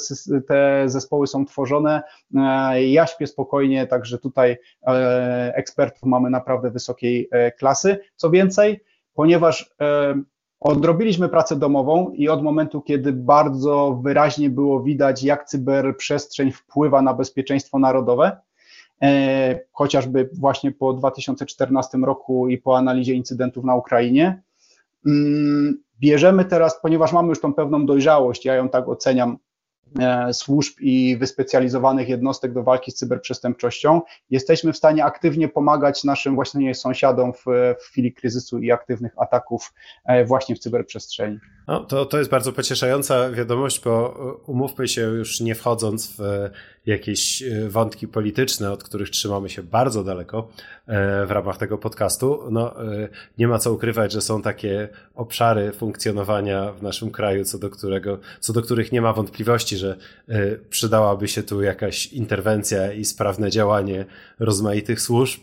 te 0.48 0.84
zespoły 0.86 1.28
są 1.28 1.46
tworzone, 1.46 2.04
e, 2.36 2.86
ja 2.86 3.08
śpię 3.08 3.28
spokojnie, 3.28 3.88
także 3.88 4.18
tutaj 4.18 4.58
e, 4.88 5.52
ekspertów 5.56 6.04
mamy 6.04 6.30
naprawdę 6.30 6.72
wysokiej 6.72 7.30
klasy. 7.58 8.00
Co 8.16 8.30
więcej, 8.30 8.84
ponieważ 9.14 9.76
odrobiliśmy 10.60 11.30
pracę 11.30 11.56
domową 11.56 12.12
i 12.12 12.30
od 12.30 12.44
momentu, 12.44 12.82
kiedy 12.82 13.14
bardzo 13.14 14.00
wyraźnie 14.04 14.50
było 14.50 14.84
widać, 14.84 15.24
jak 15.24 15.46
cyberprzestrzeń 15.46 16.52
wpływa 16.52 17.02
na 17.02 17.14
bezpieczeństwo 17.14 17.80
narodowe, 17.80 18.38
chociażby 19.72 20.30
właśnie 20.34 20.72
po 20.72 20.94
2014 20.94 21.98
roku 21.98 22.50
i 22.50 22.58
po 22.58 22.78
analizie 22.78 23.14
incydentów 23.14 23.64
na 23.64 23.76
Ukrainie, 23.76 24.42
mm, 25.06 25.82
Bierzemy 26.02 26.46
teraz, 26.46 26.82
ponieważ 26.82 27.14
mamy 27.14 27.30
już 27.30 27.42
tą 27.42 27.54
pewną 27.54 27.86
dojrzałość, 27.86 28.46
ja 28.46 28.56
ją 28.56 28.70
tak 28.70 28.90
oceniam, 28.90 29.38
e, 30.00 30.34
służb 30.34 30.74
i 30.80 31.18
wyspecjalizowanych 31.18 32.10
jednostek 32.10 32.54
do 32.54 32.64
walki 32.64 32.92
z 32.92 32.96
cyberprzestępczością, 32.96 34.02
jesteśmy 34.30 34.74
w 34.74 34.78
stanie 34.78 35.06
aktywnie 35.06 35.48
pomagać 35.48 36.04
naszym 36.04 36.36
właśnie 36.36 36.76
sąsiadom 36.76 37.34
w, 37.34 37.46
w 37.80 37.84
chwili 37.84 38.14
kryzysu 38.14 38.60
i 38.60 38.72
aktywnych 38.72 39.12
ataków 39.18 39.74
e, 40.06 40.26
właśnie 40.26 40.56
w 40.56 40.60
cyberprzestrzeni. 40.60 41.40
No, 41.68 41.84
to, 41.84 42.06
to 42.06 42.18
jest 42.18 42.30
bardzo 42.30 42.54
pocieszająca 42.54 43.30
wiadomość, 43.30 43.84
bo 43.84 44.16
umówmy 44.48 44.88
się 44.88 45.02
już 45.02 45.40
nie 45.40 45.56
wchodząc 45.56 46.16
w 46.18 46.22
jakieś 46.86 47.44
e, 47.44 47.70
wątki 47.70 48.08
polityczne, 48.08 48.72
od 48.72 48.84
których 48.84 49.10
trzymamy 49.10 49.50
się 49.50 49.64
bardzo 49.64 50.04
daleko 50.04 50.50
e, 50.88 51.26
w 51.26 51.32
ramach 51.32 51.58
tego 51.58 51.78
podcastu. 51.78 52.44
No, 52.52 52.86
e, 52.94 53.10
nie 53.38 53.48
ma 53.48 53.60
co 53.60 53.74
ukrywać, 53.74 54.12
że 54.12 54.22
są 54.22 54.42
takie 54.42 54.90
obszary 55.16 55.72
funkcjonowania 55.72 56.72
w 56.72 56.84
naszym 56.84 57.12
kraju, 57.12 57.46
co 57.46 57.60
do, 57.60 57.70
którego, 57.70 58.20
co 58.40 58.54
do 58.54 58.62
których 58.62 58.92
nie 58.92 59.02
ma 59.02 59.14
wątpliwości, 59.14 59.78
że 59.78 59.98
przydałaby 60.70 61.28
się 61.28 61.44
tu 61.44 61.62
jakaś 61.62 62.08
interwencja 62.08 62.94
i 62.94 63.06
sprawne 63.06 63.50
działanie 63.50 64.06
rozmaitych 64.40 65.02
służb 65.02 65.42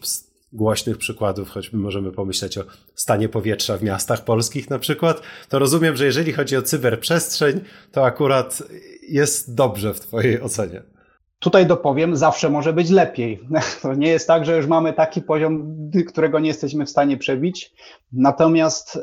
głośnych 0.53 0.99
przykładów, 0.99 1.51
choćby 1.51 1.77
możemy 1.77 2.13
pomyśleć 2.13 2.59
o 2.59 2.65
stanie 2.95 3.29
powietrza 3.29 3.77
w 3.77 3.83
miastach 3.83 4.25
polskich 4.25 4.71
na 4.71 4.79
przykład, 4.79 5.23
to 5.49 5.59
rozumiem, 5.59 5.97
że 5.97 6.05
jeżeli 6.05 6.33
chodzi 6.33 6.57
o 6.57 6.63
cyberprzestrzeń, 6.63 7.61
to 7.93 8.05
akurat 8.05 8.63
jest 9.09 9.55
dobrze 9.55 9.95
w 9.95 10.01
Twojej 10.01 10.41
ocenie. 10.41 10.98
Tutaj 11.39 11.67
dopowiem, 11.67 12.17
zawsze 12.17 12.51
może 12.51 12.73
być 12.73 12.91
lepiej. 12.91 13.41
To 13.83 13.95
nie 13.95 14.09
jest 14.09 14.27
tak, 14.27 14.45
że 14.45 14.57
już 14.57 14.67
mamy 14.67 14.93
taki 14.93 15.23
poziom, 15.23 15.77
którego 16.09 16.39
nie 16.39 16.49
jesteśmy 16.49 16.87
w 16.87 16.91
stanie 16.91 17.17
przebić. 17.17 17.73
Natomiast 18.13 18.97
e, 18.97 19.01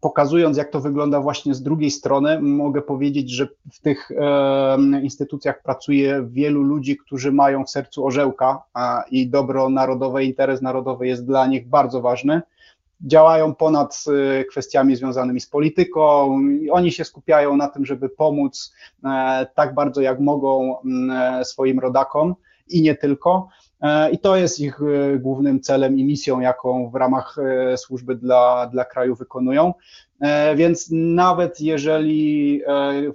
pokazując, 0.00 0.56
jak 0.56 0.70
to 0.70 0.80
wygląda 0.80 1.20
właśnie 1.20 1.54
z 1.54 1.62
drugiej 1.62 1.90
strony, 1.90 2.40
mogę 2.40 2.82
powiedzieć, 2.82 3.30
że 3.30 3.48
w 3.72 3.80
tych 3.80 4.10
e, 4.10 5.00
instytucjach 5.02 5.62
pracuje 5.62 6.26
wielu 6.30 6.62
ludzi, 6.62 6.96
którzy 6.96 7.32
mają 7.32 7.64
w 7.64 7.70
sercu 7.70 8.06
orzełka 8.06 8.62
a, 8.74 9.04
i 9.10 9.28
dobro 9.28 9.68
narodowe, 9.68 10.24
interes 10.24 10.62
narodowy 10.62 11.06
jest 11.06 11.26
dla 11.26 11.46
nich 11.46 11.68
bardzo 11.68 12.00
ważny 12.00 12.42
działają 13.00 13.54
ponad 13.54 14.04
y, 14.40 14.44
kwestiami 14.44 14.96
związanymi 14.96 15.40
z 15.40 15.46
polityką 15.46 16.38
oni 16.70 16.92
się 16.92 17.04
skupiają 17.04 17.56
na 17.56 17.68
tym, 17.68 17.86
żeby 17.86 18.08
pomóc 18.08 18.74
e, 19.04 19.46
tak 19.54 19.74
bardzo 19.74 20.00
jak 20.00 20.20
mogą 20.20 20.80
mm, 20.80 21.10
e, 21.10 21.44
swoim 21.44 21.78
rodakom 21.78 22.34
i 22.68 22.82
nie 22.82 22.94
tylko. 22.94 23.48
E, 23.80 24.10
I 24.10 24.18
to 24.18 24.36
jest 24.36 24.60
ich 24.60 24.80
głównym 25.18 25.60
celem 25.60 25.98
i 25.98 26.04
misją, 26.04 26.40
jaką 26.40 26.90
w 26.90 26.94
ramach 26.94 27.36
służby 27.76 28.16
dla, 28.16 28.66
dla 28.66 28.84
kraju 28.84 29.14
wykonują. 29.14 29.74
Więc 30.56 30.88
nawet 30.90 31.60
jeżeli 31.60 32.62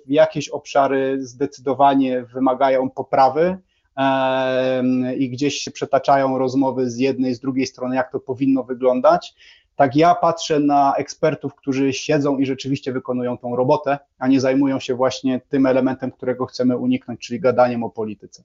jakieś 0.07 0.49
obszary 0.49 1.17
zdecydowanie 1.21 2.23
wymagają 2.23 2.89
poprawy, 2.89 3.57
i 5.17 5.29
gdzieś 5.29 5.55
się 5.55 5.71
przetaczają 5.71 6.37
rozmowy 6.37 6.89
z 6.89 6.97
jednej, 6.97 7.35
z 7.35 7.39
drugiej 7.39 7.67
strony, 7.67 7.95
jak 7.95 8.11
to 8.11 8.19
powinno 8.19 8.63
wyglądać, 8.63 9.35
tak 9.79 9.95
ja 9.95 10.15
patrzę 10.15 10.59
na 10.59 10.93
ekspertów, 10.97 11.55
którzy 11.55 11.93
siedzą 11.93 12.37
i 12.37 12.45
rzeczywiście 12.45 12.93
wykonują 12.93 13.37
tą 13.37 13.55
robotę, 13.55 13.99
a 14.17 14.27
nie 14.27 14.39
zajmują 14.39 14.79
się 14.79 14.95
właśnie 14.95 15.41
tym 15.49 15.65
elementem, 15.65 16.11
którego 16.11 16.45
chcemy 16.45 16.77
uniknąć, 16.77 17.19
czyli 17.19 17.39
gadaniem 17.39 17.83
o 17.83 17.89
polityce. 17.89 18.43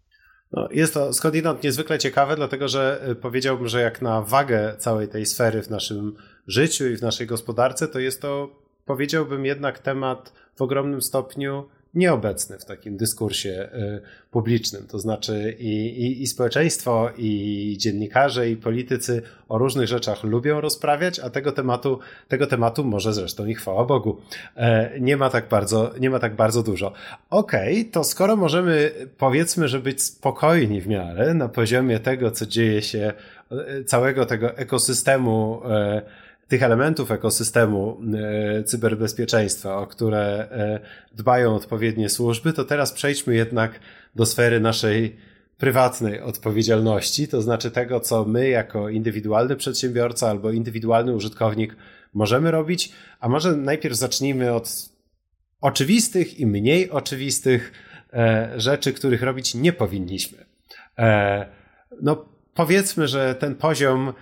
No, 0.53 0.69
jest 0.71 0.95
to 0.95 1.13
skądinąd 1.13 1.63
niezwykle 1.63 1.99
ciekawe, 1.99 2.37
dlatego 2.37 2.69
że 2.69 3.01
y, 3.09 3.15
powiedziałbym, 3.15 3.69
że 3.69 3.81
jak 3.81 4.03
na 4.03 4.23
wagę 4.23 4.75
całej 4.79 5.09
tej 5.09 5.27
sfery 5.27 5.63
w 5.63 5.71
naszym 5.71 6.17
życiu 6.47 6.87
i 6.87 6.97
w 6.97 7.03
naszej 7.03 7.27
gospodarce, 7.27 7.89
to 7.89 7.99
jest 7.99 8.23
to, 8.23 8.49
powiedziałbym, 8.85 9.47
jednak 9.47 9.79
temat 9.79 10.33
w 10.57 10.63
ogromnym 10.63 11.03
stopniu 11.03 11.69
nieobecny 11.95 12.59
w 12.59 12.65
takim 12.65 12.97
dyskursie 12.97 13.69
y, 13.75 14.01
publicznym. 14.31 14.87
To 14.87 14.99
znaczy 14.99 15.57
i, 15.59 15.87
i, 15.87 16.23
i 16.23 16.27
społeczeństwo, 16.27 17.11
i 17.17 17.77
dziennikarze, 17.79 18.51
i 18.51 18.57
politycy 18.57 19.23
o 19.49 19.59
różnych 19.59 19.89
rzeczach 19.89 20.25
lubią 20.25 20.61
rozprawiać, 20.61 21.19
a 21.19 21.31
tego 21.31 21.53
tematu, 21.53 21.99
tego 22.29 22.47
tematu 22.47 22.85
może 22.85 23.15
zresztą 23.15 23.47
i 23.47 23.55
chwała 23.55 23.85
Bogu. 23.85 24.21
E, 24.57 25.01
nie 25.01 25.17
ma 25.17 25.31
tak 25.31 25.49
bardzo, 25.49 25.91
nie 26.01 26.11
ma 26.11 26.19
tak 26.19 26.37
bardzo 26.37 26.63
dużo. 26.63 26.93
Okej, 27.31 27.81
okay, 27.81 27.93
to 27.93 28.05
skoro 28.05 28.37
możemy, 28.37 28.93
powiedzmy, 29.19 29.69
że 29.69 29.81
być 29.81 30.03
spokojni 30.03 30.81
w 30.81 30.87
miarę 30.87 31.35
na 31.35 31.49
poziomie 31.49 31.99
tego, 31.99 32.31
co 32.31 32.47
dzieje 32.47 32.83
się, 32.83 33.13
e, 33.51 33.85
całego 33.85 34.27
tego 34.27 34.57
ekosystemu, 34.57 35.61
e, 35.65 36.24
tych 36.49 36.63
elementów 36.63 37.11
ekosystemu 37.11 38.01
e, 38.59 38.65
cyberbezpieczeństwa, 38.65 39.77
o 39.77 39.87
które 39.87 40.21
e, 40.21 40.81
dbają 41.13 41.55
odpowiednie 41.55 42.09
służby, 42.09 42.53
to 42.53 42.65
teraz 42.65 42.93
przejdźmy 42.93 43.35
jednak 43.35 43.81
do 44.15 44.27
sfery 44.27 44.61
naszej 44.61 45.17
prywatnej 45.59 46.21
odpowiedzialności, 46.21 47.29
to 47.29 47.43
znaczy 47.43 47.71
tego, 47.71 48.01
co 48.01 48.25
my 48.25 48.49
jako 48.49 48.89
indywidualny 48.89 49.57
przedsiębiorca 49.57 50.31
albo 50.31 50.51
indywidualny 50.51 51.15
użytkownik 51.15 51.77
możemy 52.15 52.51
robić, 52.51 52.93
a 53.21 53.29
może 53.29 53.57
najpierw 53.57 53.97
zacznijmy 53.97 54.53
od 54.53 54.89
oczywistych 55.61 56.41
i 56.41 56.47
mniej 56.47 56.91
oczywistych 56.91 57.73
e, 58.13 58.53
rzeczy, 58.57 58.93
których 58.93 59.23
robić 59.23 59.55
nie 59.55 59.73
powinniśmy. 59.73 60.45
No, 62.03 62.25
powiedzmy, 62.55 63.09
że 63.09 63.35
ten 63.35 63.55
poziom 63.55 64.13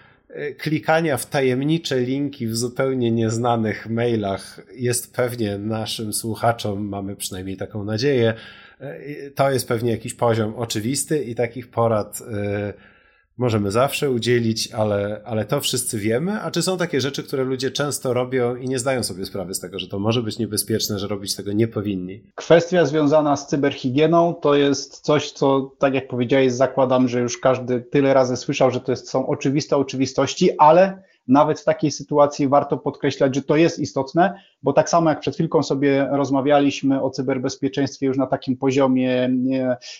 klikania 0.58 1.16
w 1.16 1.26
tajemnicze 1.26 2.00
linki 2.00 2.46
w 2.46 2.56
zupełnie 2.56 3.10
nieznanych 3.10 3.86
mailach 3.90 4.60
jest 4.74 5.14
pewnie 5.14 5.58
naszym 5.58 6.12
słuchaczom, 6.12 6.88
mamy 6.88 7.16
przynajmniej 7.16 7.56
taką 7.56 7.84
nadzieję, 7.84 8.34
e, 8.80 9.30
to 9.30 9.50
jest 9.50 9.68
pewnie 9.68 9.90
jakiś 9.90 10.14
poziom 10.14 10.54
oczywisty 10.54 11.24
i 11.24 11.34
takich 11.34 11.68
porad 11.68 12.22
e, 12.32 12.91
możemy 13.38 13.70
zawsze 13.70 14.10
udzielić, 14.10 14.72
ale, 14.72 15.20
ale 15.24 15.44
to 15.44 15.60
wszyscy 15.60 15.98
wiemy. 15.98 16.40
A 16.40 16.50
czy 16.50 16.62
są 16.62 16.76
takie 16.76 17.00
rzeczy, 17.00 17.22
które 17.22 17.44
ludzie 17.44 17.70
często 17.70 18.14
robią 18.14 18.56
i 18.56 18.68
nie 18.68 18.78
zdają 18.78 19.02
sobie 19.02 19.24
sprawy 19.24 19.54
z 19.54 19.60
tego, 19.60 19.78
że 19.78 19.88
to 19.88 19.98
może 19.98 20.22
być 20.22 20.38
niebezpieczne, 20.38 20.98
że 20.98 21.08
robić 21.08 21.36
tego 21.36 21.52
nie 21.52 21.68
powinni? 21.68 22.22
Kwestia 22.34 22.86
związana 22.86 23.36
z 23.36 23.46
cyberhigieną 23.46 24.34
to 24.34 24.54
jest 24.54 25.00
coś, 25.00 25.32
co, 25.32 25.72
tak 25.78 25.94
jak 25.94 26.08
powiedziałeś, 26.08 26.52
zakładam, 26.52 27.08
że 27.08 27.20
już 27.20 27.38
każdy 27.38 27.80
tyle 27.80 28.14
razy 28.14 28.36
słyszał, 28.36 28.70
że 28.70 28.80
to 28.80 28.92
jest, 28.92 29.08
są 29.08 29.26
oczywiste 29.26 29.76
oczywistości, 29.76 30.58
ale 30.58 31.02
nawet 31.28 31.60
w 31.60 31.64
takiej 31.64 31.90
sytuacji 31.90 32.48
warto 32.48 32.78
podkreślać, 32.78 33.34
że 33.34 33.42
to 33.42 33.56
jest 33.56 33.78
istotne, 33.78 34.34
bo 34.62 34.72
tak 34.72 34.90
samo 34.90 35.10
jak 35.10 35.20
przed 35.20 35.34
chwilką 35.34 35.62
sobie 35.62 36.08
rozmawialiśmy 36.10 37.02
o 37.02 37.10
cyberbezpieczeństwie 37.10 38.06
już 38.06 38.16
na 38.16 38.26
takim 38.26 38.56
poziomie 38.56 39.30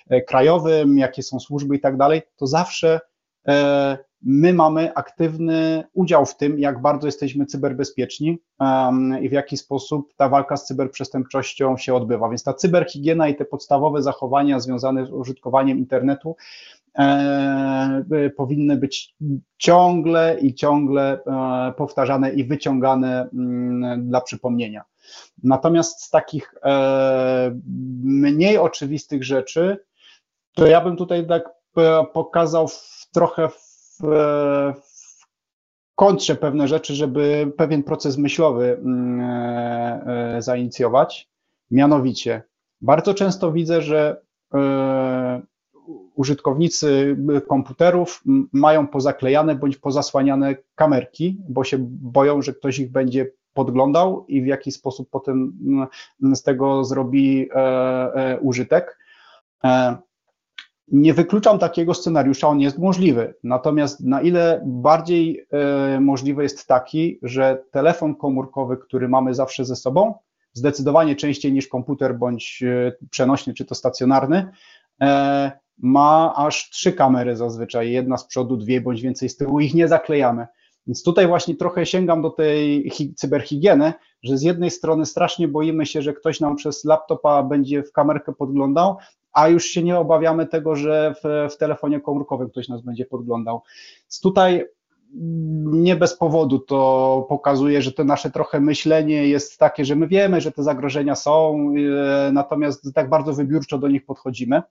e, 0.08 0.22
krajowym, 0.22 0.98
jakie 0.98 1.22
są 1.22 1.40
służby 1.40 1.76
i 1.76 1.80
tak 1.80 1.96
dalej, 1.96 2.22
to 2.36 2.46
zawsze 2.46 3.00
my 4.24 4.52
mamy 4.52 4.94
aktywny 4.94 5.84
udział 5.94 6.26
w 6.26 6.36
tym, 6.36 6.58
jak 6.58 6.82
bardzo 6.82 7.08
jesteśmy 7.08 7.46
cyberbezpieczni 7.46 8.38
i 9.20 9.28
w 9.28 9.32
jaki 9.32 9.56
sposób 9.56 10.14
ta 10.16 10.28
walka 10.28 10.56
z 10.56 10.66
cyberprzestępczością 10.66 11.76
się 11.76 11.94
odbywa. 11.94 12.28
Więc 12.28 12.42
ta 12.42 12.54
cyberhigiena 12.54 13.28
i 13.28 13.36
te 13.36 13.44
podstawowe 13.44 14.02
zachowania 14.02 14.60
związane 14.60 15.06
z 15.06 15.10
użytkowaniem 15.10 15.78
internetu 15.78 16.36
E, 16.98 18.30
powinny 18.36 18.76
być 18.76 19.14
ciągle 19.58 20.38
i 20.40 20.54
ciągle 20.54 21.20
e, 21.26 21.72
powtarzane 21.76 22.32
i 22.32 22.44
wyciągane 22.44 23.28
mm, 23.32 24.08
dla 24.08 24.20
przypomnienia. 24.20 24.84
Natomiast 25.42 26.02
z 26.02 26.10
takich 26.10 26.54
e, 26.64 27.58
mniej 28.04 28.58
oczywistych 28.58 29.24
rzeczy, 29.24 29.84
to 30.54 30.66
ja 30.66 30.80
bym 30.80 30.96
tutaj 30.96 31.26
tak 31.26 31.48
pokazał 32.12 32.68
trochę 33.12 33.48
w, 33.48 33.98
w 34.82 35.26
kontrze 35.94 36.34
pewne 36.36 36.68
rzeczy, 36.68 36.94
żeby 36.94 37.52
pewien 37.56 37.82
proces 37.82 38.18
myślowy 38.18 38.78
mm, 38.84 40.42
zainicjować. 40.42 41.28
Mianowicie, 41.70 42.42
bardzo 42.80 43.14
często 43.14 43.52
widzę, 43.52 43.82
że 43.82 44.22
użytkownicy 46.14 47.16
komputerów 47.48 48.22
mają 48.52 48.86
pozaklejane 48.86 49.54
bądź 49.54 49.76
pozasłaniane 49.76 50.54
kamerki, 50.74 51.36
bo 51.48 51.64
się 51.64 51.76
boją, 51.88 52.42
że 52.42 52.52
ktoś 52.52 52.78
ich 52.78 52.92
będzie 52.92 53.30
podglądał 53.54 54.24
i 54.28 54.42
w 54.42 54.46
jaki 54.46 54.72
sposób 54.72 55.08
potem 55.10 55.52
z 56.34 56.42
tego 56.42 56.84
zrobi 56.84 57.48
e, 57.54 57.58
e, 58.14 58.40
użytek. 58.40 58.98
E, 60.92 60.96
nie 60.96 61.14
wykluczam 61.14 61.58
takiego 61.58 61.94
scenariusza, 61.94 62.48
on 62.48 62.60
jest 62.60 62.78
możliwy. 62.78 63.34
Natomiast 63.44 64.00
na 64.00 64.20
ile 64.20 64.62
bardziej 64.66 65.46
możliwy 66.00 66.42
jest 66.42 66.66
taki, 66.66 67.18
że 67.22 67.62
telefon 67.70 68.14
komórkowy, 68.14 68.76
który 68.76 69.08
mamy 69.08 69.34
zawsze 69.34 69.64
ze 69.64 69.76
sobą, 69.76 70.14
zdecydowanie 70.52 71.16
częściej 71.16 71.52
niż 71.52 71.68
komputer 71.68 72.18
bądź 72.18 72.62
przenośny 73.10 73.54
czy 73.54 73.64
to 73.64 73.74
stacjonarny, 73.74 74.50
ma 75.78 76.34
aż 76.36 76.70
trzy 76.70 76.92
kamery 76.92 77.36
zazwyczaj, 77.36 77.92
jedna 77.92 78.16
z 78.16 78.26
przodu, 78.26 78.56
dwie 78.56 78.80
bądź 78.80 79.02
więcej 79.02 79.28
z 79.28 79.36
tyłu, 79.36 79.60
ich 79.60 79.74
nie 79.74 79.88
zaklejamy. 79.88 80.46
Więc 80.86 81.02
tutaj 81.02 81.26
właśnie 81.26 81.56
trochę 81.56 81.86
sięgam 81.86 82.22
do 82.22 82.30
tej 82.30 82.92
cyberhigieny, 83.16 83.92
że 84.22 84.38
z 84.38 84.42
jednej 84.42 84.70
strony 84.70 85.06
strasznie 85.06 85.48
boimy 85.48 85.86
się, 85.86 86.02
że 86.02 86.12
ktoś 86.12 86.40
nam 86.40 86.56
przez 86.56 86.84
laptopa 86.84 87.42
będzie 87.42 87.82
w 87.82 87.92
kamerkę 87.92 88.32
podglądał, 88.32 88.96
a 89.32 89.48
już 89.48 89.64
się 89.64 89.82
nie 89.82 89.98
obawiamy 89.98 90.46
tego, 90.46 90.76
że 90.76 91.14
w, 91.24 91.52
w 91.52 91.56
telefonie 91.56 92.00
komórkowym 92.00 92.50
ktoś 92.50 92.68
nas 92.68 92.82
będzie 92.82 93.06
podglądał. 93.06 93.62
Więc 94.02 94.20
tutaj 94.20 94.64
nie 95.64 95.96
bez 95.96 96.16
powodu 96.16 96.58
to 96.58 97.26
pokazuje, 97.28 97.82
że 97.82 97.92
to 97.92 98.04
nasze 98.04 98.30
trochę 98.30 98.60
myślenie 98.60 99.28
jest 99.28 99.58
takie, 99.58 99.84
że 99.84 99.96
my 99.96 100.08
wiemy, 100.08 100.40
że 100.40 100.52
te 100.52 100.62
zagrożenia 100.62 101.14
są, 101.14 101.66
e, 102.28 102.32
natomiast 102.32 102.94
tak 102.94 103.08
bardzo 103.08 103.32
wybiórczo 103.32 103.78
do 103.78 103.88
nich 103.88 104.06
podchodzimy. 104.06 104.62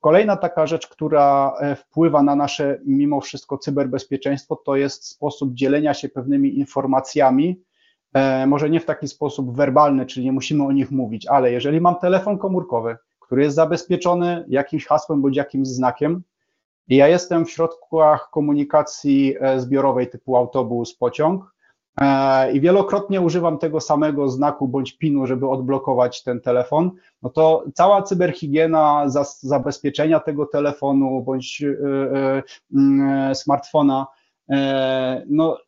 Kolejna 0.00 0.36
taka 0.36 0.66
rzecz, 0.66 0.88
która 0.88 1.54
e, 1.60 1.76
wpływa 1.76 2.22
na 2.22 2.36
nasze 2.36 2.80
mimo 2.86 3.20
wszystko 3.20 3.58
cyberbezpieczeństwo, 3.58 4.56
to 4.56 4.76
jest 4.76 5.08
sposób 5.08 5.54
dzielenia 5.54 5.94
się 5.94 6.08
pewnymi 6.08 6.58
informacjami. 6.58 7.62
E, 8.18 8.46
może 8.46 8.70
nie 8.70 8.80
w 8.80 8.84
taki 8.84 9.08
sposób 9.08 9.56
werbalny, 9.56 10.06
czyli 10.06 10.26
nie 10.26 10.32
musimy 10.32 10.64
o 10.64 10.72
nich 10.72 10.90
mówić, 10.90 11.26
ale 11.26 11.52
jeżeli 11.52 11.80
mam 11.80 11.96
telefon 11.96 12.38
komórkowy, 12.38 12.96
który 13.20 13.42
jest 13.42 13.56
zabezpieczony 13.56 14.44
jakimś 14.48 14.86
hasłem 14.86 15.22
bądź 15.22 15.36
jakimś 15.36 15.68
znakiem, 15.68 16.22
i 16.88 16.96
ja 16.96 17.08
jestem 17.08 17.46
w 17.46 17.50
środkach 17.50 18.30
komunikacji 18.30 19.34
e, 19.40 19.60
zbiorowej 19.60 20.10
typu 20.10 20.36
autobus, 20.36 20.94
pociąg, 20.94 21.58
E, 22.00 22.52
i 22.52 22.60
wielokrotnie 22.60 23.20
używam 23.20 23.58
tego 23.58 23.80
samego 23.80 24.28
znaku 24.28 24.68
bądź 24.68 24.92
pinu, 24.92 25.26
żeby 25.26 25.48
odblokować 25.48 26.22
ten 26.22 26.40
telefon, 26.40 26.90
no 27.22 27.30
to 27.30 27.64
cała 27.74 28.02
cyberhigiena 28.02 29.04
zabezpieczenia 29.40 30.20
tego 30.20 30.46
telefonu 30.46 31.22
bądź 31.22 31.64
smartfona, 33.34 34.06
no 35.26 35.58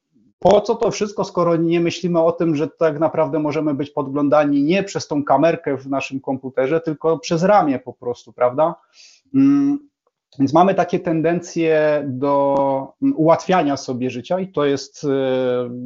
po 0.43 0.61
co 0.61 0.74
to 0.74 0.91
wszystko, 0.91 1.24
skoro 1.24 1.57
nie 1.57 1.80
myślimy 1.80 2.22
o 2.22 2.32
tym, 2.32 2.57
że 2.57 2.68
tak 2.68 2.99
naprawdę 2.99 3.38
możemy 3.38 3.74
być 3.74 3.91
podglądani 3.91 4.62
nie 4.62 4.82
przez 4.82 5.09
tą 5.09 5.24
kamerkę 5.24 5.76
w 5.76 5.86
naszym 5.86 6.20
komputerze, 6.20 6.80
tylko 6.80 7.18
przez 7.18 7.43
ramię 7.43 7.78
po 7.78 7.93
prostu, 7.93 8.32
prawda? 8.32 8.74
Mm, 9.34 9.78
więc 10.38 10.53
mamy 10.53 10.74
takie 10.74 11.01
tendencje 11.01 12.03
do 12.09 12.93
ułatwiania 13.14 13.76
sobie 13.76 14.11
życia 14.11 14.41
i 14.41 14.53
to 14.53 14.64
jest 14.64 15.05
e, 15.05 15.09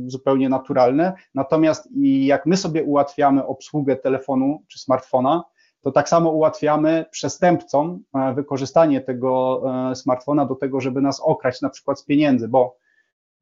zupełnie 0.07 0.49
naturalne. 0.49 1.13
Natomiast 1.35 1.89
jak 2.03 2.47
my 2.47 2.57
sobie 2.57 2.85
ułatwiamy 2.85 3.47
obsługę 3.47 3.97
telefonu 3.97 4.63
czy 4.69 4.79
smartfona, 4.79 5.45
to 5.81 5.93
tak 5.93 6.09
samo 6.09 6.31
ułatwiamy 6.31 7.05
przestępcom 7.11 8.03
e, 8.15 8.35
wykorzystanie 8.35 9.01
tego 9.01 9.63
e, 9.91 9.95
smartfona 9.95 10.47
do 10.47 10.55
tego, 10.55 10.81
żeby 10.81 11.01
nas 11.01 11.21
okraść 11.21 11.61
na 11.61 11.71
przykład 11.71 12.01
z 12.01 12.05
pieniędzy, 12.05 12.49
bo 12.49 12.77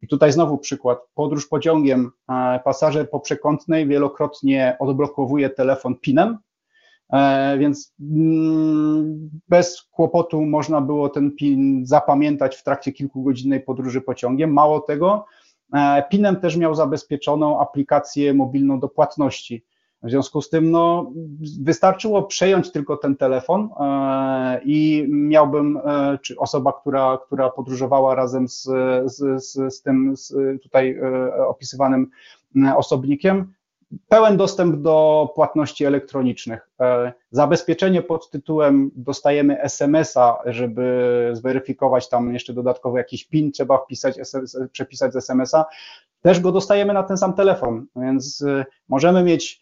i 0.02 0.08
tutaj 0.08 0.32
znowu 0.32 0.58
przykład. 0.58 0.98
Podróż 1.14 1.48
pociągiem, 1.48 2.10
pasażer 2.64 3.10
po 3.10 3.20
przekątnej 3.20 3.86
wielokrotnie 3.86 4.76
odblokowuje 4.80 5.50
telefon 5.50 5.94
PIN-em, 6.00 6.38
E, 7.12 7.58
więc 7.58 7.94
mm, 8.00 9.30
bez 9.48 9.82
kłopotu 9.82 10.42
można 10.42 10.80
było 10.80 11.08
ten 11.08 11.36
PIN 11.36 11.86
zapamiętać 11.86 12.56
w 12.56 12.62
trakcie 12.62 12.92
kilkugodzinnej 12.92 13.60
podróży 13.60 14.00
pociągiem. 14.00 14.52
Mało 14.52 14.80
tego, 14.80 15.24
e, 15.74 16.04
PIN-em 16.10 16.36
też 16.36 16.56
miał 16.56 16.74
zabezpieczoną 16.74 17.60
aplikację 17.60 18.34
mobilną 18.34 18.80
do 18.80 18.88
płatności. 18.88 19.64
W 20.02 20.10
związku 20.10 20.42
z 20.42 20.50
tym 20.50 20.70
no, 20.70 21.12
wystarczyło 21.60 22.22
przejąć 22.22 22.72
tylko 22.72 22.96
ten 22.96 23.16
telefon 23.16 23.68
e, 23.80 24.60
i 24.64 25.06
miałbym, 25.08 25.80
czy 26.22 26.38
osoba, 26.38 26.72
która, 26.72 27.18
która 27.26 27.50
podróżowała 27.50 28.14
razem 28.14 28.48
z, 28.48 28.62
z, 29.04 29.44
z, 29.44 29.74
z 29.74 29.82
tym 29.82 30.16
z 30.16 30.34
tutaj 30.62 31.00
opisywanym 31.48 32.10
osobnikiem, 32.76 33.52
pełen 34.08 34.36
dostęp 34.36 34.76
do 34.76 35.28
płatności 35.34 35.84
elektronicznych. 35.84 36.68
E, 36.80 37.12
zabezpieczenie 37.30 38.02
pod 38.02 38.30
tytułem 38.30 38.90
dostajemy 38.94 39.60
SMS-a, 39.60 40.38
żeby 40.46 41.30
zweryfikować 41.32 42.08
tam 42.08 42.34
jeszcze 42.34 42.52
dodatkowo 42.52 42.98
jakiś 42.98 43.24
PIN, 43.24 43.52
trzeba 43.52 43.78
wpisać, 43.78 44.16
przepisać 44.72 45.12
z 45.12 45.16
SMS-a. 45.16 45.64
Też 46.22 46.40
go 46.40 46.52
dostajemy 46.52 46.92
na 46.92 47.02
ten 47.02 47.16
sam 47.16 47.34
telefon, 47.34 47.86
więc 47.96 48.42
e, 48.42 48.64
możemy 48.88 49.22
mieć 49.22 49.61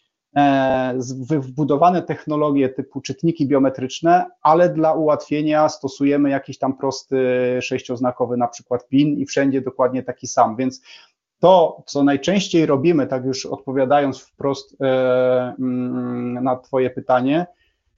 wbudowane 1.39 2.01
technologie 2.01 2.69
typu 2.69 3.01
czytniki 3.01 3.47
biometryczne, 3.47 4.25
ale 4.41 4.69
dla 4.69 4.93
ułatwienia 4.93 5.69
stosujemy 5.69 6.29
jakiś 6.29 6.57
tam 6.57 6.77
prosty 6.77 7.17
sześcioznakowy 7.61 8.37
na 8.37 8.47
przykład 8.47 8.87
PIN 8.87 9.19
i 9.19 9.25
wszędzie 9.25 9.61
dokładnie 9.61 10.03
taki 10.03 10.27
sam, 10.27 10.55
więc 10.55 10.81
to, 11.39 11.83
co 11.85 12.03
najczęściej 12.03 12.65
robimy, 12.65 13.07
tak 13.07 13.25
już 13.25 13.45
odpowiadając 13.45 14.19
wprost 14.19 14.81
e, 14.81 14.85
mm, 15.59 16.43
na 16.43 16.55
Twoje 16.55 16.89
pytanie, 16.89 17.45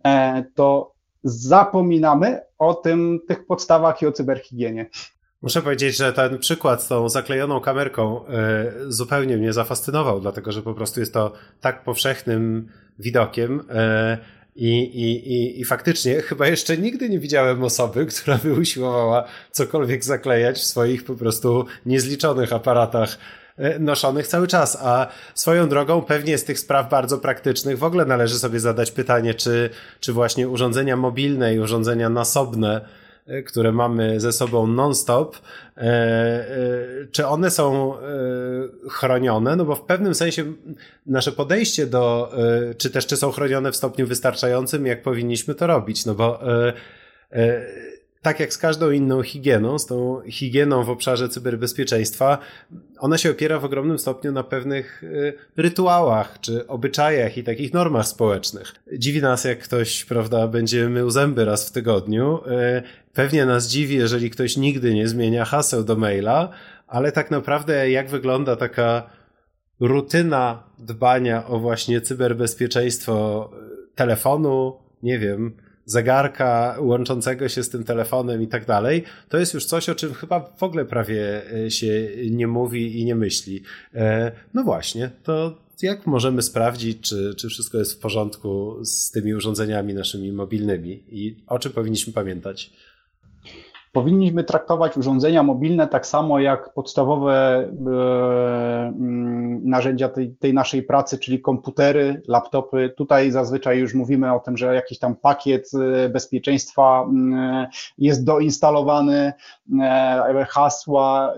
e, 0.05 0.43
to 0.55 0.93
zapominamy 1.23 2.41
o 2.57 2.73
tym, 2.73 3.19
tych 3.27 3.45
podstawach 3.45 4.01
i 4.01 4.07
o 4.07 4.11
cyberhigienie. 4.11 4.89
Muszę 5.43 5.61
powiedzieć, 5.61 5.97
że 5.97 6.13
ten 6.13 6.39
przykład 6.39 6.83
z 6.83 6.87
tą 6.87 7.09
zaklejoną 7.09 7.59
kamerką 7.59 8.27
e, 8.27 8.71
zupełnie 8.87 9.37
mnie 9.37 9.53
zafascynował, 9.53 10.21
dlatego 10.21 10.51
że 10.51 10.61
po 10.61 10.73
prostu 10.73 10.99
jest 10.99 11.13
to 11.13 11.33
tak 11.61 11.83
powszechnym 11.83 12.69
widokiem. 12.99 13.63
I, 14.55 14.69
i, 14.77 15.33
i, 15.33 15.61
I 15.61 15.65
faktycznie 15.65 16.21
chyba 16.29 16.47
jeszcze 16.47 16.77
nigdy 16.77 17.09
nie 17.09 17.19
widziałem 17.19 17.63
osoby, 17.63 18.05
która 18.21 18.37
by 18.37 18.53
usiłowała 18.53 19.23
cokolwiek 19.51 20.03
zaklejać 20.03 20.57
w 20.57 20.63
swoich 20.63 21.05
po 21.05 21.15
prostu 21.15 21.65
niezliczonych 21.85 22.53
aparatach 22.53 23.17
e, 23.57 23.79
noszonych 23.79 24.27
cały 24.27 24.47
czas. 24.47 24.77
A 24.81 25.07
swoją 25.35 25.69
drogą 25.69 26.01
pewnie 26.01 26.37
z 26.37 26.43
tych 26.43 26.59
spraw 26.59 26.89
bardzo 26.89 27.17
praktycznych 27.17 27.77
w 27.77 27.83
ogóle 27.83 28.05
należy 28.05 28.39
sobie 28.39 28.59
zadać 28.59 28.91
pytanie, 28.91 29.33
czy, 29.33 29.69
czy 29.99 30.13
właśnie 30.13 30.49
urządzenia 30.49 30.95
mobilne 30.95 31.55
i 31.55 31.59
urządzenia 31.59 32.09
nasobne 32.09 32.75
e, 32.75 33.02
które 33.45 33.71
mamy 33.71 34.19
ze 34.19 34.31
sobą 34.31 34.67
non-stop, 34.67 35.37
czy 37.11 37.27
one 37.27 37.51
są 37.51 37.93
chronione? 38.89 39.55
No 39.55 39.65
bo 39.65 39.75
w 39.75 39.81
pewnym 39.81 40.15
sensie 40.15 40.43
nasze 41.05 41.31
podejście 41.31 41.85
do, 41.85 42.33
czy 42.77 42.89
też 42.89 43.07
czy 43.07 43.17
są 43.17 43.31
chronione 43.31 43.71
w 43.71 43.75
stopniu 43.75 44.07
wystarczającym, 44.07 44.85
jak 44.85 45.01
powinniśmy 45.01 45.55
to 45.55 45.67
robić, 45.67 46.05
no 46.05 46.13
bo 46.13 46.39
tak 48.23 48.39
jak 48.39 48.53
z 48.53 48.57
każdą 48.57 48.91
inną 48.91 49.23
higieną, 49.23 49.79
z 49.79 49.85
tą 49.85 50.21
higieną 50.27 50.83
w 50.83 50.89
obszarze 50.89 51.29
cyberbezpieczeństwa, 51.29 52.37
ona 52.99 53.17
się 53.17 53.31
opiera 53.31 53.59
w 53.59 53.65
ogromnym 53.65 53.99
stopniu 53.99 54.31
na 54.31 54.43
pewnych 54.43 55.03
y, 55.03 55.33
rytuałach, 55.57 56.39
czy 56.41 56.67
obyczajach 56.67 57.37
i 57.37 57.43
takich 57.43 57.73
normach 57.73 58.07
społecznych. 58.07 58.75
Dziwi 58.93 59.21
nas, 59.21 59.43
jak 59.43 59.59
ktoś, 59.59 60.05
prawda, 60.05 60.47
będzie 60.47 60.89
mył 60.89 61.09
zęby 61.09 61.45
raz 61.45 61.69
w 61.69 61.71
tygodniu. 61.71 62.39
Y, 62.47 62.83
pewnie 63.13 63.45
nas 63.45 63.67
dziwi, 63.67 63.95
jeżeli 63.95 64.29
ktoś 64.29 64.57
nigdy 64.57 64.93
nie 64.93 65.07
zmienia 65.07 65.45
haseł 65.45 65.83
do 65.83 65.95
maila, 65.95 66.49
ale 66.87 67.11
tak 67.11 67.31
naprawdę 67.31 67.89
jak 67.89 68.09
wygląda 68.09 68.55
taka 68.55 69.09
rutyna 69.79 70.63
dbania 70.79 71.47
o 71.47 71.59
właśnie 71.59 72.01
cyberbezpieczeństwo 72.01 73.49
y, 73.53 73.95
telefonu, 73.95 74.77
nie 75.03 75.19
wiem, 75.19 75.57
zegarka 75.85 76.75
łączącego 76.79 77.49
się 77.49 77.63
z 77.63 77.69
tym 77.69 77.83
telefonem 77.83 78.41
i 78.41 78.47
tak 78.47 78.65
dalej, 78.65 79.03
to 79.29 79.37
jest 79.37 79.53
już 79.53 79.65
coś, 79.65 79.89
o 79.89 79.95
czym 79.95 80.13
chyba 80.13 80.39
w 80.57 80.63
ogóle 80.63 80.85
prawie 80.85 81.51
e, 81.65 81.71
się 81.71 82.09
nie 82.29 82.47
mówi 82.47 82.99
i 82.99 83.05
nie 83.05 83.15
myśli. 83.15 83.63
E, 83.93 84.31
no 84.53 84.63
właśnie, 84.63 85.11
to 85.23 85.57
jak 85.81 86.07
możemy 86.07 86.41
sprawdzić, 86.41 87.09
czy, 87.09 87.33
czy 87.37 87.49
wszystko 87.49 87.77
jest 87.77 87.93
w 87.93 87.99
porządku 87.99 88.79
z 88.85 89.11
tymi 89.11 89.33
urządzeniami 89.33 89.93
naszymi 89.93 90.31
mobilnymi 90.31 91.03
i 91.11 91.35
o 91.47 91.59
czym 91.59 91.71
powinniśmy 91.71 92.13
pamiętać? 92.13 92.71
Powinniśmy 93.93 94.43
traktować 94.43 94.97
urządzenia 94.97 95.43
mobilne 95.43 95.87
tak 95.87 96.07
samo 96.07 96.39
jak 96.39 96.73
podstawowe 96.73 97.33
e, 97.33 97.69
mm, 98.87 99.69
narzędzia 99.69 100.09
tej, 100.09 100.35
tej, 100.35 100.53
naszej 100.53 100.83
pracy, 100.83 101.17
czyli 101.17 101.41
komputery, 101.41 102.21
laptopy. 102.27 102.93
Tutaj 102.97 103.31
zazwyczaj 103.31 103.79
już 103.79 103.93
mówimy 103.93 104.33
o 104.33 104.39
tym, 104.39 104.57
że 104.57 104.75
jakiś 104.75 104.99
tam 104.99 105.15
pakiet 105.15 105.71
e, 105.73 106.09
bezpieczeństwa 106.09 107.05
mm, 107.09 107.67
jest 107.97 108.23
doinstalowany, 108.23 109.33
e, 109.81 110.45
hasła 110.49 111.33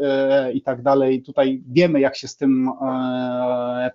i 0.54 0.62
tak 0.62 0.82
dalej. 0.82 1.22
Tutaj 1.24 1.62
wiemy, 1.68 2.00
jak 2.00 2.16
się 2.16 2.28
z 2.28 2.38
tym 2.38 2.72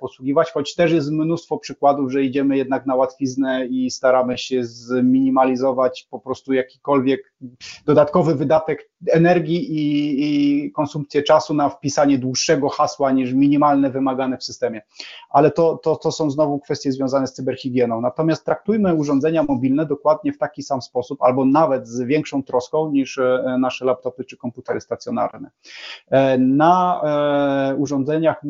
posługiwać, 0.01 0.51
choć 0.51 0.75
też 0.75 0.93
jest 0.93 1.11
mnóstwo 1.11 1.59
przykładów, 1.59 2.13
że 2.13 2.23
idziemy 2.23 2.57
jednak 2.57 2.87
na 2.87 2.95
łatwiznę 2.95 3.67
i 3.67 3.91
staramy 3.91 4.39
się 4.39 4.65
zminimalizować 4.65 6.07
po 6.11 6.19
prostu 6.19 6.53
jakikolwiek 6.53 7.33
dodatkowy 7.87 8.35
wydatek 8.35 8.50
wydatek 8.51 8.91
energii 9.13 9.73
i, 9.73 10.67
i 10.67 10.73
konsumpcję 10.73 11.23
czasu 11.23 11.55
na 11.55 11.69
wpisanie 11.69 12.19
dłuższego 12.19 12.69
hasła 12.69 13.13
niż 13.13 13.33
minimalne 13.33 13.91
wymagane 13.91 14.39
w 14.39 14.45
systemie. 14.45 14.83
Ale 15.31 15.51
to, 15.51 15.81
to, 15.83 15.97
to 15.97 16.13
są 16.13 16.31
znowu 16.31 16.59
kwestie 16.59 16.93
związane 16.93 17.27
z 17.27 17.33
cyberhigieną. 17.33 18.01
Natomiast 18.01 18.45
traktujmy 18.45 18.95
urządzenia 18.95 19.43
mobilne 19.43 19.87
dokładnie 19.87 20.33
w 20.33 20.39
taki 20.39 20.63
sam 20.63 20.83
sposób, 20.83 21.23
albo 21.23 21.45
nawet 21.45 21.89
z 21.89 22.01
większą 22.01 22.43
troską 22.43 22.91
niż 22.91 23.19
e, 23.19 23.57
nasze 23.61 23.85
laptopy 23.85 24.25
czy 24.25 24.37
komputery 24.37 24.81
stacjonarne. 24.81 25.51
E, 26.11 26.39
na 26.39 27.01
e, 27.71 27.77
urządzeniach 27.77 28.43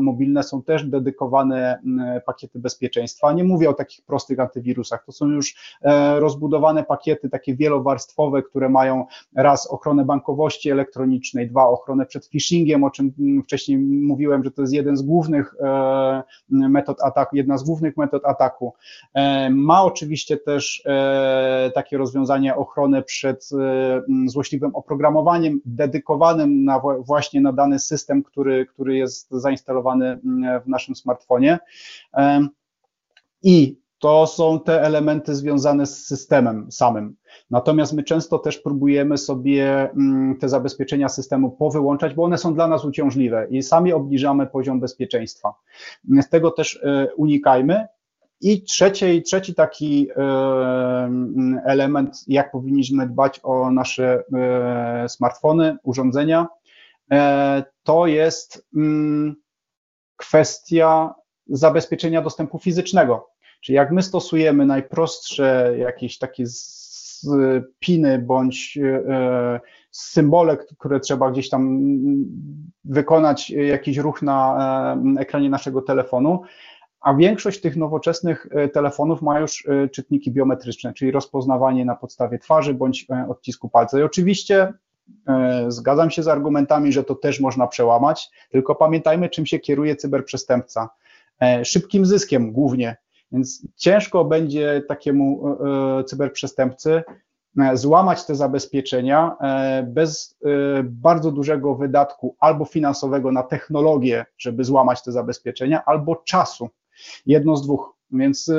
mobilne 0.00 0.42
są 0.42 0.62
też 0.62 0.84
dedykowane 0.84 1.82
pakiety 2.26 2.58
bezpieczeństwa. 2.58 3.32
Nie 3.32 3.44
mówię 3.44 3.70
o 3.70 3.72
takich 3.72 4.04
prostych 4.04 4.40
antywirusach, 4.40 5.04
to 5.04 5.12
są 5.12 5.26
już 5.26 5.54
rozbudowane 6.18 6.84
pakiety 6.84 7.28
takie 7.28 7.54
wielowarstwowe, 7.54 8.42
które 8.42 8.68
mają 8.68 9.06
raz 9.42 9.66
ochronę 9.66 10.04
bankowości 10.04 10.70
elektronicznej, 10.70 11.48
dwa 11.48 11.68
ochronę 11.68 12.06
przed 12.06 12.26
phishingiem, 12.26 12.84
o 12.84 12.90
czym 12.90 13.12
wcześniej 13.44 13.78
mówiłem, 13.78 14.44
że 14.44 14.50
to 14.50 14.62
jest 14.62 14.74
jeden 14.74 14.96
z 14.96 15.02
głównych 15.02 15.54
e, 15.60 16.22
metod 16.50 17.02
ataku, 17.02 17.36
jedna 17.36 17.58
z 17.58 17.64
głównych 17.64 17.96
metod 17.96 18.24
ataku. 18.24 18.74
E, 19.14 19.50
ma 19.50 19.82
oczywiście 19.82 20.36
też 20.36 20.82
e, 20.86 21.70
takie 21.74 21.98
rozwiązanie 21.98 22.56
ochronę 22.56 23.02
przed 23.02 23.50
złośliwym 24.26 24.74
oprogramowaniem 24.74 25.60
dedykowanym 25.64 26.64
na 26.64 26.80
właśnie 26.98 27.40
na 27.40 27.52
dany 27.52 27.78
system, 27.78 28.22
który, 28.22 28.66
który 28.66 28.96
jest 28.96 29.30
zainstalowany 29.30 30.18
w 30.64 30.68
naszym 30.68 30.94
smartfonie. 30.94 31.58
I 33.42 33.81
to 34.02 34.26
są 34.26 34.60
te 34.60 34.82
elementy 34.82 35.34
związane 35.34 35.86
z 35.86 36.06
systemem 36.06 36.72
samym. 36.72 37.16
Natomiast 37.50 37.92
my 37.92 38.02
często 38.02 38.38
też 38.38 38.58
próbujemy 38.58 39.18
sobie 39.18 39.90
mm, 39.90 40.38
te 40.38 40.48
zabezpieczenia 40.48 41.08
systemu 41.08 41.50
powyłączać, 41.50 42.14
bo 42.14 42.24
one 42.24 42.38
są 42.38 42.54
dla 42.54 42.68
nas 42.68 42.84
uciążliwe 42.84 43.46
i 43.50 43.62
sami 43.62 43.92
obniżamy 43.92 44.46
poziom 44.46 44.80
bezpieczeństwa. 44.80 45.54
Z 46.22 46.28
tego 46.28 46.50
też 46.50 46.80
e, 46.82 47.08
unikajmy. 47.16 47.86
I 48.40 48.62
trzeci, 48.62 49.22
trzeci 49.22 49.54
taki 49.54 50.08
e, 50.16 50.22
element, 51.64 52.24
jak 52.26 52.52
powinniśmy 52.52 53.06
dbać 53.06 53.40
o 53.42 53.70
nasze 53.70 54.22
e, 54.32 55.08
smartfony, 55.08 55.76
urządzenia, 55.82 56.46
to 57.82 58.06
jest 58.06 58.66
mm, 58.76 59.36
kwestia 60.16 61.14
zabezpieczenia 61.46 62.22
dostępu 62.22 62.58
fizycznego. 62.58 63.31
Czyli 63.62 63.76
jak 63.76 63.92
my 63.92 64.02
stosujemy 64.02 64.66
najprostsze 64.66 65.74
jakieś 65.78 66.18
takie 66.18 66.44
piny 67.78 68.18
bądź 68.18 68.78
e, 69.08 69.60
symbole, 69.90 70.56
które 70.56 71.00
trzeba 71.00 71.30
gdzieś 71.30 71.48
tam 71.48 71.84
wykonać 72.84 73.50
jakiś 73.50 73.96
ruch 73.96 74.22
na 74.22 74.56
e, 75.16 75.20
ekranie 75.20 75.50
naszego 75.50 75.82
telefonu, 75.82 76.42
a 77.00 77.14
większość 77.14 77.60
tych 77.60 77.76
nowoczesnych 77.76 78.46
e, 78.50 78.68
telefonów 78.68 79.22
ma 79.22 79.40
już 79.40 79.68
czytniki 79.92 80.30
biometryczne, 80.30 80.94
czyli 80.94 81.10
rozpoznawanie 81.10 81.84
na 81.84 81.96
podstawie 81.96 82.38
twarzy 82.38 82.74
bądź 82.74 83.06
odcisku 83.28 83.68
palca. 83.68 84.00
I 84.00 84.02
oczywiście 84.02 84.72
zgadzam 85.68 86.10
się 86.10 86.22
z 86.22 86.28
argumentami, 86.28 86.92
że 86.92 87.04
to 87.04 87.14
też 87.14 87.40
można 87.40 87.66
przełamać, 87.66 88.30
tylko 88.50 88.74
pamiętajmy, 88.74 89.28
czym 89.28 89.46
się 89.46 89.58
kieruje 89.58 89.96
cyberprzestępca. 89.96 90.88
Szybkim 91.64 92.06
zyskiem 92.06 92.52
głównie, 92.52 92.96
więc 93.32 93.66
ciężko 93.76 94.24
będzie 94.24 94.82
takiemu 94.88 95.48
e, 95.48 95.98
e, 96.00 96.04
cyberprzestępcy 96.04 97.02
e, 97.58 97.76
złamać 97.76 98.26
te 98.26 98.34
zabezpieczenia 98.34 99.36
bez 99.84 100.38
bardzo 100.84 101.32
dużego 101.32 101.74
wydatku 101.74 102.36
albo 102.38 102.64
finansowego 102.64 103.32
na 103.32 103.42
technologię, 103.42 104.24
żeby 104.38 104.64
złamać 104.64 105.02
te 105.02 105.12
zabezpieczenia, 105.12 105.84
albo 105.84 106.16
czasu. 106.16 106.68
Jedno 107.26 107.56
z 107.56 107.62
dwóch. 107.62 107.96
Więc 108.10 108.50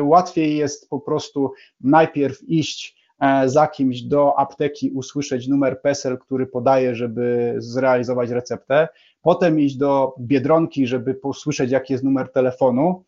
łatwiej 0.00 0.56
jest 0.56 0.90
po 0.90 1.00
prostu 1.00 1.52
najpierw 1.80 2.42
iść 2.42 3.00
za 3.46 3.66
kimś 3.66 4.02
do 4.02 4.38
apteki, 4.38 4.90
usłyszeć 4.90 5.48
numer 5.48 5.82
PESEL, 5.82 6.18
który 6.18 6.46
podaje, 6.46 6.94
żeby 6.94 7.54
zrealizować 7.58 8.30
receptę, 8.30 8.88
potem 9.22 9.60
iść 9.60 9.76
do 9.76 10.14
biedronki, 10.20 10.86
żeby 10.86 11.14
posłyszeć, 11.14 11.70
jaki 11.70 11.92
jest 11.92 12.04
numer 12.04 12.32
telefonu, 12.32 13.04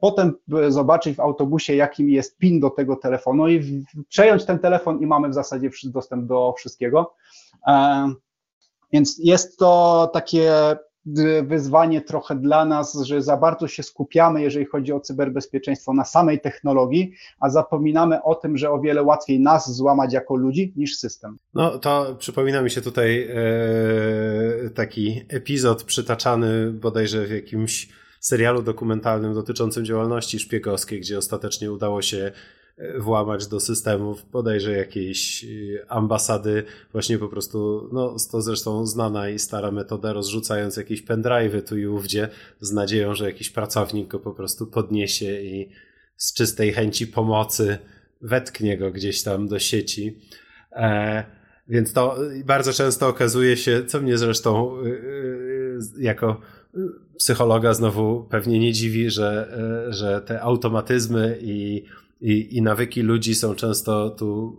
potem 0.00 0.32
zobaczyć 0.68 1.16
w 1.16 1.20
autobusie, 1.20 1.74
jakim 1.74 2.10
jest 2.10 2.38
PIN 2.38 2.60
do 2.60 2.70
tego 2.70 2.96
telefonu 2.96 3.48
i 3.48 3.84
przejąć 4.08 4.44
ten 4.44 4.58
telefon 4.58 5.00
i 5.02 5.06
mamy 5.06 5.28
w 5.28 5.34
zasadzie 5.34 5.70
dostęp 5.84 6.26
do 6.26 6.54
wszystkiego. 6.58 7.14
E, 7.66 8.12
więc 8.92 9.18
jest 9.18 9.58
to 9.58 10.10
takie 10.12 10.52
wyzwanie 11.42 12.00
trochę 12.00 12.36
dla 12.36 12.64
nas, 12.64 12.94
że 12.94 13.22
za 13.22 13.36
bardzo 13.36 13.68
się 13.68 13.82
skupiamy, 13.82 14.42
jeżeli 14.42 14.66
chodzi 14.66 14.92
o 14.92 15.00
cyberbezpieczeństwo, 15.00 15.92
na 15.92 16.04
samej 16.04 16.40
technologii, 16.40 17.12
a 17.40 17.50
zapominamy 17.50 18.22
o 18.22 18.34
tym, 18.34 18.56
że 18.56 18.70
o 18.70 18.80
wiele 18.80 19.02
łatwiej 19.02 19.40
nas 19.40 19.76
złamać 19.76 20.12
jako 20.12 20.36
ludzi 20.36 20.72
niż 20.76 20.96
system. 20.96 21.38
No 21.54 21.78
to 21.78 22.16
przypomina 22.18 22.62
mi 22.62 22.70
się 22.70 22.80
tutaj 22.80 23.28
e, 23.30 24.70
taki 24.70 25.22
epizod 25.28 25.84
przytaczany 25.84 26.72
bodajże 26.72 27.26
w 27.26 27.30
jakimś 27.30 27.88
serialu 28.20 28.62
dokumentalnym 28.62 29.34
dotyczącym 29.34 29.84
działalności 29.84 30.38
szpiegowskiej, 30.38 31.00
gdzie 31.00 31.18
ostatecznie 31.18 31.72
udało 31.72 32.02
się 32.02 32.32
e, 32.76 32.98
włamać 33.00 33.46
do 33.46 33.60
systemów 33.60 34.30
bodajże 34.30 34.72
jakiejś 34.72 35.44
e, 35.44 35.48
ambasady, 35.88 36.64
właśnie 36.92 37.18
po 37.18 37.28
prostu, 37.28 37.88
no 37.92 38.16
to 38.32 38.42
zresztą 38.42 38.86
znana 38.86 39.28
i 39.28 39.38
stara 39.38 39.70
metoda, 39.70 40.12
rozrzucając 40.12 40.76
jakieś 40.76 41.02
pendrive'y 41.02 41.62
tu 41.62 41.78
i 41.78 41.86
ówdzie, 41.86 42.28
z 42.60 42.72
nadzieją, 42.72 43.14
że 43.14 43.24
jakiś 43.24 43.50
pracownik 43.50 44.08
go 44.08 44.18
po 44.18 44.32
prostu 44.32 44.66
podniesie 44.66 45.40
i 45.40 45.70
z 46.16 46.34
czystej 46.34 46.72
chęci 46.72 47.06
pomocy 47.06 47.78
wetknie 48.22 48.78
go 48.78 48.90
gdzieś 48.90 49.22
tam 49.22 49.48
do 49.48 49.58
sieci. 49.58 50.18
E, 50.72 51.24
więc 51.68 51.92
to 51.92 52.18
bardzo 52.44 52.72
często 52.72 53.08
okazuje 53.08 53.56
się, 53.56 53.84
co 53.84 54.00
mnie 54.00 54.18
zresztą 54.18 54.76
e, 54.78 54.82
jako 55.98 56.40
psychologa 57.18 57.74
znowu 57.74 58.26
pewnie 58.30 58.58
nie 58.58 58.72
dziwi, 58.72 59.10
że, 59.10 59.48
e, 59.88 59.92
że 59.92 60.20
te 60.20 60.42
automatyzmy 60.42 61.38
i, 61.40 61.84
i, 62.20 62.56
i 62.56 62.62
nawyki 62.62 63.02
ludzi 63.02 63.34
są 63.34 63.54
często 63.54 64.10
tu 64.10 64.56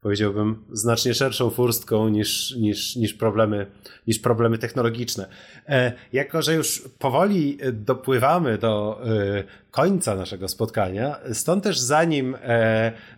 powiedziałbym, 0.00 0.64
znacznie 0.72 1.14
szerszą 1.14 1.50
furstką 1.50 2.08
niż, 2.08 2.56
niż, 2.56 2.96
niż, 2.96 3.14
problemy, 3.14 3.66
niż 4.06 4.18
problemy 4.18 4.58
technologiczne. 4.58 5.28
E, 5.68 5.92
jako, 6.12 6.42
że 6.42 6.54
już 6.54 6.82
powoli 6.98 7.58
dopływamy 7.72 8.58
do 8.58 9.00
e, 9.04 9.44
końca 9.70 10.14
naszego 10.14 10.48
spotkania, 10.48 11.16
stąd 11.32 11.64
też 11.64 11.78
zanim, 11.78 12.36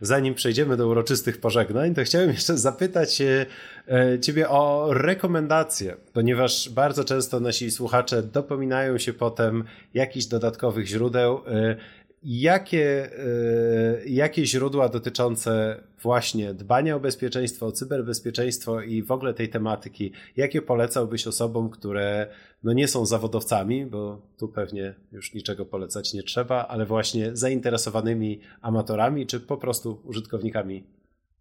zanim 0.01 0.34
przejdziemy 0.34 0.76
do 0.76 0.88
uroczystych 0.88 1.40
pożegnań, 1.40 1.95
to 1.95 2.05
chciałem 2.05 2.30
jeszcze 2.30 2.59
zapytać 2.59 3.22
Ciebie 4.20 4.49
o 4.49 4.89
rekomendacje, 4.95 5.97
ponieważ 6.12 6.70
bardzo 6.70 7.05
często 7.05 7.41
nasi 7.41 7.70
słuchacze 7.70 8.22
dopominają 8.22 8.99
się 8.99 9.12
potem 9.12 9.64
jakichś 9.95 10.26
dodatkowych 10.26 10.87
źródeł. 10.87 11.41
Jakie, 12.24 13.11
e, 13.18 14.07
jakie 14.07 14.47
źródła 14.47 14.89
dotyczące 14.89 15.82
właśnie 16.03 16.55
dbania 16.55 16.97
o 16.97 17.01
bezpieczeństwo, 17.01 17.66
o 17.66 17.72
cyberbezpieczeństwo 17.72 18.80
i 18.80 19.03
w 19.03 19.11
ogóle 19.11 19.35
tej 19.35 19.49
tematyki, 19.49 20.12
jakie 20.37 20.62
polecałbyś 20.62 21.26
osobom, 21.26 21.70
które 21.70 22.26
no 22.62 22.72
nie 22.72 22.89
są 22.89 23.07
zawodowcami, 23.07 23.87
bo 23.87 24.22
tu 24.39 24.49
pewnie 24.49 24.95
już 25.12 25.35
niczego 25.35 25.66
polecać 25.66 26.14
nie 26.14 26.22
trzeba, 26.22 26.66
ale 26.66 26.87
właśnie 26.87 27.37
zainteresowanymi 27.37 28.41
amatorami 28.61 29.26
czy 29.26 29.41
po 29.41 29.57
prostu 29.57 30.01
użytkownikami 30.05 30.85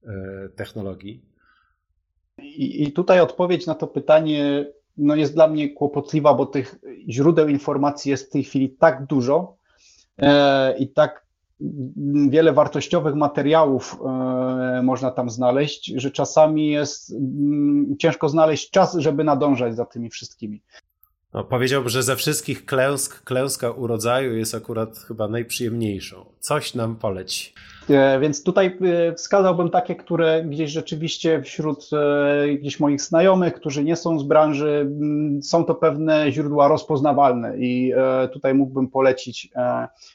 e, 0.05 0.49
technologii? 0.55 1.32
I, 2.57 2.91
tutaj 2.91 3.19
odpowiedź 3.19 3.65
na 3.65 3.75
to 3.75 3.87
pytanie 3.87 4.65
no 4.97 5.15
jest 5.15 5.33
dla 5.33 5.47
mnie 5.47 5.69
kłopotliwa, 5.69 6.33
bo 6.33 6.45
tych 6.45 6.79
źródeł 7.09 7.47
informacji 7.47 8.11
jest 8.11 8.27
w 8.27 8.29
tej 8.29 8.43
chwili 8.43 8.69
tak 8.69 9.05
dużo, 9.05 9.57
E, 10.21 10.77
i 10.77 10.87
tak 10.87 11.23
wiele 12.29 12.53
wartościowych 12.53 13.15
materiałów 13.15 13.97
e, 14.05 14.81
można 14.83 15.11
tam 15.11 15.29
znaleźć, 15.29 15.93
że 15.95 16.11
czasami 16.11 16.69
jest 16.69 17.11
mm, 17.11 17.95
ciężko 17.99 18.29
znaleźć 18.29 18.69
czas, 18.69 18.95
żeby 18.95 19.23
nadążać 19.23 19.75
za 19.75 19.85
tymi 19.85 20.09
wszystkimi. 20.09 20.61
No, 21.33 21.43
powiedziałbym, 21.43 21.89
że 21.89 22.03
ze 22.03 22.15
wszystkich 22.15 22.65
klęsk, 22.65 23.23
klęska 23.23 23.71
urodzaju 23.71 24.35
jest 24.35 24.55
akurat 24.55 24.97
chyba 24.97 25.27
najprzyjemniejszą. 25.27 26.25
Coś 26.39 26.75
nam 26.75 26.95
poleci. 26.95 27.53
E, 27.89 28.19
więc 28.19 28.43
tutaj 28.43 28.77
e, 28.81 29.13
wskazałbym 29.13 29.69
takie, 29.69 29.95
które 29.95 30.43
gdzieś 30.43 30.71
rzeczywiście 30.71 31.41
wśród 31.41 31.89
e, 31.93 32.47
gdzieś 32.47 32.79
moich 32.79 33.01
znajomych, 33.01 33.53
którzy 33.53 33.83
nie 33.83 33.95
są 33.95 34.19
z 34.19 34.23
branży, 34.23 34.91
są 35.41 35.65
to 35.65 35.75
pewne 35.75 36.31
źródła 36.31 36.67
rozpoznawalne 36.67 37.57
i 37.57 37.93
tutaj 38.33 38.53
mógłbym 38.53 38.87
polecić, 38.87 39.49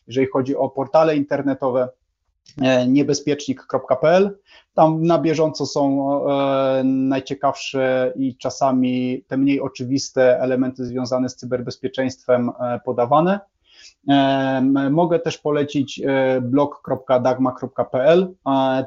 jeżeli 0.07 0.27
chodzi 0.27 0.57
o 0.57 0.69
portale 0.69 1.17
internetowe, 1.17 1.89
niebezpiecznik.pl. 2.89 4.39
Tam 4.75 5.03
na 5.03 5.19
bieżąco 5.19 5.67
są 5.67 6.09
najciekawsze 6.85 8.13
i 8.17 8.37
czasami 8.37 9.25
te 9.27 9.37
mniej 9.37 9.61
oczywiste 9.61 10.41
elementy 10.41 10.87
związane 10.87 11.29
z 11.29 11.37
cyberbezpieczeństwem 11.37 12.51
podawane. 12.85 13.41
Mogę 14.91 15.19
też 15.19 15.39
polecić 15.39 16.01
e, 16.05 16.41
blog.dagma.pl. 16.41 18.35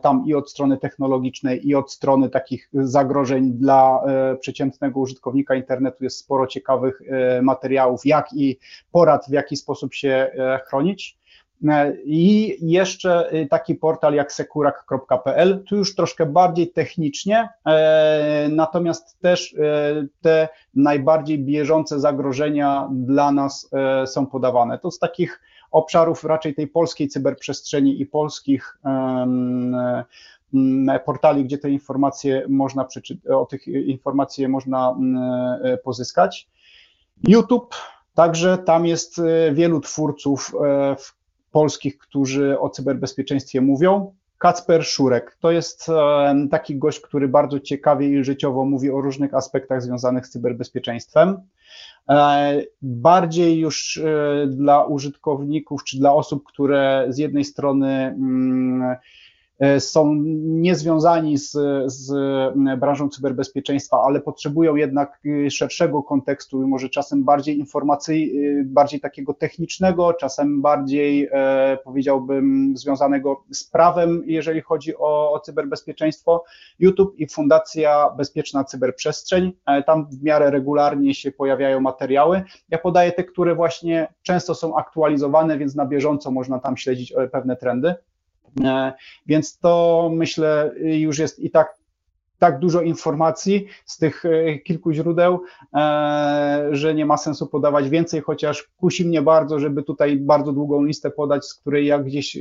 Tam 0.01 0.23
i 0.25 0.33
od 0.33 0.51
strony 0.51 0.77
technologicznej, 0.77 1.67
i 1.67 1.75
od 1.75 1.91
strony 1.91 2.29
takich 2.29 2.69
zagrożeń 2.73 3.51
dla 3.53 4.03
e, 4.03 4.35
przeciętnego 4.35 4.99
użytkownika 4.99 5.55
internetu 5.55 6.03
jest 6.03 6.17
sporo 6.17 6.47
ciekawych 6.47 7.01
e, 7.01 7.41
materiałów, 7.41 8.05
jak 8.05 8.33
i 8.33 8.59
porad, 8.91 9.25
w 9.29 9.31
jaki 9.31 9.57
sposób 9.57 9.93
się 9.93 10.31
chronić. 10.67 11.20
E, 11.69 11.93
I 12.03 12.57
jeszcze 12.61 13.33
y, 13.33 13.47
taki 13.47 13.75
portal 13.75 14.13
jak 14.13 14.31
sekurak.pl, 14.31 15.63
tu 15.63 15.75
już 15.75 15.95
troszkę 15.95 16.25
bardziej 16.25 16.71
technicznie, 16.71 17.49
e, 17.65 18.49
natomiast 18.51 19.19
też 19.19 19.53
e, 19.53 19.57
te 20.21 20.49
najbardziej 20.75 21.39
bieżące 21.39 21.99
zagrożenia 21.99 22.89
dla 22.91 23.31
nas 23.31 23.69
są 24.05 24.25
podawane. 24.25 24.79
To 24.79 24.91
z 24.91 24.99
takich 24.99 25.41
obszarów 25.71 26.23
raczej 26.23 26.55
tej 26.55 26.67
polskiej 26.67 27.07
cyberprzestrzeni 27.07 28.01
i 28.01 28.05
polskich 28.05 28.77
portali, 31.05 31.45
gdzie 31.45 31.57
te 31.57 31.69
informacje 31.69 32.45
można 32.49 32.87
o 33.29 33.45
tych 33.45 33.67
informacje 33.67 34.49
można 34.49 34.97
pozyskać. 35.83 36.49
YouTube, 37.27 37.75
także 38.13 38.57
tam 38.57 38.85
jest 38.85 39.21
wielu 39.53 39.79
twórców 39.79 40.51
w 40.97 41.20
polskich, 41.51 41.97
którzy 41.97 42.59
o 42.59 42.69
cyberbezpieczeństwie 42.69 43.61
mówią. 43.61 44.13
Kacper 44.37 44.85
Szurek 44.85 45.37
to 45.39 45.51
jest 45.51 45.87
taki 46.51 46.77
gość, 46.77 46.99
który 46.99 47.27
bardzo 47.27 47.59
ciekawie 47.59 48.09
i 48.09 48.23
życiowo 48.23 48.65
mówi 48.65 48.91
o 48.91 49.01
różnych 49.01 49.33
aspektach 49.33 49.81
związanych 49.81 50.27
z 50.27 50.29
cyberbezpieczeństwem. 50.29 51.37
E, 52.09 52.61
bardziej 52.81 53.59
już 53.59 53.97
e, 53.97 54.47
dla 54.47 54.83
użytkowników 54.83 55.83
czy 55.83 55.99
dla 55.99 56.13
osób, 56.13 56.43
które 56.45 57.05
z 57.09 57.17
jednej 57.17 57.45
strony 57.45 57.87
mm, 57.87 58.61
E, 58.81 58.97
są 59.79 60.15
niezwiązani 60.43 61.37
z, 61.37 61.57
z 61.85 62.13
branżą 62.79 63.09
cyberbezpieczeństwa, 63.09 64.03
ale 64.07 64.21
potrzebują 64.21 64.75
jednak 64.75 65.19
y, 65.25 65.51
szerszego 65.51 66.03
kontekstu 66.03 66.63
i 66.63 66.65
może 66.65 66.89
czasem 66.89 67.23
bardziej 67.23 67.59
informacji, 67.59 68.31
y, 68.39 68.63
bardziej 68.65 68.99
takiego 68.99 69.33
technicznego, 69.33 70.13
czasem 70.13 70.61
bardziej 70.61 71.29
e, 71.31 71.77
powiedziałbym 71.83 72.73
związanego 72.77 73.43
z 73.51 73.63
prawem, 73.63 74.23
jeżeli 74.25 74.61
chodzi 74.61 74.97
o, 74.97 75.31
o 75.33 75.39
cyberbezpieczeństwo. 75.39 76.43
YouTube 76.79 77.15
i 77.17 77.27
Fundacja 77.27 78.09
Bezpieczna 78.17 78.63
Cyberprzestrzeń, 78.63 79.53
e, 79.65 79.83
tam 79.83 80.05
w 80.05 80.23
miarę 80.23 80.51
regularnie 80.51 81.13
się 81.13 81.31
pojawiają 81.31 81.79
materiały. 81.79 82.43
Ja 82.69 82.77
podaję 82.77 83.11
te, 83.11 83.23
które 83.23 83.55
właśnie 83.55 84.13
często 84.21 84.55
są 84.55 84.77
aktualizowane, 84.77 85.57
więc 85.57 85.75
na 85.75 85.85
bieżąco 85.85 86.31
można 86.31 86.59
tam 86.59 86.77
śledzić 86.77 87.13
pewne 87.31 87.55
trendy. 87.55 87.95
E, 88.63 88.93
więc 89.25 89.57
to 89.57 90.09
myślę 90.13 90.71
już 90.77 91.19
jest 91.19 91.39
i 91.39 91.51
tak 91.51 91.81
tak 92.39 92.59
dużo 92.59 92.81
informacji 92.81 93.65
z 93.85 93.97
tych 93.97 94.25
e, 94.25 94.59
kilku 94.59 94.91
źródeł, 94.91 95.41
e, 95.73 96.67
że 96.71 96.93
nie 96.93 97.05
ma 97.05 97.17
sensu 97.17 97.47
podawać 97.47 97.89
więcej, 97.89 98.21
chociaż 98.21 98.69
kusi 98.77 99.05
mnie 99.05 99.21
bardzo, 99.21 99.59
żeby 99.59 99.83
tutaj 99.83 100.17
bardzo 100.17 100.51
długą 100.53 100.83
listę 100.83 101.11
podać, 101.11 101.45
z 101.45 101.53
której 101.53 101.85
ja 101.85 101.99
gdzieś 101.99 102.37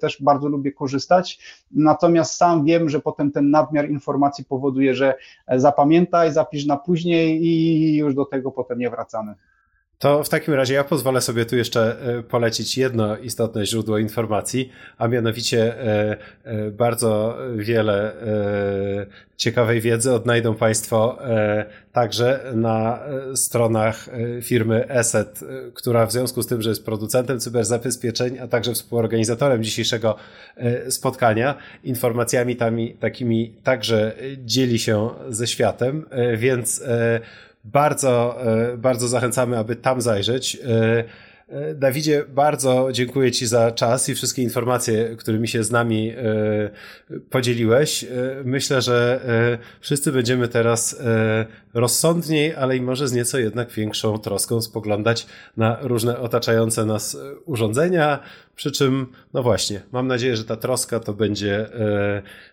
też 0.00 0.22
bardzo 0.22 0.48
lubię 0.48 0.72
korzystać. 0.72 1.38
Natomiast 1.70 2.34
sam 2.34 2.64
wiem, 2.64 2.88
że 2.88 3.00
potem 3.00 3.32
ten 3.32 3.50
nadmiar 3.50 3.90
informacji 3.90 4.44
powoduje, 4.44 4.94
że 4.94 5.14
zapamiętaj, 5.48 6.32
zapisz 6.32 6.66
na 6.66 6.76
później 6.76 7.44
i 7.44 7.96
już 7.96 8.14
do 8.14 8.24
tego 8.24 8.50
potem 8.50 8.78
nie 8.78 8.90
wracamy. 8.90 9.34
To 10.00 10.24
w 10.24 10.28
takim 10.28 10.54
razie 10.54 10.74
ja 10.74 10.84
pozwolę 10.84 11.20
sobie 11.20 11.46
tu 11.46 11.56
jeszcze 11.56 11.96
e, 12.18 12.22
polecić 12.22 12.78
jedno 12.78 13.16
istotne 13.16 13.66
źródło 13.66 13.98
informacji, 13.98 14.72
a 14.98 15.08
mianowicie 15.08 15.78
e, 15.78 16.16
e, 16.44 16.70
bardzo 16.70 17.38
wiele 17.56 18.12
ciekawej 19.36 19.80
wiedzy 19.80 20.12
odnajdą 20.12 20.54
Państwo 20.54 21.18
także 21.92 22.40
na 22.54 23.00
stronach 23.34 24.08
firmy 24.42 24.88
ESET, 24.88 25.40
która 25.74 26.06
w 26.06 26.12
związku 26.12 26.42
z 26.42 26.46
tym, 26.46 26.62
że 26.62 26.68
jest 26.68 26.84
producentem 26.84 27.40
cyberzabezpieczeń, 27.40 28.38
a 28.38 28.48
także 28.48 28.74
współorganizatorem 28.74 29.64
dzisiejszego 29.64 30.16
spotkania, 30.88 31.54
informacjami 31.84 32.56
tami, 32.56 32.94
takimi 32.94 33.54
także 33.62 34.12
dzieli 34.38 34.78
się 34.78 35.10
ze 35.28 35.46
światem, 35.46 36.06
więc 36.36 36.82
bardzo, 37.64 38.42
e, 38.42 38.76
bardzo 38.76 39.08
zachęcamy, 39.08 39.58
aby 39.58 39.76
tam 39.76 40.00
zajrzeć. 40.00 40.58
E, 40.64 41.04
e, 41.48 41.74
Dawidzie, 41.74 42.24
bardzo 42.28 42.88
dziękuję 42.92 43.32
Ci 43.32 43.46
za 43.46 43.70
czas 43.70 44.08
i 44.08 44.14
wszystkie 44.14 44.42
informacje, 44.42 45.16
którymi 45.16 45.48
się 45.48 45.64
z 45.64 45.70
nami 45.70 46.14
podzieliłeś. 47.30 48.06
Myślę, 48.44 48.82
że 48.82 49.20
wszyscy 49.80 50.12
będziemy 50.12 50.48
teraz 50.48 51.02
rozsądniej, 51.74 52.54
ale 52.54 52.76
i 52.76 52.80
może 52.80 53.08
z 53.08 53.12
nieco 53.12 53.38
jednak 53.38 53.70
większą 53.70 54.18
troską 54.18 54.62
spoglądać 54.62 55.26
na 55.56 55.78
różne 55.80 56.18
otaczające 56.18 56.84
nas 56.84 57.16
urządzenia. 57.44 58.18
Przy 58.56 58.72
czym, 58.72 59.06
no 59.34 59.42
właśnie, 59.42 59.80
mam 59.92 60.06
nadzieję, 60.06 60.36
że 60.36 60.44
ta 60.44 60.56
troska 60.56 61.00
to 61.00 61.12
będzie, 61.12 61.66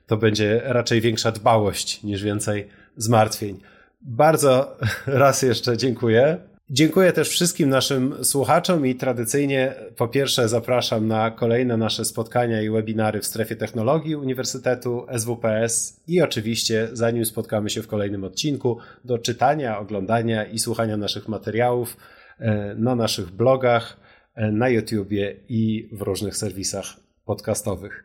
to 0.07 0.17
będzie 0.17 0.61
raczej 0.65 1.01
większa 1.01 1.31
dbałość 1.31 2.03
niż 2.03 2.23
więcej 2.23 2.67
zmartwień. 2.97 3.59
Bardzo 4.07 4.77
raz 5.07 5.41
jeszcze 5.41 5.77
dziękuję. 5.77 6.37
Dziękuję 6.69 7.13
też 7.13 7.29
wszystkim 7.29 7.69
naszym 7.69 8.25
słuchaczom 8.25 8.87
i 8.87 8.95
tradycyjnie 8.95 9.75
po 9.95 10.07
pierwsze 10.07 10.49
zapraszam 10.49 11.07
na 11.07 11.31
kolejne 11.31 11.77
nasze 11.77 12.05
spotkania 12.05 12.61
i 12.61 12.69
webinary 12.69 13.21
w 13.21 13.25
strefie 13.25 13.55
technologii 13.55 14.15
Uniwersytetu 14.15 15.05
SWPS 15.17 16.01
i 16.07 16.21
oczywiście 16.21 16.89
zanim 16.93 17.25
spotkamy 17.25 17.69
się 17.69 17.81
w 17.81 17.87
kolejnym 17.87 18.23
odcinku 18.23 18.77
do 19.05 19.17
czytania, 19.17 19.79
oglądania 19.79 20.45
i 20.45 20.59
słuchania 20.59 20.97
naszych 20.97 21.27
materiałów 21.27 21.97
e, 22.39 22.75
na 22.75 22.95
naszych 22.95 23.31
blogach, 23.31 23.97
e, 24.35 24.51
na 24.51 24.69
YouTubie 24.69 25.35
i 25.49 25.89
w 25.91 26.01
różnych 26.01 26.37
serwisach 26.37 26.85
podcastowych. 27.25 28.03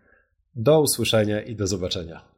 Do 0.54 0.80
usłyszenia 0.80 1.40
i 1.40 1.56
do 1.56 1.66
zobaczenia. 1.66 2.31